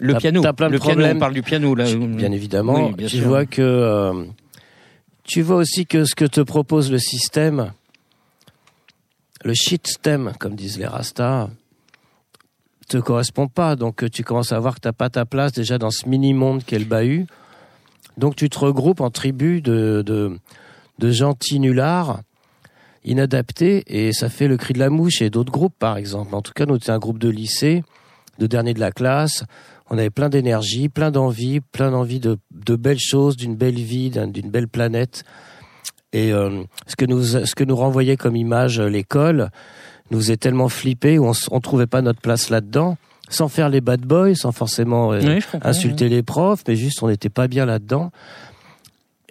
Le 0.00 0.14
piano. 0.16 0.40
t'as 0.42 0.52
plein 0.52 0.66
de 0.66 0.72
le 0.72 0.78
piano, 0.80 0.94
problèmes. 0.94 1.16
on 1.18 1.20
parle 1.20 1.34
du 1.34 1.42
piano 1.42 1.72
là. 1.76 1.86
Tu- 1.86 1.96
bien 1.98 2.32
évidemment. 2.32 2.86
Oui, 2.88 2.94
bien 2.94 3.06
tu 3.06 3.18
sûr. 3.18 3.28
vois 3.28 3.46
que 3.46 3.62
euh, 3.62 4.24
tu 5.24 5.42
vois 5.42 5.56
aussi 5.56 5.86
que 5.86 6.04
ce 6.04 6.14
que 6.14 6.24
te 6.24 6.40
propose 6.40 6.90
le 6.90 6.98
système, 6.98 7.72
le 9.42 9.54
stem, 9.54 10.32
comme 10.38 10.54
disent 10.54 10.78
les 10.78 10.86
rastas, 10.86 11.48
te 12.88 12.98
correspond 12.98 13.48
pas. 13.48 13.76
Donc 13.76 14.10
tu 14.10 14.22
commences 14.22 14.52
à 14.52 14.58
voir 14.58 14.74
que 14.74 14.80
t'as 14.80 14.92
pas 14.92 15.10
ta 15.10 15.24
place 15.24 15.52
déjà 15.52 15.78
dans 15.78 15.90
ce 15.90 16.08
mini 16.08 16.34
monde 16.34 16.64
qu'est 16.64 16.78
le 16.78 16.84
bahut. 16.84 17.26
Donc 18.16 18.36
tu 18.36 18.48
te 18.48 18.58
regroupes 18.58 19.00
en 19.00 19.10
tribus 19.10 19.62
de 19.62 20.02
de, 20.02 21.10
gentils 21.10 21.58
nullards 21.58 22.20
inadaptés 23.04 23.82
et 23.86 24.12
ça 24.12 24.28
fait 24.28 24.48
le 24.48 24.56
cri 24.56 24.72
de 24.72 24.78
la 24.78 24.88
mouche 24.88 25.20
et 25.20 25.30
d'autres 25.30 25.52
groupes 25.52 25.74
par 25.78 25.96
exemple. 25.96 26.34
En 26.34 26.42
tout 26.42 26.52
cas, 26.52 26.66
nous 26.66 26.74
c'était 26.78 26.92
un 26.92 26.98
groupe 26.98 27.18
de 27.18 27.28
lycée, 27.28 27.82
de 28.38 28.46
dernier 28.46 28.74
de 28.74 28.80
la 28.80 28.92
classe. 28.92 29.44
On 29.90 29.98
avait 29.98 30.10
plein 30.10 30.28
d'énergie, 30.28 30.88
plein 30.88 31.10
d'envie, 31.10 31.60
plein 31.60 31.90
d'envie 31.90 32.20
de, 32.20 32.38
de 32.52 32.76
belles 32.76 32.98
choses, 33.00 33.36
d'une 33.36 33.54
belle 33.54 33.74
vie, 33.74 34.10
d'un- 34.10 34.26
d'une 34.28 34.50
belle 34.50 34.68
planète. 34.68 35.24
Et 36.12 36.32
euh, 36.32 36.62
ce 36.86 36.96
que 36.96 37.04
nous 37.04 37.22
ce 37.24 37.54
que 37.54 37.64
nous 37.64 37.76
renvoyait 37.76 38.16
comme 38.16 38.36
image 38.36 38.78
euh, 38.80 38.88
l'école 38.88 39.50
nous 40.10 40.18
faisait 40.20 40.36
tellement 40.36 40.68
flipper, 40.68 41.18
on 41.18 41.32
s- 41.32 41.48
on 41.50 41.60
trouvait 41.60 41.86
pas 41.86 42.02
notre 42.02 42.20
place 42.20 42.50
là-dedans, 42.50 42.96
sans 43.28 43.48
faire 43.48 43.68
les 43.68 43.80
bad 43.80 44.00
boys, 44.02 44.34
sans 44.34 44.52
forcément 44.52 45.12
euh, 45.12 45.20
Oui, 45.20 45.40
insulter 45.62 46.08
les 46.08 46.22
profs, 46.22 46.62
mais 46.68 46.76
juste 46.76 47.02
on 47.02 47.08
n'était 47.08 47.28
pas 47.30 47.48
bien 47.48 47.66
là-dedans. 47.66 48.10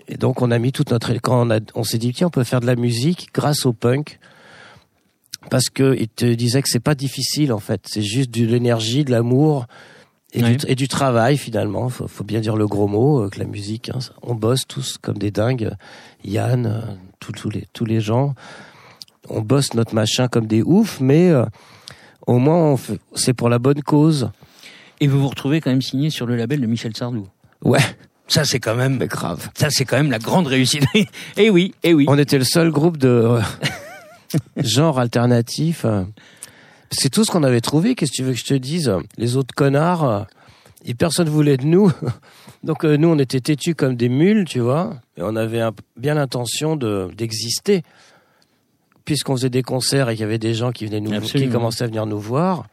Et 0.08 0.18
donc 0.18 0.41
on 0.41 0.51
a 0.51 0.60
mis 0.60 0.72
toute 0.74 0.91
notre 0.91 1.14
quand 1.14 1.47
on, 1.47 1.49
a- 1.51 1.60
on 1.76 1.84
s'est 1.84 1.97
dit 1.97 2.12
tiens 2.14 2.28
on 2.28 2.32
peut 2.32 2.43
faire 2.43 2.60
de 2.60 2.66
la 2.68 2.76
musique 2.76 3.30
grâce 3.34 3.66
au 3.66 3.72
punk 3.74 4.20
parce 5.49 5.70
que 5.70 5.95
il 5.97 6.08
te 6.10 6.26
disait 6.26 6.62
que 6.62 6.70
c'est 6.70 6.80
pas 6.80 6.95
difficile 6.95 7.54
en 7.54 7.60
fait, 7.60 7.82
c'est 7.88 8.01
juste 8.01 8.30
de 8.32 8.45
l'énergie, 8.45 9.04
de 9.06 9.12
l'amour 9.12 9.66
et, 10.34 10.41
du, 10.41 10.57
et 10.67 10.75
du 10.75 10.88
travail 10.88 11.38
finalement. 11.38 11.89
Faut, 11.89 12.07
faut 12.07 12.23
bien 12.23 12.39
dire 12.41 12.55
le 12.55 12.67
gros 12.67 12.88
mot 12.88 13.23
euh, 13.23 13.29
que 13.29 13.39
la 13.39 13.45
musique, 13.45 13.89
hein, 13.89 13.99
on 14.21 14.36
bosse 14.36 14.61
tous 14.67 14.97
comme 15.01 15.17
des 15.17 15.31
dingues. 15.31 15.71
Yann, 16.25 16.65
euh, 16.65 16.81
tous 17.19 17.49
les 17.49 17.65
tous 17.73 17.86
les 17.86 18.01
gens, 18.01 18.34
on 19.29 19.41
bosse 19.41 19.73
notre 19.73 19.95
machin 19.95 20.27
comme 20.27 20.47
des 20.47 20.61
oufs, 20.63 20.99
mais 20.99 21.29
euh, 21.29 21.45
au 22.27 22.38
moins 22.39 22.57
on 22.57 22.77
fait- 22.77 22.99
c'est 23.15 23.34
pour 23.34 23.49
la 23.49 23.59
bonne 23.59 23.81
cause. 23.81 24.29
Et 24.99 25.07
vous 25.07 25.19
vous 25.19 25.27
retrouvez 25.29 25.61
quand 25.61 25.69
même 25.71 25.81
signé 25.81 26.09
sur 26.09 26.25
le 26.25 26.36
label 26.36 26.61
de 26.61 26.65
Michel 26.67 26.95
Sardou. 26.95 27.27
Ouais, 27.63 27.79
Ça 28.27 28.43
c'est 28.45 28.59
quand 28.59 28.75
même, 28.75 28.97
mais 28.97 29.07
grave. 29.07 29.49
ça 29.53 29.69
c'est 29.69 29.86
quand 29.86 29.97
même 29.97 30.11
la 30.11 30.19
grande 30.19 30.47
réussite. 30.47 30.84
eh 31.38 31.49
oui, 31.49 31.73
eh 31.84 31.93
oui. 31.93 32.05
On 32.07 32.17
était 32.17 32.38
le 32.38 32.43
seul 32.45 32.71
groupe 32.71 32.97
de 32.97 33.07
euh, 33.07 33.41
genre 34.57 34.99
alternatif. 34.99 35.86
Euh. 36.94 37.00
C'est 37.02 37.10
tout 37.10 37.24
ce 37.24 37.32
qu'on 37.32 37.44
avait 37.44 37.62
trouvé. 37.62 37.96
Qu'est-ce 37.96 38.12
que 38.12 38.18
tu 38.18 38.24
veux 38.24 38.34
que 38.34 38.39
je 38.39 38.46
te 38.46 38.54
dise? 38.54 38.94
Les 39.18 39.36
autres 39.38 39.54
connards, 39.56 40.04
euh, 40.10 40.24
et 40.86 40.94
personne 40.94 41.30
voulait 41.30 41.58
de 41.58 41.66
nous. 41.66 41.91
Donc 42.64 42.84
euh, 42.86 42.98
nous, 42.98 43.10
on 43.10 43.18
était 43.20 43.39
têtus 43.41 43.76
comme 43.76 43.96
des 43.96 44.10
mules, 44.10 44.46
tu 44.46 44.60
vois. 44.60 44.96
Et 45.18 45.22
on 45.22 45.36
avait 45.36 45.62
un- 45.62 45.74
bien 45.98 46.16
l'intention 46.16 46.76
de 46.76 47.10
d'exister, 47.16 47.84
puisqu'on 49.06 49.36
faisait 49.36 49.50
des 49.50 49.64
concerts 49.64 50.10
et 50.10 50.14
qu'il 50.16 50.22
y 50.22 50.26
avait 50.26 50.38
des 50.39 50.54
gens 50.54 50.72
qui 50.72 50.86
venaient 50.86 51.00
nous, 51.02 51.12
qui 51.22 51.50
commençaient 51.52 51.84
à 51.84 51.88
venir 51.88 52.06
nous 52.06 52.20
voir. 52.20 52.66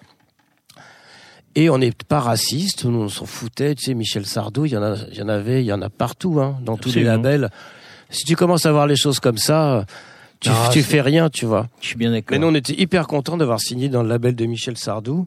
Et 1.57 1.69
on 1.69 1.79
n'est 1.79 1.91
pas 2.07 2.21
raciste, 2.21 2.85
nous 2.85 3.01
on 3.01 3.09
s'en 3.09 3.27
foutait. 3.27 3.75
Tu 3.75 3.85
sais, 3.87 3.95
Michel 3.95 4.25
Sardou, 4.25 4.67
il 4.67 4.73
y 4.73 4.77
en 4.77 4.83
a, 4.85 4.95
il 5.11 5.19
y 5.19 5.23
en 5.23 5.29
avait, 5.29 5.63
il 5.63 5.67
y 5.67 5.73
en 5.73 5.83
a 5.83 5.91
partout, 5.91 6.41
hein, 6.41 6.57
dans 6.63 6.77
tous 6.77 6.91
les 6.95 7.03
labels. 7.05 7.51
Si 8.09 8.25
tu 8.25 8.37
commences 8.37 8.67
à 8.67 8.73
voir 8.73 8.87
les 8.87 8.95
choses 8.97 9.19
comme 9.19 9.39
ça, 9.39 9.85
tu, 10.41 10.49
Ah, 10.53 10.71
tu 10.73 10.83
fais 10.83 11.01
rien, 11.01 11.29
tu 11.31 11.45
vois. 11.47 11.69
Je 11.81 11.87
suis 11.89 11.97
bien 11.97 12.11
d'accord. 12.11 12.33
Mais 12.33 12.39
nous, 12.39 12.49
on 12.49 12.55
était 12.55 12.75
hyper 12.81 13.07
contents 13.07 13.37
d'avoir 13.37 13.61
signé 13.61 13.89
dans 13.89 14.03
le 14.03 14.09
label 14.09 14.35
de 14.35 14.47
Michel 14.47 14.77
Sardou, 14.79 15.27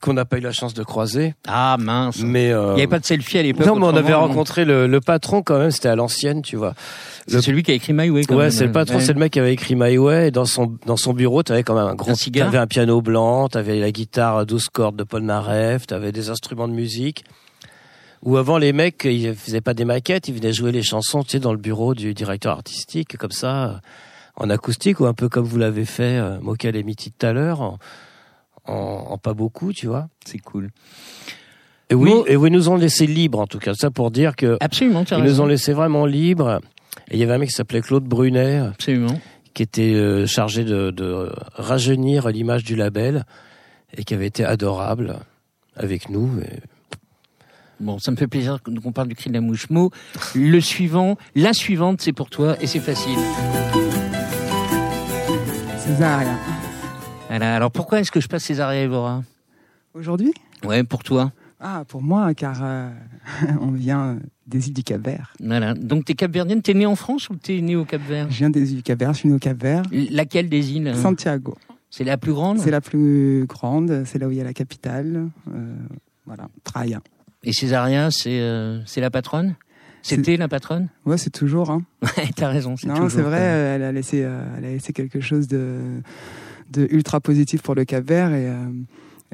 qu'on 0.00 0.12
n'a 0.12 0.26
pas 0.26 0.36
eu 0.36 0.40
la 0.42 0.52
chance 0.52 0.74
de 0.74 0.82
croiser. 0.82 1.34
Ah 1.48 1.76
mince. 1.80 2.18
Mais 2.22 2.52
euh, 2.52 2.72
Il 2.72 2.74
n'y 2.76 2.80
avait 2.82 2.86
pas 2.86 2.98
de 2.98 3.06
selfie 3.06 3.38
à 3.38 3.42
l'époque. 3.42 3.66
non, 3.66 3.76
mais 3.76 3.86
on 3.86 3.88
avait 3.96 4.12
autrement, 4.12 4.26
rencontré 4.28 4.64
le, 4.66 4.86
le 4.86 5.00
patron 5.00 5.42
quand 5.42 5.58
même. 5.58 5.70
C'était 5.70 5.88
à 5.88 5.96
l'ancienne, 5.96 6.42
tu 6.42 6.56
vois. 6.56 6.74
C'est 7.26 7.36
le- 7.36 7.42
celui 7.42 7.62
qui 7.62 7.70
a 7.70 7.74
écrit 7.74 7.92
My 7.94 8.10
Way. 8.10 8.24
quand 8.24 8.36
ouais, 8.36 8.50
c'est 8.50 8.66
le 8.66 8.72
patron, 8.72 8.96
Ouais. 8.96 9.00
c'est 9.02 9.14
le 9.14 9.18
mec 9.18 9.32
qui 9.32 9.40
avait 9.40 9.54
écrit 9.54 9.74
My 9.74 9.96
Way. 9.96 10.28
Et 10.28 10.30
dans 10.30 10.44
son 10.44 10.76
dans 10.84 10.98
son 10.98 11.14
bureau, 11.14 11.42
t'avais 11.42 11.62
quand 11.62 11.74
même 11.74 11.86
un 11.88 11.94
gros. 11.94 12.10
Un 12.10 12.14
cigare 12.14 12.46
T'avais 12.46 12.58
un 12.58 12.66
piano 12.66 13.00
blanc, 13.00 13.48
t'avais 13.48 13.80
la 13.80 13.90
guitare 13.90 14.36
à 14.36 14.44
12 14.44 14.68
cordes 14.68 14.96
de 14.96 15.02
Paul 15.04 15.22
Naref, 15.22 15.86
t'avais 15.86 16.12
des 16.12 16.28
instruments 16.28 16.68
de 16.68 16.74
musique. 16.74 17.24
Ou 18.26 18.36
avant, 18.36 18.58
les 18.58 18.72
mecs, 18.72 19.04
ils 19.04 19.34
faisaient 19.36 19.60
pas 19.60 19.72
des 19.72 19.84
maquettes, 19.84 20.26
ils 20.26 20.34
venaient 20.34 20.52
jouer 20.52 20.72
les 20.72 20.82
chansons, 20.82 21.22
tu 21.22 21.30
sais, 21.30 21.38
dans 21.38 21.52
le 21.52 21.58
bureau 21.58 21.94
du 21.94 22.12
directeur 22.12 22.52
artistique, 22.52 23.16
comme 23.16 23.30
ça, 23.30 23.64
euh, 23.64 23.74
en 24.34 24.50
acoustique, 24.50 24.98
ou 24.98 25.06
un 25.06 25.14
peu 25.14 25.28
comme 25.28 25.44
vous 25.44 25.58
l'avez 25.58 25.84
fait, 25.84 26.18
euh, 26.18 26.40
Mocal 26.40 26.74
et 26.74 26.82
Mitty 26.82 27.12
tout 27.12 27.24
à 27.24 27.32
l'heure, 27.32 27.60
en, 27.60 27.78
en, 28.66 28.74
en 29.10 29.16
pas 29.16 29.32
beaucoup, 29.32 29.72
tu 29.72 29.86
vois. 29.86 30.08
C'est 30.24 30.38
cool. 30.40 30.70
Et 31.88 31.94
oui, 31.94 32.12
et 32.26 32.34
oui, 32.34 32.48
ils 32.48 32.52
nous 32.52 32.68
ont 32.68 32.74
laissé 32.74 33.06
libres, 33.06 33.38
en 33.38 33.46
tout 33.46 33.60
cas. 33.60 33.74
Ça 33.74 33.92
pour 33.92 34.10
dire 34.10 34.34
que 34.34 34.56
Absolument, 34.58 35.04
tu 35.04 35.14
as 35.14 35.18
ils 35.18 35.24
nous 35.24 35.40
ont 35.40 35.46
laissé 35.46 35.72
vraiment 35.72 36.04
libres. 36.04 36.60
Et 37.08 37.14
il 37.14 37.20
y 37.20 37.22
avait 37.22 37.34
un 37.34 37.38
mec 37.38 37.50
qui 37.50 37.54
s'appelait 37.54 37.80
Claude 37.80 38.02
Brunet, 38.02 38.56
Absolument. 38.58 39.20
qui 39.54 39.62
était 39.62 39.94
euh, 39.94 40.26
chargé 40.26 40.64
de, 40.64 40.90
de 40.90 41.30
rajeunir 41.54 42.28
l'image 42.28 42.64
du 42.64 42.74
label 42.74 43.24
et 43.96 44.02
qui 44.02 44.14
avait 44.14 44.26
été 44.26 44.44
adorable 44.44 45.20
avec 45.76 46.08
nous. 46.08 46.40
Et 46.40 46.58
Bon, 47.80 47.98
ça 47.98 48.10
me 48.10 48.16
fait 48.16 48.26
plaisir 48.26 48.58
qu'on 48.62 48.92
parle 48.92 49.08
du 49.08 49.14
cri 49.14 49.28
de 49.28 49.34
la 49.34 49.40
mouche. 49.40 49.68
Mo, 49.70 49.90
le 50.34 50.60
suivant, 50.60 51.16
la 51.34 51.52
suivante, 51.52 52.00
c'est 52.00 52.12
pour 52.12 52.30
toi 52.30 52.56
et 52.60 52.66
c'est 52.66 52.80
facile. 52.80 53.18
Césaria. 55.78 56.36
Voilà. 57.28 57.56
Alors 57.56 57.70
pourquoi 57.70 58.00
est-ce 58.00 58.10
que 58.10 58.20
je 58.20 58.28
passe 58.28 58.44
Césaria 58.44 58.82
Evora 58.82 59.22
Aujourd'hui? 59.94 60.32
Ouais, 60.64 60.84
pour 60.84 61.02
toi. 61.02 61.32
Ah, 61.60 61.84
pour 61.88 62.02
moi, 62.02 62.34
car 62.34 62.58
euh, 62.62 62.90
on 63.60 63.70
vient 63.70 64.18
des 64.46 64.68
îles 64.68 64.74
du 64.74 64.82
Cap-Vert. 64.82 65.32
Voilà. 65.40 65.74
Donc 65.74 66.04
t'es 66.04 66.14
capverdienne, 66.14 66.62
t'es 66.62 66.74
née 66.74 66.86
en 66.86 66.96
France 66.96 67.28
ou 67.30 67.36
t'es 67.36 67.60
née 67.60 67.76
au 67.76 67.84
Cap-Vert 67.84 68.26
Je 68.30 68.36
viens 68.38 68.50
des 68.50 68.70
îles 68.70 68.76
du 68.78 68.82
Cap-Vert, 68.82 69.12
je 69.14 69.18
suis 69.20 69.28
né 69.28 69.34
au 69.34 69.38
Cap-Vert. 69.38 69.82
Laquelle 70.10 70.48
des 70.48 70.72
îles? 70.72 70.94
Santiago. 70.96 71.56
C'est 71.90 72.04
la 72.04 72.18
plus 72.18 72.32
grande? 72.32 72.58
C'est 72.58 72.70
la 72.70 72.80
plus 72.80 73.46
grande, 73.46 74.02
c'est 74.04 74.18
là 74.18 74.28
où 74.28 74.30
il 74.30 74.36
y 74.36 74.40
a 74.40 74.44
la 74.44 74.52
capitale. 74.52 75.28
Euh, 75.54 75.74
voilà, 76.26 76.48
Praia. 76.64 77.00
Et 77.46 77.52
Césaria, 77.52 78.10
c'est 78.10 78.40
euh, 78.40 78.80
c'est 78.84 79.00
la 79.00 79.08
patronne? 79.10 79.54
C'était 80.02 80.36
la 80.36 80.46
patronne? 80.48 80.88
Ouais, 81.04 81.16
c'est 81.18 81.30
toujours. 81.30 81.70
Hein. 81.70 81.82
Ouais, 82.02 82.28
t'as 82.36 82.48
raison. 82.48 82.76
c'est 82.76 82.86
Non, 82.86 83.08
c'est 83.08 83.22
vrai, 83.22 83.40
euh, 83.40 83.74
elle 83.76 83.82
a 83.82 83.90
laissé, 83.92 84.22
euh, 84.22 84.40
elle 84.58 84.64
a 84.64 84.68
laissé 84.70 84.92
quelque 84.92 85.20
chose 85.20 85.48
de, 85.48 85.78
de 86.72 86.86
ultra 86.90 87.20
positif 87.20 87.62
pour 87.62 87.74
le 87.74 87.84
Cap-Vert 87.84 88.32
et, 88.32 88.46
euh, 88.48 88.54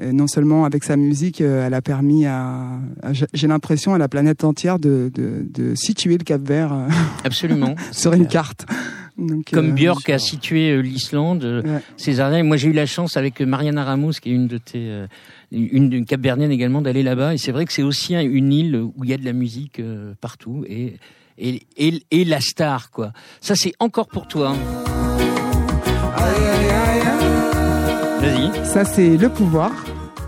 et 0.01 0.11
non 0.13 0.25
seulement 0.27 0.65
avec 0.65 0.83
sa 0.83 0.95
musique, 0.95 1.41
elle 1.41 1.73
a 1.75 1.81
permis 1.83 2.25
à, 2.25 2.79
à- 3.03 3.11
j'ai 3.33 3.47
l'impression 3.47 3.93
à 3.93 3.99
la 3.99 4.07
planète 4.07 4.43
entière 4.43 4.79
de, 4.79 5.11
de, 5.13 5.45
de 5.47 5.75
situer 5.75 6.17
le 6.17 6.23
Cap-Vert 6.23 6.73
euh, 6.73 6.87
Absolument. 7.23 7.75
sur 7.91 8.13
une 8.13 8.27
carte. 8.27 8.65
Donc, 9.15 9.51
Comme 9.53 9.69
euh, 9.69 9.73
Björk 9.73 10.09
a 10.09 10.17
situé 10.17 10.81
l'Islande, 10.81 11.43
Ouais. 11.63 11.81
Césaria. 11.97 12.39
et 12.39 12.43
Moi, 12.43 12.57
j'ai 12.57 12.69
eu 12.69 12.73
la 12.73 12.87
chance 12.87 13.15
avec 13.15 13.41
Mariana 13.41 13.83
Ramos, 13.83 14.13
qui 14.13 14.31
est 14.31 14.33
une 14.33 14.47
de 14.47 14.57
tes, 14.57 14.89
euh, 14.89 15.05
une, 15.53 15.93
une 15.93 16.05
capverdienne 16.05 16.51
également, 16.51 16.81
d'aller 16.81 17.03
là-bas. 17.03 17.33
Et 17.33 17.37
c'est 17.37 17.51
vrai 17.51 17.65
que 17.65 17.71
c'est 17.73 17.83
aussi 17.83 18.15
un- 18.15 18.21
une 18.21 18.51
île 18.51 18.75
où 18.75 19.03
il 19.03 19.09
y 19.09 19.13
a 19.13 19.17
de 19.17 19.25
la 19.25 19.33
musique 19.33 19.79
euh, 19.79 20.13
partout. 20.19 20.63
Et 20.67 20.97
et, 21.39 21.63
et, 21.77 22.03
et 22.11 22.25
la 22.25 22.39
star, 22.39 22.91
quoi. 22.91 23.11
Ça, 23.41 23.55
c'est 23.55 23.73
encore 23.79 24.07
pour 24.07 24.27
toi. 24.27 24.53
Vas-y. 28.19 28.65
Ça, 28.65 28.85
c'est 28.85 29.17
Le 29.17 29.29
Pouvoir. 29.29 29.71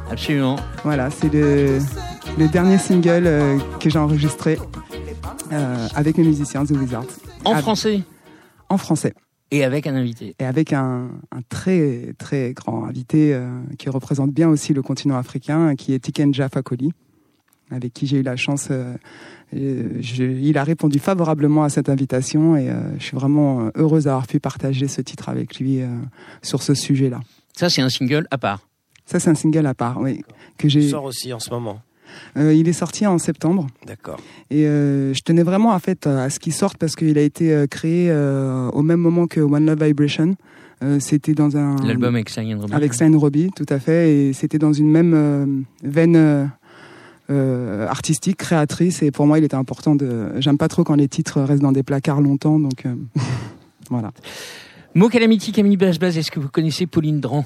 Absolument. 0.10 0.56
Voilà, 0.84 1.10
c'est 1.10 1.32
le, 1.34 1.80
le 2.38 2.48
dernier 2.48 2.78
single 2.78 3.24
euh, 3.26 3.58
que 3.80 3.90
j'ai 3.90 4.00
enregistré 4.00 4.58
euh, 5.52 5.88
avec 5.96 6.18
mes 6.18 6.24
musiciens, 6.24 6.66
The 6.66 6.72
Wizards. 6.72 7.06
En 7.44 7.54
Ah, 7.54 7.62
français? 7.62 8.02
En 8.70 8.78
français. 8.78 9.14
Et 9.52 9.64
avec 9.64 9.88
un 9.88 9.96
invité. 9.96 10.36
Et 10.40 10.44
avec 10.46 10.74
un, 10.74 11.10
un 11.32 11.42
très, 11.50 12.14
très 12.18 12.54
grand 12.54 12.86
invité 12.86 13.34
euh, 13.34 13.50
qui 13.78 13.90
représente 13.90 14.32
bien 14.32 14.50
aussi 14.50 14.74
le 14.74 14.82
continent 14.82 15.18
africain, 15.18 15.76
qui 15.76 15.94
est 15.94 16.00
Tikenja 16.00 16.50
Fakoli, 16.50 16.92
avec 17.72 17.94
qui 17.94 18.08
j'ai 18.08 18.18
eu 18.20 18.24
la 18.24 18.36
chance. 18.36 18.68
euh, 18.72 18.96
je- 19.54 20.24
il 20.24 20.58
a 20.58 20.64
répondu 20.64 21.00
favorablement 21.00 21.64
à 21.64 21.70
cette 21.70 21.90
invitation 21.90 22.56
et 22.58 22.70
euh, 22.70 22.98
je 23.00 23.04
suis 23.06 23.16
vraiment 23.16 23.70
heureuse 23.76 24.06
d'avoir 24.06 24.28
pu 24.28 24.40
partager 24.40 24.88
ce 24.88 25.02
titre 25.02 25.30
avec 25.30 25.60
lui 25.60 25.82
euh, 25.82 25.88
sur 26.42 26.62
ce 26.64 26.74
sujet-là. 26.74 27.22
Ça, 27.56 27.70
c'est 27.70 27.82
un 27.82 27.90
single 27.90 28.28
à 28.32 28.38
part. 28.38 28.68
Ça, 29.06 29.20
c'est 29.20 29.30
un 29.30 29.36
single 29.36 29.66
à 29.68 29.74
part, 29.76 30.00
oui, 30.02 30.24
que 30.58 30.68
Il 30.68 30.70
j'ai. 30.72 30.90
sort 30.90 31.04
aussi 31.06 31.32
en 31.32 31.40
ce 31.40 31.52
moment. 31.52 31.80
Euh, 32.38 32.54
il 32.54 32.68
est 32.68 32.74
sorti 32.74 33.06
en 33.08 33.18
septembre. 33.18 33.68
D'accord. 33.88 34.20
Et 34.50 34.66
euh, 34.68 35.14
je 35.14 35.22
tenais 35.22 35.44
vraiment 35.44 35.72
en 35.72 35.80
fait 35.80 36.08
à 36.08 36.30
ce 36.30 36.40
qu'il 36.40 36.54
sorte 36.54 36.78
parce 36.78 36.96
qu'il 36.96 37.18
a 37.18 37.22
été 37.22 37.54
euh, 37.54 37.68
créé 37.68 38.10
euh, 38.10 38.70
au 38.72 38.82
même 38.82 39.00
moment 39.00 39.28
que 39.28 39.40
One 39.42 39.66
Love 39.66 39.84
Vibration. 39.84 40.36
Euh, 40.84 41.00
c'était 41.00 41.34
dans 41.34 41.56
un 41.56 41.78
L'album 41.86 42.14
avec 42.16 42.30
Cyan 42.30 42.60
Robbins. 42.60 42.76
avec 42.76 42.94
Stein 42.94 43.18
Robbie, 43.18 43.50
tout 43.56 43.66
à 43.70 43.80
fait, 43.80 44.14
et 44.14 44.34
c'était 44.34 44.58
dans 44.58 44.74
une 44.74 44.92
même 44.92 45.14
euh, 45.16 45.46
veine 45.84 46.16
euh, 46.18 46.46
euh, 47.30 47.88
artistique, 47.88 48.38
créatrice. 48.38 49.02
Et 49.02 49.10
pour 49.10 49.26
moi, 49.26 49.40
il 49.40 49.46
était 49.46 49.56
important 49.56 49.96
de. 49.96 50.32
J'aime 50.40 50.58
pas 50.58 50.68
trop 50.68 50.84
quand 50.84 50.96
les 50.96 51.08
titres 51.08 51.40
restent 51.42 51.62
dans 51.62 51.72
des 51.72 51.82
placards 51.84 52.20
longtemps, 52.22 52.60
donc 52.60 52.86
euh, 52.86 52.94
voilà. 53.90 54.12
Mot 54.96 55.08
Calamity, 55.10 55.52
Camille 55.54 55.78
Basbaz, 55.78 56.18
est-ce 56.18 56.30
que 56.30 56.40
vous 56.42 56.50
connaissez 56.50 56.86
Pauline 56.88 57.20
Dran? 57.22 57.46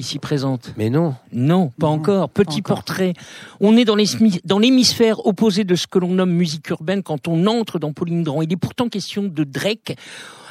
Ici 0.00 0.18
présente. 0.18 0.72
Mais 0.78 0.88
non. 0.88 1.14
Non, 1.32 1.68
pas 1.78 1.86
Non, 1.88 1.92
encore. 1.92 2.30
Petit 2.30 2.60
encore. 2.60 2.76
portrait. 2.76 3.12
On 3.60 3.76
est 3.76 3.84
dans 3.84 3.94
l'hémisphère- 3.96 4.40
dans 4.44 4.58
l'hémisphère 4.58 5.26
opposé 5.26 5.64
de 5.64 5.74
ce 5.74 5.86
que 5.86 5.98
l'on 5.98 6.08
nomme 6.14 6.32
musique 6.32 6.68
urbaine 6.70 7.02
quand 7.02 7.28
on 7.28 7.46
entre 7.46 7.78
dans 7.78 7.92
Pauline 7.92 8.22
Dran. 8.22 8.40
Il 8.40 8.50
est 8.52 8.56
pourtant 8.56 8.88
question 8.88 9.24
de 9.24 9.44
Drake. 9.44 9.96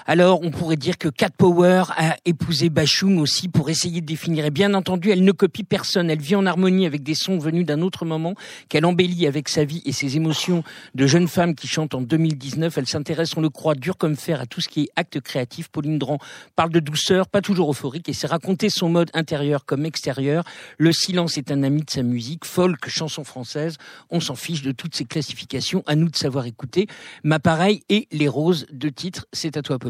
Alors, 0.06 0.42
on 0.44 0.52
pourrait 0.52 0.76
dire 0.76 0.98
que 0.98 1.10
Cat 1.10 1.30
Power 1.38 1.84
a 1.96 2.18
épousé 2.26 2.70
Bashung 2.70 3.20
aussi 3.20 3.48
pour 3.48 3.70
essayer 3.70 4.02
de 4.02 4.06
définir. 4.06 4.46
Et 4.46 4.52
bien 4.52 4.74
entendu, 4.74 5.12
elle 5.12 5.24
ne 5.24 5.32
copie 5.32 5.64
personne. 5.64 6.10
Elle 6.10 6.22
vit 6.22 6.36
en 6.36 6.46
harmonie 6.46 6.86
avec 6.86 7.04
des 7.04 7.16
sons 7.16 7.38
venus 7.38 7.66
d'un 7.66 7.82
autre 7.82 8.06
moment 8.06 8.36
qu'elle 8.70 8.86
embellit 8.86 9.28
avec 9.28 9.50
sa 9.50 9.64
vie 9.64 9.82
et 9.86 9.92
ses 9.92 10.16
émotions 10.16 10.64
de 10.96 11.08
jeune 11.08 11.28
femme 11.28 11.56
qui 11.56 11.68
chante 11.68 11.94
en 11.94 12.02
2019. 12.02 12.78
Elle 12.78 12.88
s'intéresse, 12.88 13.36
on 13.38 13.42
le 13.42 13.50
croit, 13.50 13.76
dur 13.76 13.98
comme 13.98 14.16
fer 14.16 14.42
à 14.42 14.46
tout 14.46 14.62
ce 14.62 14.70
qui 14.70 14.84
est 14.84 14.90
acte 14.96 15.20
créatif. 15.20 15.70
Pauline 15.70 16.00
Dran 16.00 16.18
parle 16.56 16.72
de 16.72 16.80
douceur, 16.80 17.28
pas 17.28 17.42
toujours 17.42 17.72
euphorique, 17.72 18.10
et 18.10 18.14
c'est 18.14 18.28
raconter 18.28 18.70
son 18.70 18.90
mode 18.90 19.10
intérieur 19.14 19.66
comme 19.66 19.86
extérieur. 19.86 20.44
Le 20.78 20.92
silence 20.92 21.38
est 21.38 21.52
un 21.52 21.64
ami 21.64 21.84
de 21.84 21.90
sa 21.90 22.04
musique, 22.04 22.46
folk, 22.46 22.88
chanson 22.90 23.24
française. 23.24 23.78
On 24.10 24.20
s'en 24.20 24.36
fiche 24.36 24.62
de 24.62 24.72
toutes 24.72 24.96
ces 24.96 25.06
classifications. 25.06 25.84
À 25.86 25.96
nous 25.96 26.10
de 26.10 26.16
savoir 26.16 26.46
écouter. 26.46 26.88
Ma 27.24 27.40
pareille 27.40 27.84
et 27.90 28.08
les 28.12 28.28
roses 28.28 28.66
de 28.72 28.90
titre. 28.90 29.26
C'est 29.34 29.58
à 29.58 29.62
toi, 29.62 29.80
Pauline. 29.80 29.89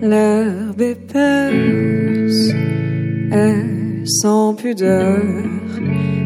L'herbe 0.00 0.80
épaisse 0.80 2.54
est 3.32 4.06
sans 4.06 4.54
pudeur, 4.54 5.20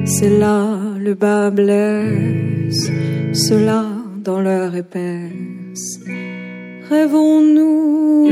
c'est 0.04 0.38
là 0.38 0.78
le 0.98 1.14
bas 1.14 1.50
blesse, 1.50 2.90
cela 3.32 3.86
dans 4.22 4.40
l'heure 4.40 4.76
épaisse. 4.76 6.00
Rêvons-nous, 6.90 8.28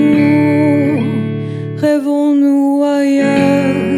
rêvons-nous 1.78 2.84
ailleurs, 2.84 3.89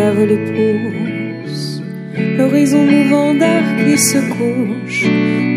leur, 0.00 0.14
lève 0.14 0.28
l'épouse. 0.28 1.82
L'horizon 2.36 2.84
mouvant 2.84 3.34
d'air 3.34 3.62
qui 3.78 3.98
se 3.98 4.18
couche, 4.36 5.06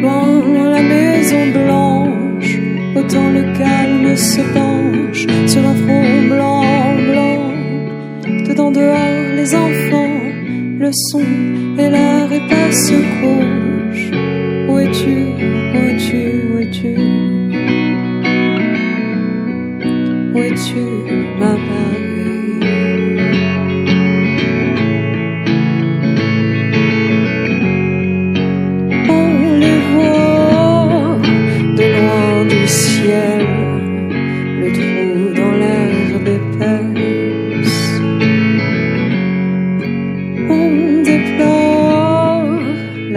loin 0.02 0.28
dans 0.56 0.70
la 0.78 0.82
maison 0.82 1.44
blanche, 1.60 2.58
autant 2.96 3.30
le 3.30 3.44
calme 3.58 4.16
se 4.16 4.42
penche 4.58 5.26
sur 5.48 5.64
un 5.72 5.76
front 5.84 6.22
blanc, 6.32 6.64
blanc. 7.10 7.44
Dedans 8.48 8.72
dehors 8.72 9.36
les 9.36 9.56
enfants, 9.56 10.20
le 10.80 10.92
son 11.10 11.28
et 11.78 11.90
l'air 11.90 12.32
épais 12.32 12.72
se 12.72 12.98
couchent. 13.20 14.12
Où 14.70 14.80
es-tu, 14.80 15.18
où 15.74 15.82
es-tu, 15.90 16.22
où 16.50 16.60
es-tu? 16.60 16.94
Où 20.34 20.40
es-tu, 20.40 21.03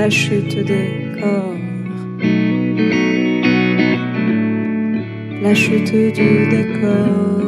la 0.07 0.11
chute 0.11 0.65
des 0.65 0.89
corps, 1.21 1.59
la 5.43 5.53
chute 5.53 5.93
du 6.15 6.47
décor. 6.49 7.46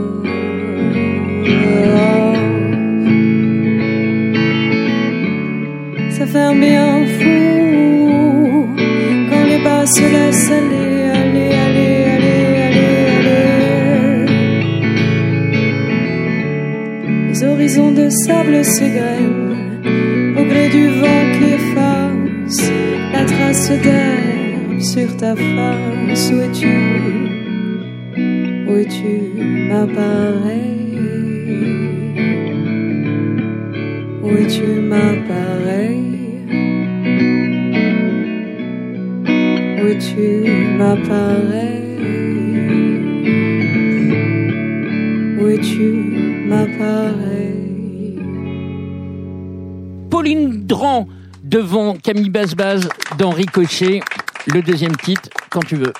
Devant 51.58 51.94
Camille 51.94 52.30
Basbaz 52.30 52.88
dans 53.18 53.30
Ricochet. 53.30 54.00
Le 54.46 54.62
deuxième 54.62 54.96
titre, 54.96 55.28
quand 55.50 55.64
tu 55.64 55.74
veux. 55.74 55.92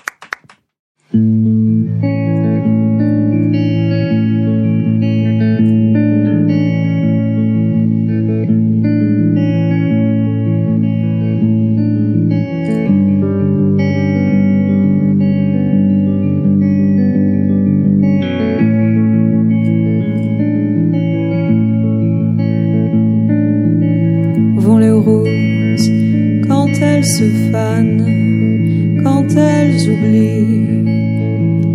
Quand 29.03 29.29
elles 29.37 29.89
oublient 29.91 30.85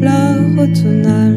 leur 0.02 0.41
automnale. 0.64 1.33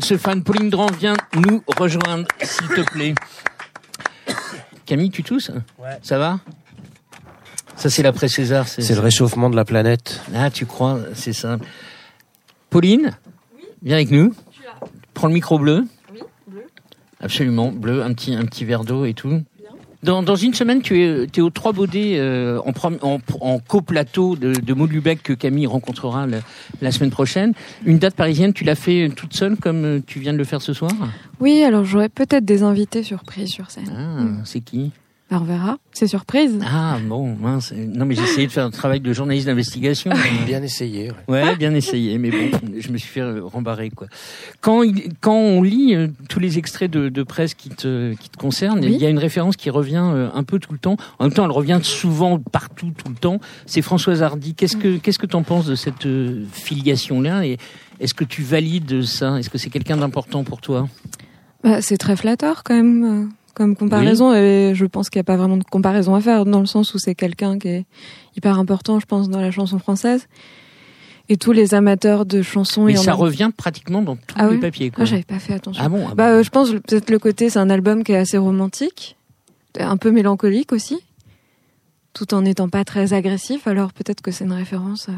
Se 0.00 0.16
fanent 0.16 0.42
Pauline 0.42 0.70
Dran, 0.70 0.86
viens 0.98 1.16
nous 1.34 1.62
rejoindre, 1.66 2.26
s'il 2.42 2.68
te 2.68 2.80
plaît. 2.90 3.14
Camille, 4.86 5.10
tu 5.10 5.22
tousses 5.22 5.50
Ouais. 5.78 5.98
Ça 6.02 6.18
va 6.18 6.40
Ça, 7.76 7.90
c'est 7.90 8.02
l'après 8.02 8.28
César. 8.28 8.66
C'est 8.68 8.94
le 8.94 9.00
réchauffement 9.00 9.50
de 9.50 9.56
la 9.56 9.64
planète. 9.64 10.20
Ah, 10.34 10.50
tu 10.50 10.66
crois, 10.66 11.00
c'est 11.14 11.32
ça. 11.32 11.58
Pauline, 12.70 13.16
viens 13.82 13.96
avec 13.96 14.10
nous. 14.10 14.34
Prends 15.14 15.26
le 15.28 15.34
micro 15.34 15.58
bleu. 15.58 15.84
Oui, 16.12 16.20
bleu. 16.46 16.64
Absolument, 17.20 17.70
bleu, 17.70 18.02
un 18.02 18.12
petit, 18.14 18.34
un 18.34 18.44
petit 18.44 18.64
verre 18.64 18.84
d'eau 18.84 19.04
et 19.04 19.14
tout. 19.14 19.42
Dans, 20.02 20.22
dans 20.24 20.34
une 20.34 20.52
semaine, 20.52 20.82
tu 20.82 21.00
es, 21.00 21.26
tu 21.28 21.38
es 21.40 21.42
aux 21.42 21.50
Trois 21.50 21.72
Baudets 21.72 22.18
euh, 22.18 22.58
en, 22.66 22.72
en, 23.02 23.20
en 23.40 23.58
coplateau 23.60 24.34
de, 24.34 24.52
de 24.52 24.74
Maud 24.74 24.90
Lubeck 24.90 25.22
que 25.22 25.32
Camille 25.32 25.66
rencontrera 25.68 26.26
le- 26.26 26.40
la 26.80 26.90
semaine 26.90 27.10
prochaine. 27.10 27.52
Une 27.84 27.98
date 27.98 28.14
parisienne, 28.16 28.52
tu 28.52 28.64
l'as 28.64 28.74
fait 28.74 29.10
toute 29.14 29.34
seule 29.34 29.56
comme 29.56 30.02
tu 30.04 30.18
viens 30.18 30.32
de 30.32 30.38
le 30.38 30.44
faire 30.44 30.60
ce 30.60 30.72
soir? 30.72 30.90
Oui, 31.38 31.62
alors 31.62 31.84
j'aurais 31.84 32.08
peut-être 32.08 32.44
des 32.44 32.64
invités 32.64 33.04
surprises 33.04 33.50
sur 33.50 33.70
scène. 33.70 33.92
Ah, 33.96 34.42
c'est 34.44 34.60
qui? 34.60 34.90
Bah, 35.32 35.38
on 35.40 35.44
verra. 35.44 35.78
C'est 35.92 36.06
surprise. 36.06 36.58
Ah 36.62 36.98
bon, 37.02 37.34
mince. 37.34 37.72
Non 37.74 38.04
mais 38.04 38.14
j'ai 38.14 38.22
essayé 38.22 38.46
de 38.46 38.52
faire 38.52 38.66
un 38.66 38.70
travail 38.70 39.00
de 39.00 39.12
journaliste 39.14 39.46
d'investigation. 39.46 40.10
Bien 40.44 40.62
essayé. 40.62 41.10
ouais. 41.26 41.42
Ouais, 41.42 41.56
bien 41.56 41.72
essayé, 41.74 42.18
mais 42.18 42.30
bon, 42.30 42.50
je 42.78 42.90
me 42.92 42.98
suis 42.98 43.08
fait 43.08 43.20
euh, 43.22 43.40
rembarrer 43.42 43.88
quoi. 43.88 44.08
Quand 44.60 44.82
il- 44.82 45.08
quand 45.22 45.34
on 45.34 45.62
lit 45.62 45.94
euh, 45.94 46.08
tous 46.28 46.38
les 46.38 46.58
extraits 46.58 46.90
de, 46.90 47.08
de 47.08 47.22
presse 47.22 47.54
qui 47.54 47.70
te 47.70 48.12
qui 48.14 48.28
te 48.28 48.36
concernent, 48.36 48.80
Oui. 48.80 48.92
il 48.94 49.00
y 49.00 49.06
a 49.06 49.08
une 49.08 49.18
référence 49.18 49.56
qui 49.56 49.70
revient 49.70 50.04
euh, 50.12 50.28
un 50.34 50.42
peu 50.44 50.58
tout 50.58 50.72
le 50.74 50.78
temps. 50.78 50.96
En 51.18 51.24
même 51.24 51.32
temps, 51.32 51.46
elle 51.46 51.50
revient 51.50 51.80
souvent 51.82 52.38
partout 52.38 52.92
tout 52.94 53.08
le 53.08 53.16
temps. 53.16 53.38
C'est 53.64 53.80
Françoise 53.80 54.22
Hardy. 54.22 54.54
Qu'est-ce 54.54 54.76
que 54.76 54.98
qu'est-ce 54.98 55.18
que 55.18 55.26
t'en 55.26 55.42
penses 55.42 55.64
de 55.64 55.76
cette 55.76 56.06
filiation 56.52 57.22
là 57.22 57.46
et 57.46 57.56
est-ce 58.00 58.12
que 58.12 58.24
tu 58.24 58.42
valides 58.42 59.02
ça? 59.02 59.38
Est-ce 59.38 59.48
que 59.48 59.56
c'est 59.56 59.70
quelqu'un 59.70 59.96
d'important 59.96 60.44
pour 60.44 60.60
toi? 60.60 60.88
Bah, 61.64 61.80
c'est 61.80 61.96
très 61.96 62.16
flatteur 62.16 62.64
quand 62.64 62.74
même 62.74 63.30
comme 63.54 63.76
comparaison 63.76 64.34
et 64.34 64.72
je 64.74 64.84
pense 64.86 65.10
qu'il 65.10 65.18
n'y 65.18 65.22
a 65.22 65.24
pas 65.24 65.36
vraiment 65.36 65.56
de 65.56 65.64
comparaison 65.64 66.14
à 66.14 66.20
faire 66.20 66.44
dans 66.44 66.60
le 66.60 66.66
sens 66.66 66.94
où 66.94 66.98
c'est 66.98 67.14
quelqu'un 67.14 67.58
qui 67.58 67.68
est 67.68 67.84
hyper 68.36 68.58
important, 68.58 68.98
je 69.00 69.06
pense, 69.06 69.28
dans 69.28 69.40
la 69.40 69.50
chanson 69.50 69.78
française. 69.78 70.26
Et 71.28 71.36
tous 71.36 71.52
les 71.52 71.74
amateurs 71.74 72.26
de 72.26 72.42
chansons... 72.42 72.84
Mais 72.84 72.94
et 72.94 72.98
en 72.98 73.02
ça 73.02 73.12
même- 73.12 73.20
revient 73.20 73.50
pratiquement 73.56 74.02
dans 74.02 74.16
tous 74.16 74.34
Ah 74.36 74.46
les 74.48 74.54
oui 74.56 74.60
papiers. 74.60 74.90
Ah, 74.92 74.96
Quoi. 74.96 75.04
j'avais 75.04 75.22
pas 75.22 75.38
fait 75.38 75.54
attention. 75.54 75.82
Ah 75.84 75.88
bon, 75.88 76.06
ah 76.10 76.14
Bah, 76.14 76.28
euh, 76.30 76.42
je 76.42 76.50
pense 76.50 76.70
peut-être 76.72 77.10
le 77.10 77.18
côté, 77.18 77.48
c'est 77.48 77.58
un 77.60 77.70
album 77.70 78.02
qui 78.04 78.12
est 78.12 78.16
assez 78.16 78.36
romantique, 78.38 79.16
un 79.78 79.96
peu 79.96 80.10
mélancolique 80.10 80.72
aussi, 80.72 80.98
tout 82.12 82.34
en 82.34 82.42
n'étant 82.42 82.68
pas 82.68 82.84
très 82.84 83.12
agressif. 83.12 83.66
Alors 83.66 83.92
peut-être 83.92 84.20
que 84.20 84.30
c'est 84.30 84.44
une 84.44 84.52
référence 84.52 85.08
euh, 85.08 85.12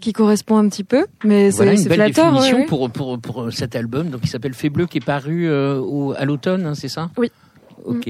qui 0.00 0.12
correspond 0.12 0.56
un 0.58 0.68
petit 0.68 0.84
peu, 0.84 1.06
mais 1.24 1.50
Voilà 1.50 1.72
c'est 1.72 1.76
une 1.76 1.82
c'est 1.84 1.88
belle 1.88 2.12
flatteur. 2.12 2.32
définition 2.32 2.58
ouais. 2.60 2.66
Pour, 2.66 2.90
pour, 2.90 3.18
pour 3.18 3.52
cet 3.52 3.76
album, 3.76 4.08
donc 4.10 4.20
il 4.24 4.28
s'appelle 4.28 4.54
Fait 4.54 4.70
Bleu, 4.70 4.86
qui 4.86 4.98
est 4.98 5.04
paru 5.04 5.48
euh, 5.48 5.78
au, 5.78 6.12
à 6.16 6.24
l'automne, 6.24 6.66
hein, 6.66 6.74
c'est 6.74 6.88
ça? 6.88 7.10
Oui. 7.16 7.30
Ok. 7.84 8.08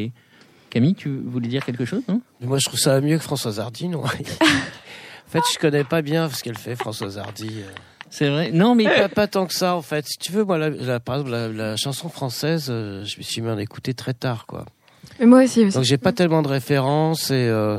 Camille, 0.71 0.95
tu 0.95 1.09
voulais 1.25 1.49
dire 1.49 1.65
quelque 1.65 1.85
chose 1.85 2.03
non? 2.09 2.21
Moi, 2.41 2.59
je 2.59 2.67
trouve 2.67 2.79
ça 2.79 3.01
mieux 3.01 3.17
que 3.17 3.23
Françoise 3.23 3.59
Hardy, 3.61 3.89
non? 3.89 4.03
En 5.29 5.31
fait, 5.31 5.41
je 5.53 5.59
connais 5.59 5.85
pas 5.85 6.01
bien 6.01 6.29
ce 6.31 6.43
qu'elle 6.43 6.57
fait, 6.57 6.75
Françoise 6.75 7.19
Hardy. 7.19 7.49
euh. 7.59 7.71
C'est 8.11 8.31
vrai 8.31 8.51
Non, 8.51 8.75
mais 8.75 8.85
Pas, 8.85 9.09
pas 9.11 9.27
tant 9.27 9.47
que 9.47 9.53
ça, 9.53 9.77
en 9.77 9.83
fait. 9.83 10.07
Si 10.07 10.17
tu 10.19 10.33
veux, 10.33 10.43
moi, 10.45 10.57
la, 10.57 10.71
la- 10.71 11.01
par 11.01 11.17
exemple, 11.17 11.33
la, 11.33 11.49
la 11.49 11.77
chanson 11.77 12.09
française, 12.09 12.69
euh, 12.71 13.05
je 13.05 13.19
me 13.19 13.23
suis 13.23 13.43
mis 13.43 13.49
à 13.51 13.53
en 13.53 13.59
écouter 13.59 13.93
très 13.93 14.15
tard, 14.15 14.47
quoi. 14.47 14.65
Mais 15.21 15.27
moi 15.27 15.43
aussi. 15.45 15.65
aussi. 15.67 15.75
Donc, 15.77 15.85
j'ai 15.85 15.99
pas 15.99 16.13
tellement 16.13 16.41
de 16.41 16.49
références 16.49 17.31
et 17.31 17.35
euh, 17.49 17.79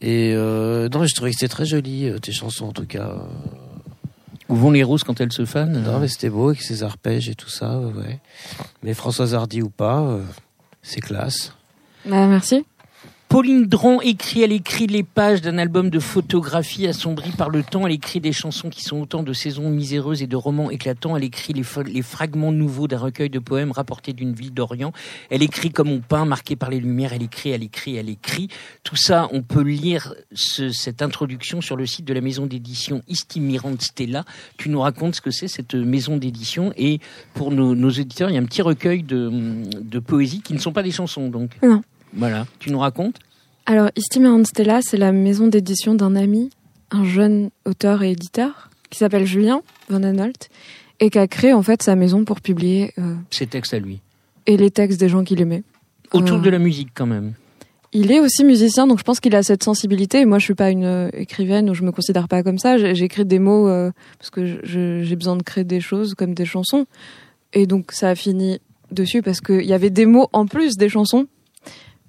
et 0.00 0.32
euh, 0.34 0.88
non, 0.88 1.04
je 1.06 1.14
trouvais 1.14 1.30
que 1.30 1.36
c'était 1.38 1.52
très 1.52 1.66
joli 1.66 2.08
euh, 2.08 2.18
tes 2.18 2.32
chansons, 2.32 2.66
en 2.66 2.72
tout 2.72 2.86
cas. 2.86 3.14
où 4.48 4.54
vont 4.54 4.70
les 4.70 4.82
roses 4.82 5.02
quand 5.04 5.20
elles 5.20 5.32
se 5.32 5.44
fanent 5.44 5.82
Non, 5.82 5.98
mais 5.98 6.08
c'était 6.08 6.30
beau 6.30 6.48
avec 6.48 6.62
ses 6.62 6.82
arpèges 6.82 7.28
et 7.28 7.34
tout 7.34 7.48
ça, 7.50 7.72
euh, 7.74 7.90
ouais. 7.92 8.18
Mais 8.82 8.94
Françoise 8.94 9.34
Hardy 9.34 9.60
ou 9.62 9.70
pas, 9.70 10.00
euh, 10.00 10.22
c'est 10.82 11.00
classe. 11.00 11.52
Bah, 12.06 12.26
merci. 12.26 12.64
Pauline 13.28 13.66
Dron 13.66 14.00
écrit, 14.00 14.40
elle 14.40 14.52
écrit 14.52 14.86
les 14.86 15.02
pages 15.02 15.42
d'un 15.42 15.58
album 15.58 15.90
de 15.90 15.98
photographie 15.98 16.86
assombri 16.86 17.30
par 17.32 17.50
le 17.50 17.62
temps. 17.62 17.86
Elle 17.86 17.92
écrit 17.92 18.20
des 18.20 18.32
chansons 18.32 18.70
qui 18.70 18.82
sont 18.82 19.02
autant 19.02 19.22
de 19.22 19.34
saisons 19.34 19.68
miséreuses 19.68 20.22
et 20.22 20.26
de 20.26 20.34
romans 20.34 20.70
éclatants. 20.70 21.14
Elle 21.14 21.24
écrit 21.24 21.52
les, 21.52 22.02
fragments 22.02 22.52
nouveaux 22.52 22.88
d'un 22.88 22.96
recueil 22.96 23.28
de 23.28 23.38
poèmes 23.38 23.70
rapportés 23.70 24.14
d'une 24.14 24.32
ville 24.32 24.54
d'Orient. 24.54 24.92
Elle 25.28 25.42
écrit 25.42 25.70
comme 25.70 25.90
on 25.90 26.00
peint, 26.00 26.24
marqué 26.24 26.56
par 26.56 26.70
les 26.70 26.80
lumières. 26.80 27.12
Elle 27.12 27.22
écrit, 27.22 27.50
elle 27.50 27.62
écrit, 27.62 27.96
elle 27.96 28.08
écrit. 28.08 28.48
Tout 28.82 28.96
ça, 28.96 29.28
on 29.30 29.42
peut 29.42 29.62
lire 29.62 30.14
ce- 30.32 30.70
cette 30.70 31.02
introduction 31.02 31.60
sur 31.60 31.76
le 31.76 31.84
site 31.84 32.06
de 32.06 32.14
la 32.14 32.22
maison 32.22 32.46
d'édition 32.46 33.02
Istimirante 33.08 33.82
Stella. 33.82 34.24
Tu 34.56 34.70
nous 34.70 34.80
racontes 34.80 35.16
ce 35.16 35.20
que 35.20 35.30
c'est 35.30 35.48
cette 35.48 35.74
maison 35.74 36.16
d'édition. 36.16 36.72
Et 36.78 36.98
pour 37.34 37.52
nos, 37.52 37.74
nos 37.74 37.90
auditeurs, 37.90 38.30
il 38.30 38.34
y 38.34 38.38
a 38.38 38.40
un 38.40 38.46
petit 38.46 38.62
recueil 38.62 39.02
de, 39.02 39.30
de 39.82 39.98
poésie 39.98 40.40
qui 40.40 40.54
ne 40.54 40.58
sont 40.58 40.72
pas 40.72 40.82
des 40.82 40.92
chansons, 40.92 41.28
donc. 41.28 41.50
Non. 41.62 41.82
Voilà. 42.14 42.46
Tu 42.58 42.70
nous 42.70 42.78
racontes 42.78 43.16
Alors, 43.66 43.90
Istimérante 43.96 44.46
Stella, 44.46 44.80
c'est 44.82 44.96
la 44.96 45.12
maison 45.12 45.46
d'édition 45.46 45.94
d'un 45.94 46.16
ami, 46.16 46.50
un 46.90 47.04
jeune 47.04 47.50
auteur 47.66 48.02
et 48.02 48.12
éditeur, 48.12 48.70
qui 48.90 48.98
s'appelle 48.98 49.26
Julien 49.26 49.62
Van 49.88 50.02
Anolt, 50.02 50.48
et 51.00 51.10
qui 51.10 51.18
a 51.18 51.26
créé 51.28 51.52
en 51.52 51.62
fait 51.62 51.82
sa 51.82 51.94
maison 51.94 52.24
pour 52.24 52.40
publier 52.40 52.92
euh, 52.98 53.14
ses 53.30 53.46
textes 53.46 53.74
à 53.74 53.78
lui. 53.78 54.00
et 54.46 54.56
les 54.56 54.70
textes 54.70 54.98
des 54.98 55.08
gens 55.08 55.22
qu'il 55.24 55.40
aimait. 55.40 55.62
Autour 56.12 56.38
Euh, 56.38 56.40
de 56.40 56.50
la 56.50 56.58
musique 56.58 56.88
quand 56.94 57.06
même. 57.06 57.34
Il 57.92 58.10
est 58.12 58.20
aussi 58.20 58.44
musicien, 58.44 58.86
donc 58.86 58.98
je 58.98 59.04
pense 59.04 59.20
qu'il 59.20 59.34
a 59.34 59.42
cette 59.42 59.62
sensibilité. 59.62 60.20
Et 60.20 60.24
moi, 60.26 60.38
je 60.38 60.44
suis 60.44 60.54
pas 60.54 60.70
une 60.70 60.84
euh, 60.84 61.10
écrivaine 61.14 61.70
ou 61.70 61.74
je 61.74 61.82
me 61.82 61.92
considère 61.92 62.28
pas 62.28 62.42
comme 62.42 62.58
ça. 62.58 62.76
J'écris 62.94 63.24
des 63.26 63.38
mots 63.38 63.68
parce 64.18 64.30
que 64.30 64.60
j'ai 64.64 65.16
besoin 65.16 65.36
de 65.36 65.42
créer 65.42 65.64
des 65.64 65.80
choses 65.80 66.14
comme 66.14 66.34
des 66.34 66.44
chansons. 66.46 66.86
Et 67.54 67.66
donc 67.66 67.92
ça 67.92 68.08
a 68.10 68.14
fini 68.14 68.58
dessus 68.90 69.22
parce 69.22 69.40
qu'il 69.40 69.64
y 69.64 69.72
avait 69.72 69.88
des 69.90 70.04
mots 70.06 70.28
en 70.32 70.46
plus 70.46 70.76
des 70.76 70.88
chansons. 70.88 71.26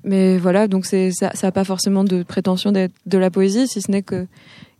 Mais 0.03 0.37
voilà, 0.37 0.67
donc 0.67 0.85
c'est 0.85 1.11
ça, 1.11 1.31
ça 1.33 1.47
a 1.47 1.51
pas 1.51 1.63
forcément 1.63 2.03
de 2.03 2.23
prétention 2.23 2.71
d'être 2.71 2.93
de 3.05 3.17
la 3.17 3.29
poésie, 3.29 3.67
si 3.67 3.81
ce 3.81 3.91
n'est 3.91 4.01
que 4.01 4.27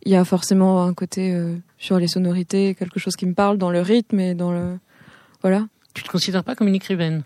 il 0.04 0.12
y 0.12 0.16
a 0.16 0.24
forcément 0.24 0.82
un 0.82 0.94
côté 0.94 1.34
euh, 1.34 1.56
sur 1.78 1.98
les 1.98 2.08
sonorités, 2.08 2.74
quelque 2.74 2.98
chose 2.98 3.16
qui 3.16 3.26
me 3.26 3.34
parle 3.34 3.58
dans 3.58 3.70
le 3.70 3.80
rythme 3.82 4.18
et 4.20 4.34
dans 4.34 4.52
le 4.52 4.78
voilà. 5.42 5.66
Tu 5.94 6.02
te 6.02 6.08
considères 6.08 6.44
pas 6.44 6.54
comme 6.54 6.68
une 6.68 6.74
écrivaine? 6.74 7.22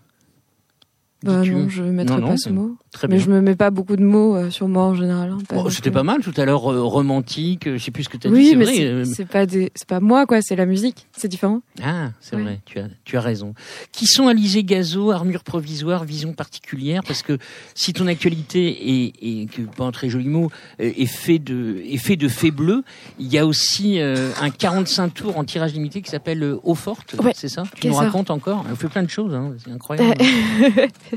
Bah 1.25 1.43
non, 1.43 1.69
je 1.69 1.83
mettrais 1.83 2.15
Non, 2.15 2.21
non, 2.21 2.27
pas 2.29 2.37
c'est 2.37 2.49
ce 2.49 2.53
mot. 2.53 2.77
Très 2.91 3.07
Mais 3.07 3.17
bien. 3.17 3.25
je 3.25 3.29
me 3.31 3.41
mets 3.41 3.55
pas 3.55 3.71
beaucoup 3.71 3.95
de 3.97 4.03
mots 4.03 4.35
euh, 4.35 4.49
sur 4.51 4.67
moi 4.67 4.83
en 4.83 4.95
général. 4.95 5.31
hein, 5.31 5.37
non 5.53 5.69
C'était 5.69 5.91
pas 5.91 6.03
mal 6.03 6.21
tout 6.21 6.33
à 6.37 6.45
l'heure, 6.45 6.71
euh, 6.71 6.81
romantique, 6.83 7.67
euh, 7.67 7.77
je 7.77 7.83
sais 7.83 7.91
plus 7.91 8.03
ce 8.03 8.09
que 8.09 8.17
tu 8.17 8.27
as 8.27 8.29
dit, 8.29 8.35
Oui, 8.37 8.47
c'est 8.51 8.55
mais 8.55 8.65
vrai. 8.65 9.05
c'est- 9.05 9.25
pas 9.25 9.45
des, 9.45 9.71
c'est 9.75 9.87
pas 9.87 9.99
moi 9.99 10.25
quoi, 10.25 10.41
c'est 10.41 10.55
la 10.55 10.65
musique, 10.65 11.07
c'est 11.17 11.27
différent. 11.27 11.61
Ah, 11.83 12.11
c'est 12.21 12.35
Oui. 12.35 12.43
vrai, 12.43 12.61
tu 12.65 12.79
as, 12.79 12.87
tu 13.03 13.17
as 13.17 13.21
raison. 13.21 13.53
Qui 13.91 14.05
sont 14.05 14.27
Alizé 14.27 14.63
Gazo, 14.63 15.11
armure 15.11 15.43
provisoire, 15.43 16.03
vision 16.05 16.33
particulière? 16.33 17.01
Parce 17.05 17.21
que 17.23 17.37
si 17.73 17.91
ton 17.91 18.07
actualité 18.07 19.07
est, 19.09 19.45
que 19.51 19.63
pas 19.63 19.85
un 19.85 19.91
très 19.91 20.09
joli 20.09 20.29
mot, 20.29 20.49
est 20.79 21.05
fait 21.05 21.39
de, 21.39 21.81
est 21.85 21.97
fait 21.97 22.15
de 22.15 22.27
faits 22.29 22.53
bleus, 22.55 22.83
il 23.19 23.27
y 23.27 23.37
a 23.37 23.45
aussi 23.45 23.99
euh, 23.99 24.29
un 24.41 24.51
45 24.51 25.13
tours 25.13 25.37
en 25.37 25.43
tirage 25.43 25.73
limité 25.73 26.01
qui 26.01 26.11
s'appelle 26.11 26.55
Eau 26.63 26.75
Forte, 26.75 27.15
Ouais, 27.21 27.31
c'est 27.35 27.49
ça? 27.49 27.63
Tu 27.75 27.87
nous 27.87 27.95
racontes 27.95 28.29
encore? 28.29 28.63
On 28.71 28.75
fait 28.75 28.87
plein 28.89 29.03
de 29.03 29.09
choses, 29.09 29.33
hein, 29.33 29.53
c'est 29.63 29.71
incroyable. 29.71 30.15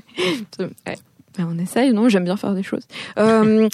Ben, 0.58 1.46
on 1.48 1.58
essaye, 1.58 1.92
non 1.92 2.08
J'aime 2.08 2.24
bien 2.24 2.36
faire 2.36 2.54
des 2.54 2.62
choses. 2.62 2.82
Euh, 3.18 3.68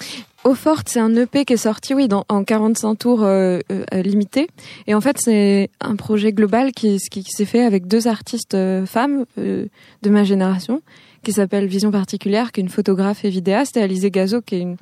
Eau 0.45 0.55
Forte, 0.55 0.91
c'est 0.91 1.01
un 1.01 1.17
EP 1.17 1.47
qui 1.47 1.55
est 1.55 1.57
sorti, 1.57 1.95
oui, 1.95 2.07
dans, 2.07 2.27
en 2.29 2.45
45 2.45 2.95
tours 2.97 3.23
euh, 3.23 3.61
euh, 3.73 4.03
limités. 4.03 4.49
Et 4.87 4.95
en 4.95 5.01
fait, 5.01 5.17
c'est 5.19 5.71
un 5.81 5.97
projet 5.97 6.35
global 6.35 6.73
qui, 6.73 7.01
s'est 7.01 7.45
fait 7.47 7.65
avec 7.65 7.87
deux 7.87 8.09
artistes 8.09 8.53
euh, 8.53 8.85
femmes 8.85 9.25
de 9.39 9.71
ma 10.05 10.23
génération, 10.23 10.83
qui 11.23 11.33
s'appelle 11.33 11.67
Vision 11.67 11.91
Particulière, 11.91 12.53
qui 12.53 12.61
est 12.61 12.63
une 12.63 12.69
photographe 12.69 13.25
et 13.25 13.31
vidéaste, 13.31 13.79
et 13.79 13.83
Alizé 13.83 14.11
Gazo, 14.11 14.43
qui 14.43 14.57
est 14.57 14.61
une 14.61 14.77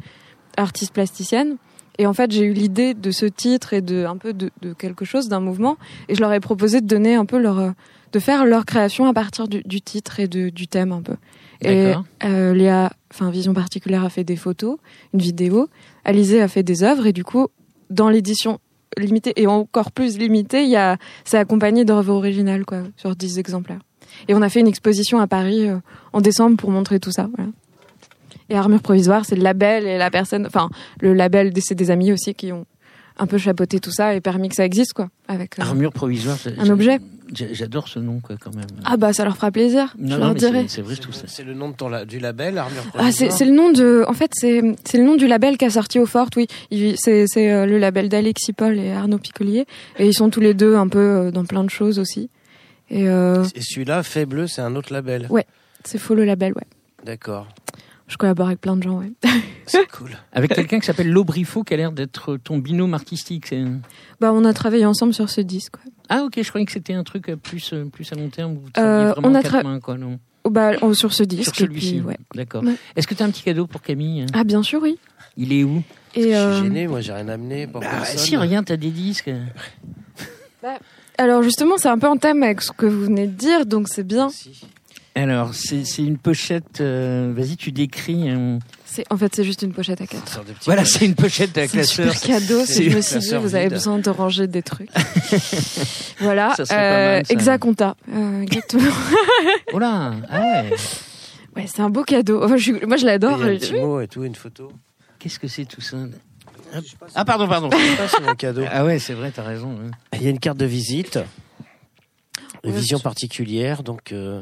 artiste 0.57 0.93
plasticienne. 0.93 1.59
Et 1.99 2.07
en 2.07 2.13
fait, 2.13 2.33
j'ai 2.33 2.43
eu 2.43 2.53
l'idée 2.53 2.95
de 2.95 3.13
ce 3.13 3.27
titre 3.27 3.73
et 3.73 3.83
de 3.83 4.05
un 4.05 4.17
peu 4.17 4.33
de, 4.33 4.51
quelque 4.77 5.05
chose, 5.05 5.29
d'un 5.29 5.41
mouvement, 5.41 5.77
et 6.09 6.17
je 6.17 6.21
leur 6.21 6.33
ai 6.33 6.41
proposé 6.41 6.81
de 6.81 6.87
donner 6.89 7.15
un 7.15 7.27
peu 7.27 7.39
leur, 7.39 7.73
de 8.13 8.19
faire 8.19 8.45
leur 8.45 8.65
création 8.67 9.07
à 9.07 9.13
partir 9.13 9.49
du, 9.49 9.63
du 9.65 9.81
titre 9.81 10.21
et 10.21 10.29
de, 10.29 10.51
du 10.51 10.69
thème 10.69 10.93
un 10.93 11.03
peu. 11.03 11.17
Et 11.65 11.95
euh, 12.25 12.53
Léa, 12.55 12.93
enfin 13.13 13.31
Vision 13.31 13.55
Particulière 13.55 14.05
a 14.05 14.11
fait 14.11 14.25
des 14.25 14.37
photos, 14.37 14.79
une 15.15 15.21
vidéo. 15.21 15.69
Alizé 16.05 16.43
a 16.43 16.49
fait 16.49 16.63
des 16.65 16.83
œuvres 16.83 17.07
et 17.07 17.13
du 17.13 17.23
coup, 17.25 17.49
dans 17.89 18.09
l'édition 18.09 18.59
limitée 18.99 19.33
et 19.37 19.47
encore 19.47 19.93
plus 19.93 20.19
limitée, 20.19 20.65
il 20.65 20.71
y 20.71 20.77
a, 20.77 20.99
c'est 21.25 21.39
accompagné 21.39 21.85
d'œuvres 21.85 22.13
originales 22.15 22.65
quoi, 22.65 22.83
sur 22.97 23.15
10 23.15 23.39
exemplaires. 23.39 23.81
Et 24.29 24.35
on 24.35 24.43
a 24.43 24.49
fait 24.49 24.61
une 24.61 24.67
exposition 24.67 25.19
à 25.21 25.27
Paris 25.27 25.69
euh, 25.69 25.77
en 26.13 26.21
décembre 26.21 26.57
pour 26.57 26.71
montrer 26.71 26.99
tout 27.01 27.13
ça. 27.13 27.29
Voilà. 27.37 27.51
Et 28.51 28.57
Armure 28.57 28.83
Provisoire, 28.83 29.25
c'est 29.25 29.37
le 29.37 29.43
label 29.43 29.87
et 29.87 29.97
la 29.97 30.11
personne, 30.11 30.47
enfin 30.47 30.69
le 31.01 31.15
label, 31.15 31.53
c'est 31.61 31.75
des 31.75 31.91
amis 31.91 32.13
aussi 32.13 32.35
qui 32.35 32.53
ont 32.53 32.67
un 33.19 33.27
peu 33.27 33.39
chapeauté 33.39 33.79
tout 33.79 33.93
ça 33.93 34.15
et 34.15 34.21
permis 34.21 34.49
que 34.49 34.57
ça 34.57 34.65
existe 34.65 34.95
quoi, 34.95 35.09
avec. 35.29 35.59
euh, 35.59 35.63
Armure 35.63 35.93
provisoire, 35.93 36.37
un 36.59 36.69
objet. 36.71 36.99
J'adore 37.33 37.89
ce 37.89 37.99
nom, 37.99 38.21
quoi, 38.21 38.37
quand 38.39 38.55
même. 38.55 38.67
Ah 38.85 38.97
bah 38.97 39.13
ça 39.13 39.25
leur 39.25 39.37
fera 39.37 39.51
plaisir. 39.51 39.95
non, 39.99 40.07
je 40.09 40.13
non, 40.13 40.19
leur 40.19 40.29
mais 40.35 40.39
dirai. 40.39 40.65
c'est- 40.69 40.83
vrai, 40.83 40.97
trouve 40.97 41.15
ça. 41.15 41.25
C'est 41.27 41.45
le 41.45 41.55
nom 41.55 41.71
de 41.71 41.75
ton 41.75 41.89
la- 41.89 42.05
du 42.05 42.19
label, 42.19 42.59
Armure 42.59 42.83
Ah, 42.99 43.11
c'est 43.11 43.45
le 43.47 43.53
nom 43.53 43.71
de. 43.73 44.05
En 44.07 44.13
fait, 44.13 44.31
c'est 44.35 44.61
c'est 44.85 44.99
le 44.99 45.05
nom 45.05 45.17
du 45.17 45.27
label 45.27 45.57
qu'a 45.57 45.71
sorti 45.71 45.99
au 45.99 46.07
Fort, 46.07 46.29
oui. 46.37 46.47
C'est 46.99 47.25
c'est 47.27 47.51
euh, 47.51 47.65
le 47.67 47.79
label 47.79 48.09
d'Alexis 48.09 48.53
Paul 48.53 48.79
et 48.79 48.93
Arnaud 48.93 49.19
Piccolier. 49.19 49.67
Et 49.99 50.07
ils 50.07 50.15
sont 50.15 50.29
tous 50.31 50.41
les 50.41 50.55
deux 50.55 50.77
un 50.77 50.89
peu 50.89 50.99
euh, 50.99 51.31
dans 51.31 51.45
plein 51.45 51.65
de 51.65 51.71
choses 51.71 51.99
aussi. 51.99 52.29
Et 52.91 53.09
euh, 53.09 53.45
Et 53.55 53.63
celui-là, 53.63 54.03
Fait 54.03 54.27
Bleu, 54.27 54.47
c'est 54.47 54.61
un 54.61 54.77
autre 54.77 54.93
label. 54.93 55.27
Ouais. 55.31 55.47
c'est 55.85 55.99
faux 55.99 56.15
le 56.15 56.25
label, 56.25 56.53
ouais. 56.53 56.67
D'accord. 57.05 57.49
Je 58.09 58.17
collabore 58.17 58.49
avec 58.49 58.61
plein 58.61 58.77
de 58.77 58.83
gens, 58.83 58.99
ouais. 58.99 59.13
C'est 59.67 59.87
cool. 59.91 60.11
Avec 60.33 60.55
quelqu'un 60.55 60.81
qui 60.81 60.87
s'appelle 60.87 61.11
Lobrifo, 61.11 61.63
qui 61.63 61.73
a 61.73 61.77
l'air 61.77 61.93
d'être 61.93 62.37
ton 62.37 62.59
binôme 62.59 62.95
artistique. 62.95 63.47
c'est- 63.47 63.65
Bah, 64.21 64.33
on 64.35 64.45
a 64.45 64.53
travaillé 64.53 64.85
ensemble 64.85 65.15
sur 65.15 65.31
ce 65.31 65.41
disque. 65.41 65.77
ouais. 65.85 65.93
Ah 66.09 66.25
ok, 66.25 66.35
je 66.43 66.49
croyais 66.49 66.67
que 66.67 66.73
c'était 66.73 66.93
un 66.95 67.05
truc 67.05 67.29
euh, 67.31 67.37
plus, 67.37 67.73
euh, 67.73 67.85
plus 67.87 68.13
à 68.13 68.17
long 68.17 68.29
terme. 68.29 68.55
Vous 68.55 68.69
Euh, 68.77 69.13
vraiment 69.13 69.29
on 69.29 69.35
a 69.35 69.43
quatre 69.43 69.55
tra- 69.61 69.65
mains, 69.65 69.81
quoi, 69.81 69.97
non 69.97 70.19
Oh, 70.45 70.51
bah, 70.51 70.73
on- 70.83 70.93
sur 70.93 71.13
ce 71.15 71.23
disque. 71.23 71.55
Sur 71.55 71.67
celui-ci, 71.69 72.01
ouais. 72.01 72.19
d'accord. 72.35 72.65
Ouais. 72.65 72.75
Est-ce 72.97 73.07
que 73.07 73.15
tu 73.15 73.23
as 73.23 73.27
un 73.27 73.31
petit 73.31 73.45
cadeau 73.45 73.67
pour 73.67 73.81
Camille 73.81 74.27
Ah, 74.35 74.45
bien 74.45 74.63
sûr, 74.63 74.83
oui. 74.83 74.99
Il 75.37 75.53
est 75.53 75.63
où 75.65 75.83
Et, 76.15 76.25
Je 76.25 76.29
euh, 76.37 76.57
suis 76.57 76.65
gêné, 76.67 76.89
moi, 76.89 77.01
j'ai 77.01 77.13
rien 77.13 77.29
amené 77.29 77.67
pour 77.69 77.81
Bah, 77.81 77.87
personne. 77.91 78.19
Si, 78.19 78.37
regarde, 78.37 78.67
t'as 78.67 78.77
des 78.77 78.91
disques. 78.91 79.31
alors, 81.19 81.43
justement, 81.43 81.77
c'est 81.79 81.89
un 81.89 81.99
peu 81.99 82.09
en 82.09 82.17
thème 82.17 82.43
avec 82.43 82.61
ce 82.63 82.73
que 82.73 82.87
vous 82.87 83.05
venez 83.05 83.27
de 83.27 83.33
dire, 83.33 83.65
donc 83.67 83.89
c'est 83.89 84.07
bien. 84.07 84.29
Si. 84.29 84.61
Alors, 85.15 85.53
c'est 85.55 85.85
c'est 85.85 86.03
une 86.03 86.17
pochette. 86.17 86.81
euh, 86.81 87.33
Vas-y, 87.37 87.57
tu 87.57 87.71
décris. 87.71 88.31
euh, 88.31 88.59
C'est 88.87 89.05
En 89.11 89.17
fait, 89.19 89.35
c'est 89.35 89.45
juste 89.45 89.61
une 89.63 89.73
pochette 89.75 90.01
à 90.01 90.07
quatre. 90.07 90.41
Voilà, 90.65 90.85
c'est 90.87 91.05
une 91.05 91.15
pochette 91.15 91.51
à 91.59 91.67
C'est 91.69 91.79
un 91.79 91.83
classeur. 91.83 92.13
super 92.15 92.41
cadeau. 92.41 92.65
c'est- 92.65 92.89
Je 92.91 92.97
me 92.97 93.03
suis 93.03 93.19
dit, 93.19 93.35
vous 93.37 93.55
avez 93.55 93.65
vide. 93.65 93.75
besoin 93.75 93.99
de 93.99 94.09
ranger 94.11 94.47
des 94.47 94.63
trucs. 94.63 94.89
voilà. 96.21 96.55
Ça 96.57 96.65
serait 96.65 96.77
pas 96.77 97.15
mal, 97.17 97.27
ça. 97.27 97.33
Exaconta. 97.35 97.97
Euh, 98.11 98.43
exactement. 98.43 98.91
Oh 99.75 99.79
là, 99.79 100.13
ah 100.31 100.41
ouais. 100.41 100.71
Ouais, 101.57 101.67
c'est 101.67 101.83
un 101.83 101.91
beau 101.91 102.03
cadeau. 102.05 102.43
Enfin, 102.43 102.57
je 102.57 102.63
suis- 102.63 102.87
moi, 102.87 102.97
je 102.97 103.05
l'adore. 103.05 103.43
un 103.43 103.47
petit 103.57 103.75
mot 103.75 104.01
et 104.01 104.09
tout, 104.09 104.25
une 104.25 104.35
photo. 104.35 104.73
Qu'est-ce 105.19 105.39
que 105.39 105.49
c'est 105.49 105.67
tout 105.67 105.83
ça? 105.83 105.99
Si- 106.83 106.97
Ah 107.15 107.27
pardon, 107.27 107.47
pardon. 107.47 107.69
je 107.71 107.77
sais 107.77 107.97
pas 107.97 108.09
si 108.09 108.15
c'est 108.17 108.23
mon 108.25 108.35
cadeau. 108.35 108.63
ah 108.73 108.83
ouais, 108.87 108.99
c'est 108.99 109.13
vrai, 109.13 109.31
t'as 109.31 109.43
raison. 109.43 109.73
hein. 109.73 109.91
Il 110.15 110.23
y 110.23 110.27
a 110.27 110.31
une 110.31 110.39
carte 110.39 110.57
de 110.57 110.65
visite, 110.65 111.19
une 112.65 112.71
Ouais, 112.71 112.77
vision 112.79 112.99
particulière. 112.99 113.83
Donc, 113.83 114.13
euh, 114.13 114.41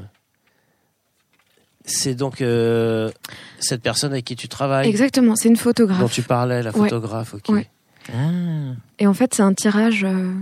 c'est 1.91 2.15
donc 2.15 2.41
euh, 2.41 3.11
cette 3.59 3.83
personne 3.83 4.13
avec 4.13 4.25
qui 4.25 4.37
tu 4.37 4.49
travailles, 4.49 4.89
Exactement, 4.89 5.35
c'est 5.37 5.49
une 5.49 5.55
dont 5.55 5.61
photographe. 5.61 6.13
tu 6.13 6.23
parlais, 6.23 6.63
la 6.63 6.71
Ouais. 6.71 6.89
photographe. 6.89 7.35
Ok. 7.35 7.49
Ouais. 7.51 7.69
Ah. 8.13 8.73
Et 8.99 9.07
en 9.07 9.15
fait, 9.15 9.35
c'est 9.35 9.43
un 9.43 9.53
tirage. 9.55 10.05
euh, 10.05 10.33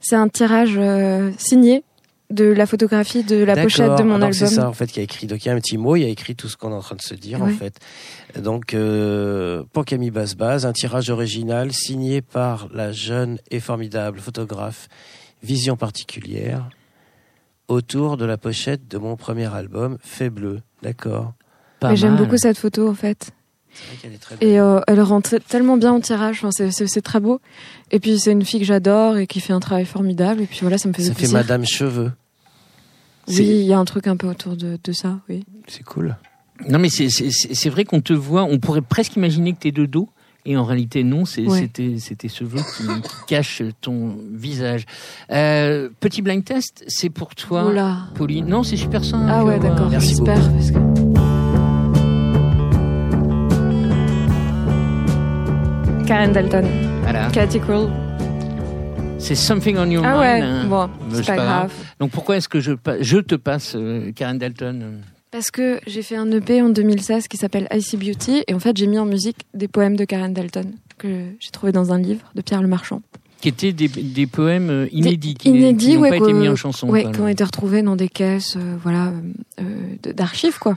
C'est 0.00 0.16
un 0.16 0.28
tirage 0.28 0.74
euh, 0.76 1.30
signé 1.38 1.84
de 2.30 2.46
la 2.46 2.66
photographie 2.66 3.22
de 3.22 3.36
la 3.44 3.54
pochette 3.54 3.94
de 3.98 4.02
mon 4.02 4.16
Ah, 4.16 4.18
donc 4.20 4.34
C'est 4.34 4.44
album. 4.46 4.56
ça 4.62 4.68
en 4.68 4.72
fait 4.72 4.86
qui 4.90 4.98
a 5.00 5.02
écrit. 5.02 5.26
Donc 5.26 5.44
il 5.44 5.48
y 5.48 5.50
a 5.50 5.54
un 5.54 5.60
petit 5.60 5.76
mot, 5.76 5.94
il 5.96 6.02
y 6.02 6.06
a 6.06 6.08
écrit 6.08 6.34
tout 6.34 6.48
ce 6.48 6.56
qu'on 6.56 6.70
est 6.72 6.74
en 6.74 6.80
train 6.80 6.96
de 6.96 7.02
se 7.02 7.14
dire 7.14 7.42
en 7.42 7.48
fait. 7.48 7.78
Donc 8.40 8.72
euh, 8.74 9.62
pour 9.72 9.84
Camille 9.84 10.10
un 10.64 10.72
tirage 10.72 11.10
original 11.10 11.72
signé 11.72 12.22
par 12.22 12.68
la 12.72 12.90
jeune 12.90 13.38
et 13.50 13.60
formidable 13.60 14.18
photographe 14.18 14.88
Vision 15.42 15.76
particulière 15.76 16.68
autour 17.72 18.16
de 18.16 18.24
la 18.24 18.36
pochette 18.38 18.88
de 18.88 18.98
mon 18.98 19.16
premier 19.16 19.52
album 19.52 19.98
Fait 20.02 20.30
bleu. 20.30 20.60
D'accord. 20.82 21.32
Mais 21.82 21.96
j'aime 21.96 22.16
beaucoup 22.16 22.36
cette 22.36 22.58
photo 22.58 22.88
en 22.88 22.94
fait. 22.94 23.30
C'est 23.74 23.86
vrai 23.86 23.96
qu'elle 24.02 24.12
est 24.12 24.18
très 24.18 24.36
belle. 24.36 24.48
Et 24.48 24.60
euh, 24.60 24.80
elle 24.86 25.00
rentre 25.00 25.38
tellement 25.48 25.76
bien 25.78 25.94
au 25.94 26.00
tirage. 26.00 26.38
Enfin, 26.40 26.50
c'est- 26.52 26.70
c'est 26.70 26.86
c'est 26.86 27.00
très 27.00 27.20
beau. 27.20 27.40
Et 27.90 27.98
puis 28.00 28.18
c'est 28.20 28.30
une 28.32 28.44
fille 28.44 28.60
que 28.60 28.66
j'adore 28.66 29.16
et 29.16 29.26
qui 29.26 29.40
fait 29.40 29.52
un 29.54 29.60
travail 29.60 29.86
formidable. 29.86 30.42
Et 30.42 30.46
puis 30.46 30.58
voilà, 30.60 30.76
ça 30.78 30.88
me 30.88 30.92
fait 30.94 31.02
ça 31.02 31.12
fait 31.12 31.20
plaisir. 31.20 31.38
Madame 31.38 31.64
Cheveux. 31.64 32.12
Oui, 33.28 33.36
il 33.38 33.62
y 33.66 33.72
a 33.72 33.78
un 33.78 33.84
truc 33.84 34.06
un 34.08 34.16
peu 34.16 34.26
autour 34.28 34.56
de, 34.56 34.78
de 34.82 34.92
ça. 34.92 35.20
Oui. 35.28 35.44
C'est 35.68 35.84
cool. 35.84 36.16
Non 36.68 36.78
mais 36.78 36.90
c'est- 36.90 37.08
c'est 37.08 37.30
c'est- 37.30 37.54
c'est 37.54 37.70
vrai 37.70 37.84
qu'on 37.84 38.00
te 38.00 38.12
voit, 38.12 38.44
on 38.44 38.58
pourrait 38.58 38.82
presque 38.82 39.16
imaginer 39.16 39.52
que 39.54 39.58
t'es 39.60 39.72
de 39.72 39.86
dos. 39.86 40.08
Et 40.44 40.56
en 40.56 40.64
réalité, 40.64 41.04
non, 41.04 41.20
Ouais. 41.22 41.68
c'était 41.98 42.28
ce 42.28 42.42
vœu 42.42 42.58
qui, 42.76 42.84
qui 43.02 43.14
cache 43.28 43.62
ton 43.80 44.16
visage. 44.32 44.86
Euh, 45.30 45.88
petit 46.00 46.20
blind 46.20 46.44
test, 46.44 46.84
c'est 46.88 47.10
pour 47.10 47.34
toi, 47.36 47.66
Oula. 47.66 47.98
Pauline. 48.16 48.46
Non, 48.46 48.64
c'est 48.64 48.76
super 48.76 49.04
simple. 49.04 49.26
Ah 49.30 49.44
ouais, 49.44 49.60
d'accord. 49.60 49.88
J'espère. 50.00 50.40
Que... 50.40 50.82
Karen 56.06 56.32
Dalton, 56.32 56.66
Voilà. 57.02 57.28
Cathy 57.30 57.60
Cruel. 57.60 57.88
C'est 59.18 59.36
Something 59.36 59.76
on 59.78 59.88
Your 59.88 60.04
Ah 60.04 60.10
Mind. 60.14 60.20
ouais, 60.20 60.40
hein. 60.42 60.64
bon, 60.68 60.90
c'est 61.12 61.26
pas 61.26 61.36
grave. 61.36 61.72
Donc 62.00 62.10
pourquoi 62.10 62.36
est-ce 62.36 62.48
que 62.48 62.58
je 62.60 63.18
te 63.18 63.34
passe 63.36 63.74
euh, 63.76 64.10
Karen 64.12 64.36
Dalton 64.38 64.80
euh 64.82 65.00
Parce 65.32 65.50
que 65.50 65.80
j'ai 65.86 66.02
fait 66.02 66.16
un 66.16 66.30
EP 66.30 66.60
en 66.60 66.68
2016 66.68 67.26
qui 67.26 67.38
s'appelle 67.38 67.66
Icy 67.72 67.96
Beauty 67.96 68.44
et 68.46 68.52
en 68.52 68.58
fait 68.58 68.76
j'ai 68.76 68.86
mis 68.86 68.98
en 68.98 69.06
musique 69.06 69.38
des 69.54 69.66
poèmes 69.66 69.96
de 69.96 70.04
Karen 70.04 70.34
Dalton 70.34 70.72
que 70.98 71.24
j'ai 71.40 71.50
trouvé 71.50 71.72
dans 71.72 71.90
un 71.90 71.98
livre 71.98 72.30
de 72.34 72.42
Pierre 72.42 72.60
Le 72.60 72.68
Marchand. 72.68 73.00
qui 73.40 73.48
étaient 73.48 73.72
des, 73.72 73.88
des 73.88 74.26
poèmes 74.26 74.68
euh, 74.68 74.88
inédits, 74.92 75.34
qui, 75.34 75.48
inédits, 75.48 75.86
qui 75.86 75.94
n'ont 75.94 76.02
ouais, 76.02 76.10
pas 76.10 76.16
été 76.16 76.34
mis 76.34 76.48
en 76.48 76.54
chanson. 76.54 76.86
Quoi, 76.86 77.10
qui 77.10 77.18
ont 77.18 77.28
été 77.28 77.42
retrouvés 77.42 77.80
dans 77.80 77.96
des 77.96 78.10
caisses, 78.10 78.56
euh, 78.56 78.76
voilà, 78.82 79.10
euh, 79.58 79.96
d'archives 80.14 80.58
quoi. 80.58 80.76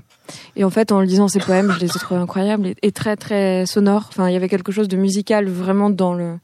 Et 0.55 0.63
en 0.63 0.69
fait, 0.69 0.93
en 0.93 1.01
lisant 1.01 1.27
ces 1.27 1.39
poèmes, 1.39 1.71
je 1.73 1.81
les 1.81 1.87
ai 1.87 1.99
trouvés 1.99 2.21
incroyables 2.21 2.67
et, 2.67 2.75
et 2.81 2.93
très 2.93 3.17
très 3.17 3.65
sonores. 3.65 4.05
Enfin, 4.07 4.29
il 4.29 4.33
y 4.33 4.37
avait 4.37 4.49
quelque 4.49 4.71
chose 4.71 4.87
de 4.87 4.95
musical 4.95 5.49
vraiment 5.49 5.89
dans 5.89 6.13
le 6.13 6.37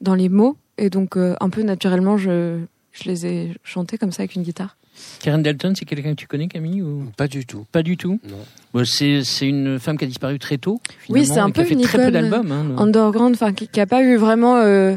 dans 0.00 0.16
les 0.16 0.28
mots 0.28 0.56
et 0.78 0.90
donc 0.90 1.16
euh, 1.16 1.36
un 1.40 1.48
peu 1.48 1.62
naturellement, 1.62 2.16
je 2.18 2.58
je 2.90 3.04
les 3.04 3.24
ai 3.24 3.52
chantés 3.62 3.98
comme 3.98 4.10
ça 4.10 4.22
avec 4.22 4.34
une 4.34 4.42
guitare. 4.42 4.76
Karen 5.20 5.42
Dalton, 5.42 5.74
c'est 5.76 5.84
quelqu'un 5.84 6.10
que 6.10 6.20
tu 6.20 6.26
connais, 6.26 6.48
Camille 6.48 6.82
ou? 6.82 7.04
Pas 7.16 7.28
du 7.28 7.44
tout. 7.46 7.64
pas 7.72 7.82
du 7.82 7.96
tout? 7.96 8.18
Non. 8.28 8.36
Bah, 8.74 8.82
C'est 8.84 9.22
c'est 9.24 9.46
une 9.48 9.78
femme 9.78 9.96
qui 9.98 10.04
a 10.04 10.06
disparu 10.08 10.38
très 10.38 10.58
tôt. 10.58 10.80
Oui, 11.08 11.24
c'est 11.26 11.38
un 11.38 11.48
et 11.48 11.52
qui 11.52 11.60
a 11.60 11.62
peu 11.62 11.68
fait 11.68 11.74
une 11.74 11.82
très 11.82 11.98
peu 12.04 12.10
d'albums. 12.10 12.50
Hein, 12.52 12.74
underground, 12.78 13.34
enfin 13.34 13.52
qui, 13.52 13.68
qui 13.68 13.80
a 13.80 13.86
pas 13.86 14.02
eu 14.02 14.16
vraiment. 14.16 14.56
euh, 14.56 14.96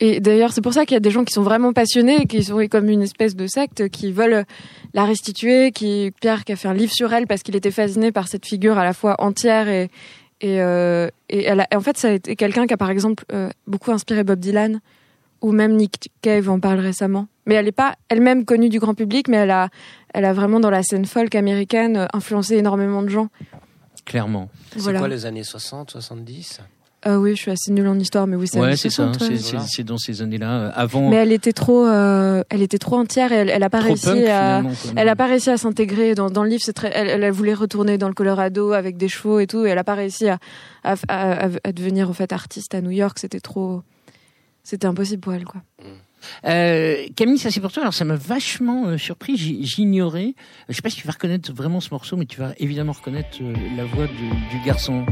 Et 0.00 0.20
d'ailleurs, 0.20 0.52
c'est 0.52 0.62
pour 0.62 0.72
ça 0.72 0.86
qu'il 0.86 0.94
y 0.94 0.96
a 0.96 1.00
des 1.00 1.10
gens 1.10 1.24
qui 1.24 1.32
sont 1.34 1.42
vraiment 1.42 1.72
passionnés, 1.74 2.26
qui 2.26 2.42
sont 2.42 2.66
comme 2.70 2.88
une 2.88 3.02
espèce 3.02 3.36
de 3.36 3.46
secte, 3.46 3.88
qui 3.90 4.12
veulent 4.12 4.44
la 4.94 5.04
restituer. 5.04 5.72
Qui 5.72 6.10
Pierre 6.20 6.44
qui 6.44 6.52
a 6.52 6.56
fait 6.56 6.68
un 6.68 6.74
livre 6.74 6.92
sur 6.92 7.12
elle 7.12 7.26
parce 7.26 7.42
qu'il 7.42 7.54
était 7.56 7.70
fasciné 7.70 8.10
par 8.12 8.26
cette 8.28 8.46
figure 8.46 8.78
à 8.78 8.84
la 8.84 8.94
fois 8.94 9.16
entière 9.18 9.68
et 9.68 9.90
et, 10.42 10.62
euh, 10.62 11.08
et 11.28 11.44
elle 11.44 11.60
a- 11.60 11.66
et 11.70 11.76
en 11.76 11.82
fait, 11.82 11.98
ça 11.98 12.08
a 12.08 12.12
été 12.12 12.34
quelqu'un 12.34 12.66
qui 12.66 12.72
a 12.72 12.78
par 12.78 12.88
exemple 12.90 13.24
euh, 13.30 13.50
beaucoup 13.66 13.92
inspiré 13.92 14.24
Bob 14.24 14.40
Dylan 14.40 14.80
ou 15.42 15.52
même 15.52 15.76
Nick 15.76 16.10
Cave 16.22 16.48
en 16.50 16.60
parle 16.60 16.80
récemment. 16.80 17.26
Mais 17.46 17.54
elle 17.54 17.64
n'est 17.64 17.72
pas 17.72 17.94
elle-même 18.08 18.44
connue 18.44 18.68
du 18.68 18.78
grand 18.78 18.94
public, 18.94 19.28
mais 19.28 19.38
elle 19.38 19.50
a 19.50 19.68
elle 20.12 20.24
a 20.24 20.32
vraiment 20.32 20.60
dans 20.60 20.70
la 20.70 20.82
scène 20.82 21.04
folk 21.04 21.34
américaine 21.34 21.96
euh, 21.96 22.06
influencé 22.12 22.56
énormément 22.56 23.02
de 23.02 23.08
gens. 23.08 23.28
Clairement. 24.04 24.48
C'est 24.72 24.80
Voilà. 24.80 24.98
quoi 24.98 25.08
les 25.08 25.26
années 25.26 25.44
60, 25.44 25.90
70 25.90 26.60
Euh, 27.06 27.16
oui, 27.16 27.30
je 27.34 27.40
suis 27.42 27.50
assez 27.50 27.70
nulle 27.72 27.86
en 27.88 27.98
histoire, 27.98 28.26
mais 28.26 28.36
oui, 28.36 28.46
c'est 28.46 28.60
Ouais, 28.60 28.76
c'est 28.76 28.90
ça. 28.90 29.04
60, 29.10 29.20
ouais. 29.30 29.36
C'est 29.38 29.42
c'est- 29.58 29.66
c'est 29.68 29.84
dans 29.84 29.96
ces 29.96 30.20
années-là. 30.20 30.50
euh, 30.52 30.70
Avant, 30.74 31.08
Mais 31.08 31.16
elle 31.16 31.32
était 31.32 31.52
trop, 31.54 31.86
euh, 31.86 32.42
elle 32.50 32.60
était 32.60 32.76
trop 32.78 32.96
entière 32.96 33.32
et 33.32 33.36
elle, 33.36 33.48
elle 33.50 33.62
a 33.62 33.70
pas 33.70 33.80
réussi 33.80 34.04
punk, 34.06 34.26
à, 34.28 34.62
elle 34.96 35.08
a 35.08 35.16
pas 35.16 35.26
réussi 35.26 35.48
à 35.48 35.56
s'intégrer 35.56 36.14
dans, 36.14 36.28
dans 36.28 36.42
le 36.42 36.50
livre. 36.50 36.62
C'est 36.62 36.74
très, 36.74 36.90
elle, 36.94 37.22
elle 37.24 37.30
voulait 37.32 37.54
retourner 37.54 37.96
dans 37.96 38.08
le 38.08 38.12
Colorado 38.14 38.72
avec 38.72 38.98
des 38.98 39.08
chevaux 39.08 39.38
et 39.40 39.46
tout, 39.46 39.64
et 39.64 39.70
elle 39.70 39.78
a 39.78 39.84
pas 39.84 39.94
réussi 39.94 40.28
à, 40.28 40.38
à, 40.84 40.94
à, 41.08 41.46
à- 41.46 41.50
à 41.64 41.72
devenir 41.72 42.10
en 42.10 42.12
fait 42.12 42.32
artiste 42.34 42.74
à 42.74 42.82
New 42.82 42.90
York. 42.90 43.18
C'était 43.18 43.40
trop, 43.40 43.82
c'était 44.62 44.86
impossible 44.86 45.20
pour 45.20 45.32
elle, 45.32 45.44
quoi. 45.44 45.62
Euh, 46.44 47.06
Camille, 47.16 47.38
ça 47.38 47.50
c'est 47.50 47.60
pour 47.60 47.72
toi. 47.72 47.82
Alors 47.82 47.94
ça 47.94 48.04
m'a 48.04 48.14
vachement 48.16 48.86
euh, 48.88 48.98
surpris. 48.98 49.36
J'ignorais. 49.36 50.34
Je 50.68 50.74
sais 50.74 50.82
pas 50.82 50.90
si 50.90 50.96
tu 50.96 51.06
vas 51.06 51.12
reconnaître 51.14 51.50
vraiment 51.52 51.80
ce 51.80 51.88
morceau, 51.92 52.16
mais 52.16 52.26
tu 52.26 52.38
vas 52.38 52.52
évidemment 52.58 52.92
reconnaître 52.92 53.38
euh, 53.40 53.54
la 53.76 53.84
voix 53.86 54.06
de- 54.06 54.12
du 54.58 54.64
garçon. 54.66 55.06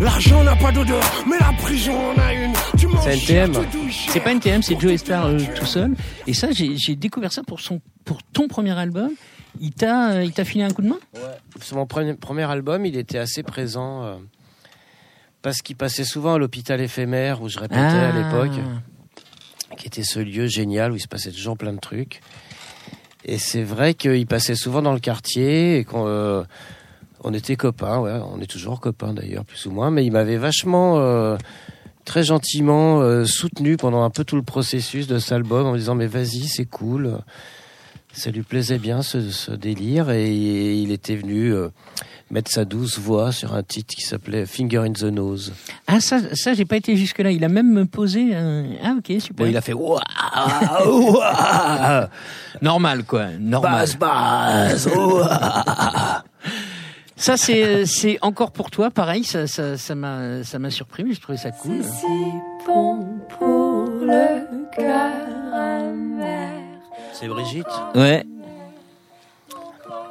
L'argent 0.00 0.42
n'a 0.42 0.56
pas 0.56 0.72
d'odeur, 0.72 1.02
mais 1.30 1.38
la 1.38 1.52
prison 1.56 1.94
en 1.96 2.20
a 2.20 2.34
une. 2.34 2.52
Tu 2.76 2.86
manges 2.88 3.04
C'est 3.04 3.34
NTM. 3.34 3.52
C'est 4.08 4.20
pas 4.20 4.32
NTM, 4.32 4.60
c'est 4.62 4.78
Joe 4.78 4.96
Star 4.96 5.26
euh, 5.26 5.38
tout 5.54 5.64
seul. 5.66 5.94
Et 6.26 6.34
ça, 6.34 6.48
j'ai 6.50 6.96
découvert 6.96 7.32
ça 7.32 7.42
pour 7.44 7.60
son, 7.60 7.80
pour 8.04 8.22
ton 8.24 8.48
premier 8.48 8.76
album. 8.76 9.12
Il 9.60 9.70
t'a, 9.72 10.10
euh, 10.14 10.24
il 10.24 10.32
t'a 10.32 10.44
filé 10.44 10.64
un 10.64 10.70
coup 10.72 10.82
de 10.82 10.88
main? 10.88 10.98
Sur 11.62 11.76
mon 11.76 11.86
premier, 11.86 12.14
premier 12.14 12.42
album, 12.42 12.84
il 12.84 12.96
était 12.96 13.18
assez 13.18 13.44
présent 13.44 14.02
euh, 14.02 14.16
parce 15.44 15.58
qu'il 15.58 15.76
passait 15.76 16.04
souvent 16.04 16.34
à 16.34 16.38
l'hôpital 16.38 16.80
éphémère 16.80 17.42
où 17.42 17.50
je 17.50 17.58
répétais 17.58 17.78
à 17.78 18.12
l'époque, 18.12 18.58
qui 19.76 19.86
était 19.86 20.02
ce 20.02 20.18
lieu 20.18 20.46
génial 20.46 20.90
où 20.90 20.96
il 20.96 21.00
se 21.00 21.06
passait 21.06 21.30
toujours 21.30 21.58
plein 21.58 21.74
de 21.74 21.78
trucs. 21.78 22.22
Et 23.26 23.36
c'est 23.36 23.62
vrai 23.62 23.92
qu'il 23.92 24.26
passait 24.26 24.54
souvent 24.54 24.80
dans 24.80 24.94
le 24.94 25.00
quartier 25.00 25.76
et 25.76 25.84
qu'on 25.84 26.06
euh, 26.06 26.44
on 27.22 27.34
était 27.34 27.56
copains, 27.56 27.98
ouais, 28.00 28.18
on 28.32 28.40
est 28.40 28.46
toujours 28.46 28.80
copains 28.80 29.12
d'ailleurs, 29.12 29.44
plus 29.44 29.66
ou 29.66 29.70
moins, 29.70 29.90
mais 29.90 30.06
il 30.06 30.12
m'avait 30.12 30.38
vachement, 30.38 30.98
euh, 30.98 31.36
très 32.06 32.22
gentiment 32.22 33.02
euh, 33.02 33.26
soutenu 33.26 33.76
pendant 33.76 34.02
un 34.02 34.10
peu 34.10 34.24
tout 34.24 34.36
le 34.36 34.42
processus 34.42 35.06
de 35.06 35.18
cet 35.18 35.32
album 35.32 35.66
en 35.66 35.72
me 35.72 35.78
disant 35.78 35.94
mais 35.94 36.06
vas-y, 36.06 36.48
c'est 36.48 36.64
cool. 36.64 37.18
Ça 38.14 38.30
lui 38.30 38.42
plaisait 38.42 38.78
bien 38.78 39.02
ce, 39.02 39.30
ce 39.30 39.50
délire 39.50 40.10
et 40.10 40.76
il 40.76 40.92
était 40.92 41.16
venu 41.16 41.52
euh, 41.52 41.68
mettre 42.30 42.50
sa 42.50 42.64
douce 42.64 42.98
voix 42.98 43.32
sur 43.32 43.54
un 43.54 43.62
titre 43.62 43.94
qui 43.94 44.02
s'appelait 44.02 44.46
Finger 44.46 44.78
in 44.78 44.92
the 44.92 45.04
Nose. 45.04 45.52
Ah 45.86 46.00
ça, 46.00 46.20
ça 46.32 46.54
j'ai 46.54 46.64
pas 46.64 46.76
été 46.76 46.96
jusque 46.96 47.18
là. 47.18 47.30
Il 47.30 47.44
a 47.44 47.48
même 47.48 47.86
posé. 47.88 48.34
Un... 48.34 48.66
Ah 48.84 48.94
ok 48.98 49.20
super. 49.20 49.44
Bon, 49.44 49.50
il 49.50 49.56
a 49.56 49.60
fait 49.60 49.72
Ouah, 49.72 50.00
ouah, 50.86 52.08
normal 52.62 53.04
quoi, 53.04 53.26
normal. 53.38 53.80
basse, 53.80 53.96
basse, 53.96 54.86
ouah. 54.94 56.24
Ça 57.16 57.36
c'est 57.36 57.86
c'est 57.86 58.18
encore 58.22 58.52
pour 58.52 58.70
toi, 58.70 58.90
pareil. 58.90 59.24
Ça 59.24 59.46
ça 59.46 59.76
ça 59.76 59.94
m'a 59.94 60.44
ça 60.44 60.58
m'a 60.58 60.70
surpris, 60.70 61.04
mais 61.04 61.14
je 61.14 61.20
trouvais 61.20 61.38
ça 61.38 61.50
cool. 61.50 61.82
C'est 61.82 61.90
si 62.00 62.06
bon 62.66 63.18
pour 63.38 63.86
le 64.02 64.66
cœur 64.74 65.54
amer. 65.54 66.63
C'est 67.18 67.28
Brigitte. 67.28 67.66
Ouais. 67.94 68.24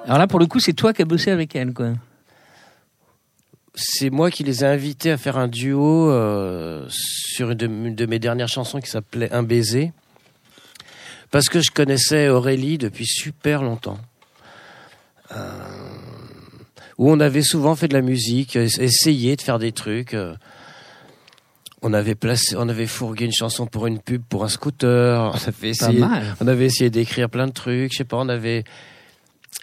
Alors 0.05 0.17
là 0.17 0.27
pour 0.27 0.39
le 0.39 0.45
coup 0.45 0.59
c'est 0.59 0.73
toi 0.73 0.93
qui 0.93 1.01
as 1.01 1.05
bossé 1.05 1.31
avec 1.31 1.55
elle 1.55 1.73
quoi. 1.73 1.93
C'est 3.75 4.09
moi 4.11 4.29
qui 4.29 4.43
les 4.43 4.63
ai 4.63 4.67
invités 4.67 5.11
à 5.11 5.17
faire 5.17 5.37
un 5.37 5.47
duo 5.47 6.09
euh, 6.11 6.85
sur 6.89 7.51
une 7.51 7.57
de, 7.57 7.65
une 7.65 7.95
de 7.95 8.05
mes 8.05 8.19
dernières 8.19 8.47
chansons 8.47 8.79
qui 8.79 8.89
s'appelait 8.89 9.31
Un 9.33 9.41
baiser. 9.43 9.91
Parce 11.31 11.49
que 11.49 11.59
je 11.61 11.71
connaissais 11.71 12.29
Aurélie 12.29 12.77
depuis 12.77 13.07
super 13.07 13.63
longtemps. 13.63 13.97
Euh, 15.31 15.49
où 16.99 17.09
on 17.09 17.19
avait 17.19 17.41
souvent 17.41 17.75
fait 17.75 17.87
de 17.87 17.95
la 17.95 18.03
musique, 18.03 18.55
es- 18.55 18.67
essayé 18.79 19.35
de 19.35 19.41
faire 19.41 19.57
des 19.57 19.71
trucs. 19.71 20.13
euh. 20.13 20.35
On 21.83 21.93
avait 21.93 22.15
placé, 22.15 22.55
on 22.57 22.67
avait 22.69 22.87
fourgué 22.87 23.25
une 23.25 23.33
chanson 23.33 23.67
pour 23.67 23.85
une 23.87 23.99
pub 23.99 24.23
pour 24.23 24.43
un 24.43 24.47
scooter. 24.49 25.21
On 25.21 25.35
avait 25.35 25.51
Pas 25.51 25.67
essayé, 25.67 25.99
mal. 25.99 26.35
on 26.41 26.47
avait 26.47 26.65
essayé 26.65 26.89
d'écrire 26.89 27.29
plein 27.29 27.45
de 27.47 27.51
trucs. 27.51 27.91
Je 27.91 27.97
sais 27.97 28.03
pas, 28.05 28.17
on 28.17 28.29
avait 28.29 28.63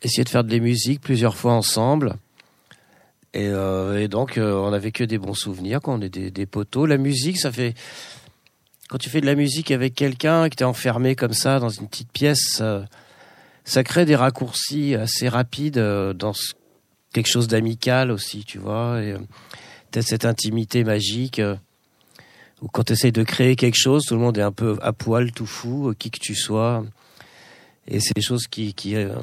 essayé 0.02 0.22
de 0.24 0.28
faire 0.28 0.44
de 0.44 0.52
la 0.52 0.58
musique 0.60 1.00
plusieurs 1.00 1.34
fois 1.36 1.52
ensemble. 1.54 2.14
Et, 3.32 3.46
euh, 3.48 4.00
et 4.00 4.08
donc, 4.08 4.38
euh, 4.38 4.54
on 4.54 4.70
n'avait 4.70 4.92
que 4.92 5.04
des 5.04 5.18
bons 5.18 5.34
souvenirs 5.34 5.80
quand 5.82 5.98
on 5.98 6.00
est 6.02 6.08
des, 6.08 6.30
des 6.30 6.46
poteaux. 6.46 6.84
La 6.86 6.96
musique, 6.98 7.38
ça 7.38 7.50
fait. 7.50 7.74
Quand 8.88 8.98
tu 8.98 9.08
fais 9.08 9.20
de 9.20 9.26
la 9.26 9.36
musique 9.36 9.70
avec 9.70 9.94
quelqu'un, 9.94 10.48
que 10.48 10.56
tu 10.56 10.62
es 10.62 10.66
enfermé 10.66 11.14
comme 11.14 11.32
ça 11.32 11.60
dans 11.60 11.68
une 11.68 11.86
petite 11.88 12.10
pièce, 12.10 12.40
ça, 12.56 12.84
ça 13.64 13.84
crée 13.84 14.04
des 14.04 14.16
raccourcis 14.16 14.96
assez 14.96 15.28
rapides 15.28 15.78
euh, 15.78 16.12
dans 16.12 16.32
ce- 16.32 16.54
quelque 17.12 17.28
chose 17.28 17.46
d'amical 17.46 18.10
aussi, 18.10 18.44
tu 18.44 18.58
vois. 18.58 19.00
Et 19.00 19.14
tu 19.92 19.98
as 20.00 20.02
cette 20.02 20.24
intimité 20.24 20.82
magique 20.82 21.40
où 22.62 22.68
quand 22.68 22.84
tu 22.84 22.92
essayes 22.92 23.12
de 23.12 23.22
créer 23.22 23.56
quelque 23.56 23.76
chose, 23.78 24.04
tout 24.04 24.14
le 24.14 24.20
monde 24.20 24.38
est 24.38 24.42
un 24.42 24.52
peu 24.52 24.78
à 24.82 24.92
poil, 24.92 25.32
tout 25.32 25.46
fou, 25.46 25.88
euh, 25.90 25.94
qui 25.98 26.10
que 26.10 26.18
tu 26.20 26.34
sois. 26.34 26.84
Et 27.88 27.98
c'est 28.00 28.14
des 28.14 28.22
choses 28.22 28.46
qui, 28.46 28.74
qui, 28.74 28.94
euh, 28.94 29.14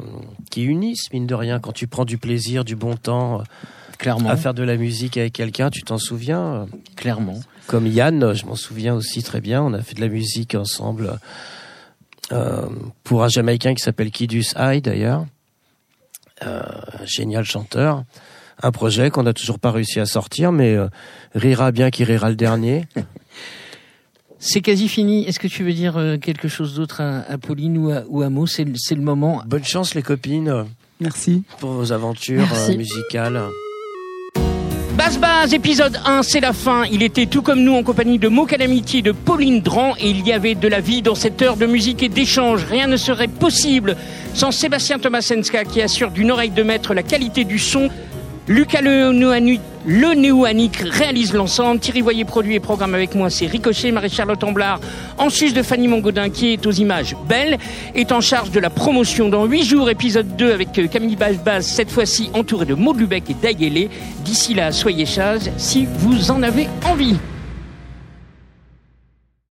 qui 0.50 0.64
unissent, 0.64 1.12
mine 1.14 1.28
de 1.28 1.36
rien. 1.36 1.60
Quand 1.60 1.72
tu 1.72 1.88
prends 1.88 2.06
du 2.06 2.18
plaisir, 2.18 2.66
du 2.66 2.76
bon 2.76 2.96
temps, 2.96 3.40
euh, 3.40 3.44
Clairement. 3.98 4.30
à 4.30 4.36
faire 4.36 4.54
de 4.54 4.64
la 4.64 4.78
musique 4.78 5.18
avec 5.18 5.34
quelqu'un, 5.34 5.70
tu 5.70 5.82
t'en 5.84 5.98
souviens 5.98 6.68
Clairement. 6.96 7.40
Comme 7.66 7.88
Yann, 7.88 8.34
je 8.34 8.46
m'en 8.46 8.56
souviens 8.56 8.94
aussi 8.94 9.24
très 9.24 9.42
bien, 9.42 9.64
on 9.64 9.74
a 9.74 9.82
fait 9.82 9.96
de 9.96 10.02
la 10.02 10.08
musique 10.08 10.54
ensemble 10.56 11.20
euh, 12.32 12.68
pour 13.04 13.24
un 13.24 13.30
Jamaïcain 13.30 13.74
qui 13.74 13.82
s'appelle 13.82 14.12
Kidus 14.12 14.54
High 14.58 14.84
d'ailleurs, 14.84 15.26
euh, 16.46 16.62
génial 17.06 17.44
chanteur. 17.46 18.04
Un 18.64 18.72
projet 18.72 19.10
qu'on 19.12 19.24
n'a 19.24 19.34
toujours 19.34 19.60
pas 19.60 19.72
réussi 19.72 20.00
à 20.00 20.06
sortir, 20.06 20.52
mais 20.52 20.74
euh, 20.76 20.88
rira 21.36 21.72
bien 21.72 21.90
qui 21.92 22.04
rira 22.04 22.30
le 22.30 22.36
dernier. 22.36 22.86
C'est 24.40 24.62
quasi 24.62 24.88
fini. 24.88 25.26
Est-ce 25.28 25.40
que 25.40 25.48
tu 25.48 25.64
veux 25.64 25.74
dire 25.74 25.98
euh, 25.98 26.18
quelque 26.18 26.48
chose 26.48 26.76
d'autre 26.76 27.02
à, 27.02 27.20
à 27.30 27.38
Pauline 27.38 27.78
ou 27.78 27.90
à, 27.92 28.04
ou 28.08 28.22
à 28.22 28.30
Mo? 28.30 28.46
C'est 28.46 28.64
le- 28.64 28.74
c'est 28.76 28.96
le 28.96 29.02
moment. 29.02 29.42
Bonne 29.48 29.64
chance 29.64 29.96
les 29.96 30.04
copines 30.04 30.66
Merci. 31.00 31.44
pour 31.60 31.72
vos 31.72 31.92
aventures 31.92 32.46
Merci. 32.52 32.72
euh, 32.74 32.78
musicales. 32.78 33.42
Base 34.96 35.20
Base, 35.20 35.54
épisode 35.54 36.00
1, 36.06 36.24
c'est 36.24 36.40
la 36.40 36.54
fin. 36.54 36.84
Il 36.92 37.04
était 37.04 37.28
tout 37.28 37.44
comme 37.44 37.62
nous 37.62 37.74
en 37.76 37.84
compagnie 37.84 38.18
de 38.18 38.28
Mo 38.28 38.46
Calamity 38.46 39.00
et 39.00 39.02
de 39.04 39.12
Pauline 39.12 39.62
Dran 39.62 39.94
et 40.00 40.10
il 40.10 40.26
y 40.28 40.34
avait 40.34 40.56
de 40.56 40.68
la 40.68 40.82
vie 40.82 41.04
dans 41.04 41.14
cette 41.14 41.40
heure 41.44 41.56
de 41.58 41.68
musique 41.68 42.02
et 42.02 42.10
d'échange. 42.10 42.64
Rien 42.66 42.88
ne 42.88 42.98
serait 42.98 43.28
possible 43.28 43.96
sans 44.34 44.52
Sébastien 44.52 44.98
Tomasenska 44.98 45.66
qui 45.66 45.82
assure 45.84 46.10
d'une 46.10 46.32
oreille 46.32 46.50
de 46.50 46.64
maître 46.64 46.96
la 46.96 47.04
qualité 47.04 47.44
du 47.44 47.60
son. 47.60 47.90
Lucas 48.48 48.82
le 48.82 50.14
Néouanic 50.14 50.78
réalise 50.78 51.34
l'ensemble. 51.34 51.82
Thierry 51.82 52.00
Voyer 52.00 52.24
produit 52.24 52.56
et 52.56 52.60
programme 52.62 52.96
avec 52.96 53.14
moi. 53.14 53.30
C'est 53.30 53.46
Ricochet, 53.46 53.92
Marie-Charlotte 53.92 54.42
Amblard, 54.42 54.80
en 55.18 55.30
sus 55.30 55.52
de 55.52 55.62
Fanny 55.62 55.90
Mongodin 55.90 56.30
qui 56.30 56.54
est 56.54 56.66
aux 56.66 56.72
images 56.72 57.16
belles, 57.28 57.58
est 57.94 58.14
en 58.14 58.22
charge 58.22 58.52
de 58.52 58.62
la 58.62 58.70
promotion 58.70 59.28
dans 59.28 59.46
8 59.46 59.64
jours, 59.64 59.90
épisode 59.90 60.38
2 60.38 60.52
avec 60.54 60.80
euh, 60.80 60.88
Camille 60.88 61.18
Baz, 61.18 61.66
cette 61.66 61.92
fois-ci 61.92 62.30
entourée 62.34 62.66
de 62.66 62.74
Maud 62.74 62.98
Lubeck 62.98 63.30
et 63.30 63.34
Daïguélé. 63.34 63.90
D'ici 64.24 64.54
là, 64.54 64.72
soyez 64.72 65.06
sages 65.06 65.52
si 65.58 65.86
vous 65.86 66.32
en 66.32 66.42
avez 66.42 66.68
envie. 66.86 67.18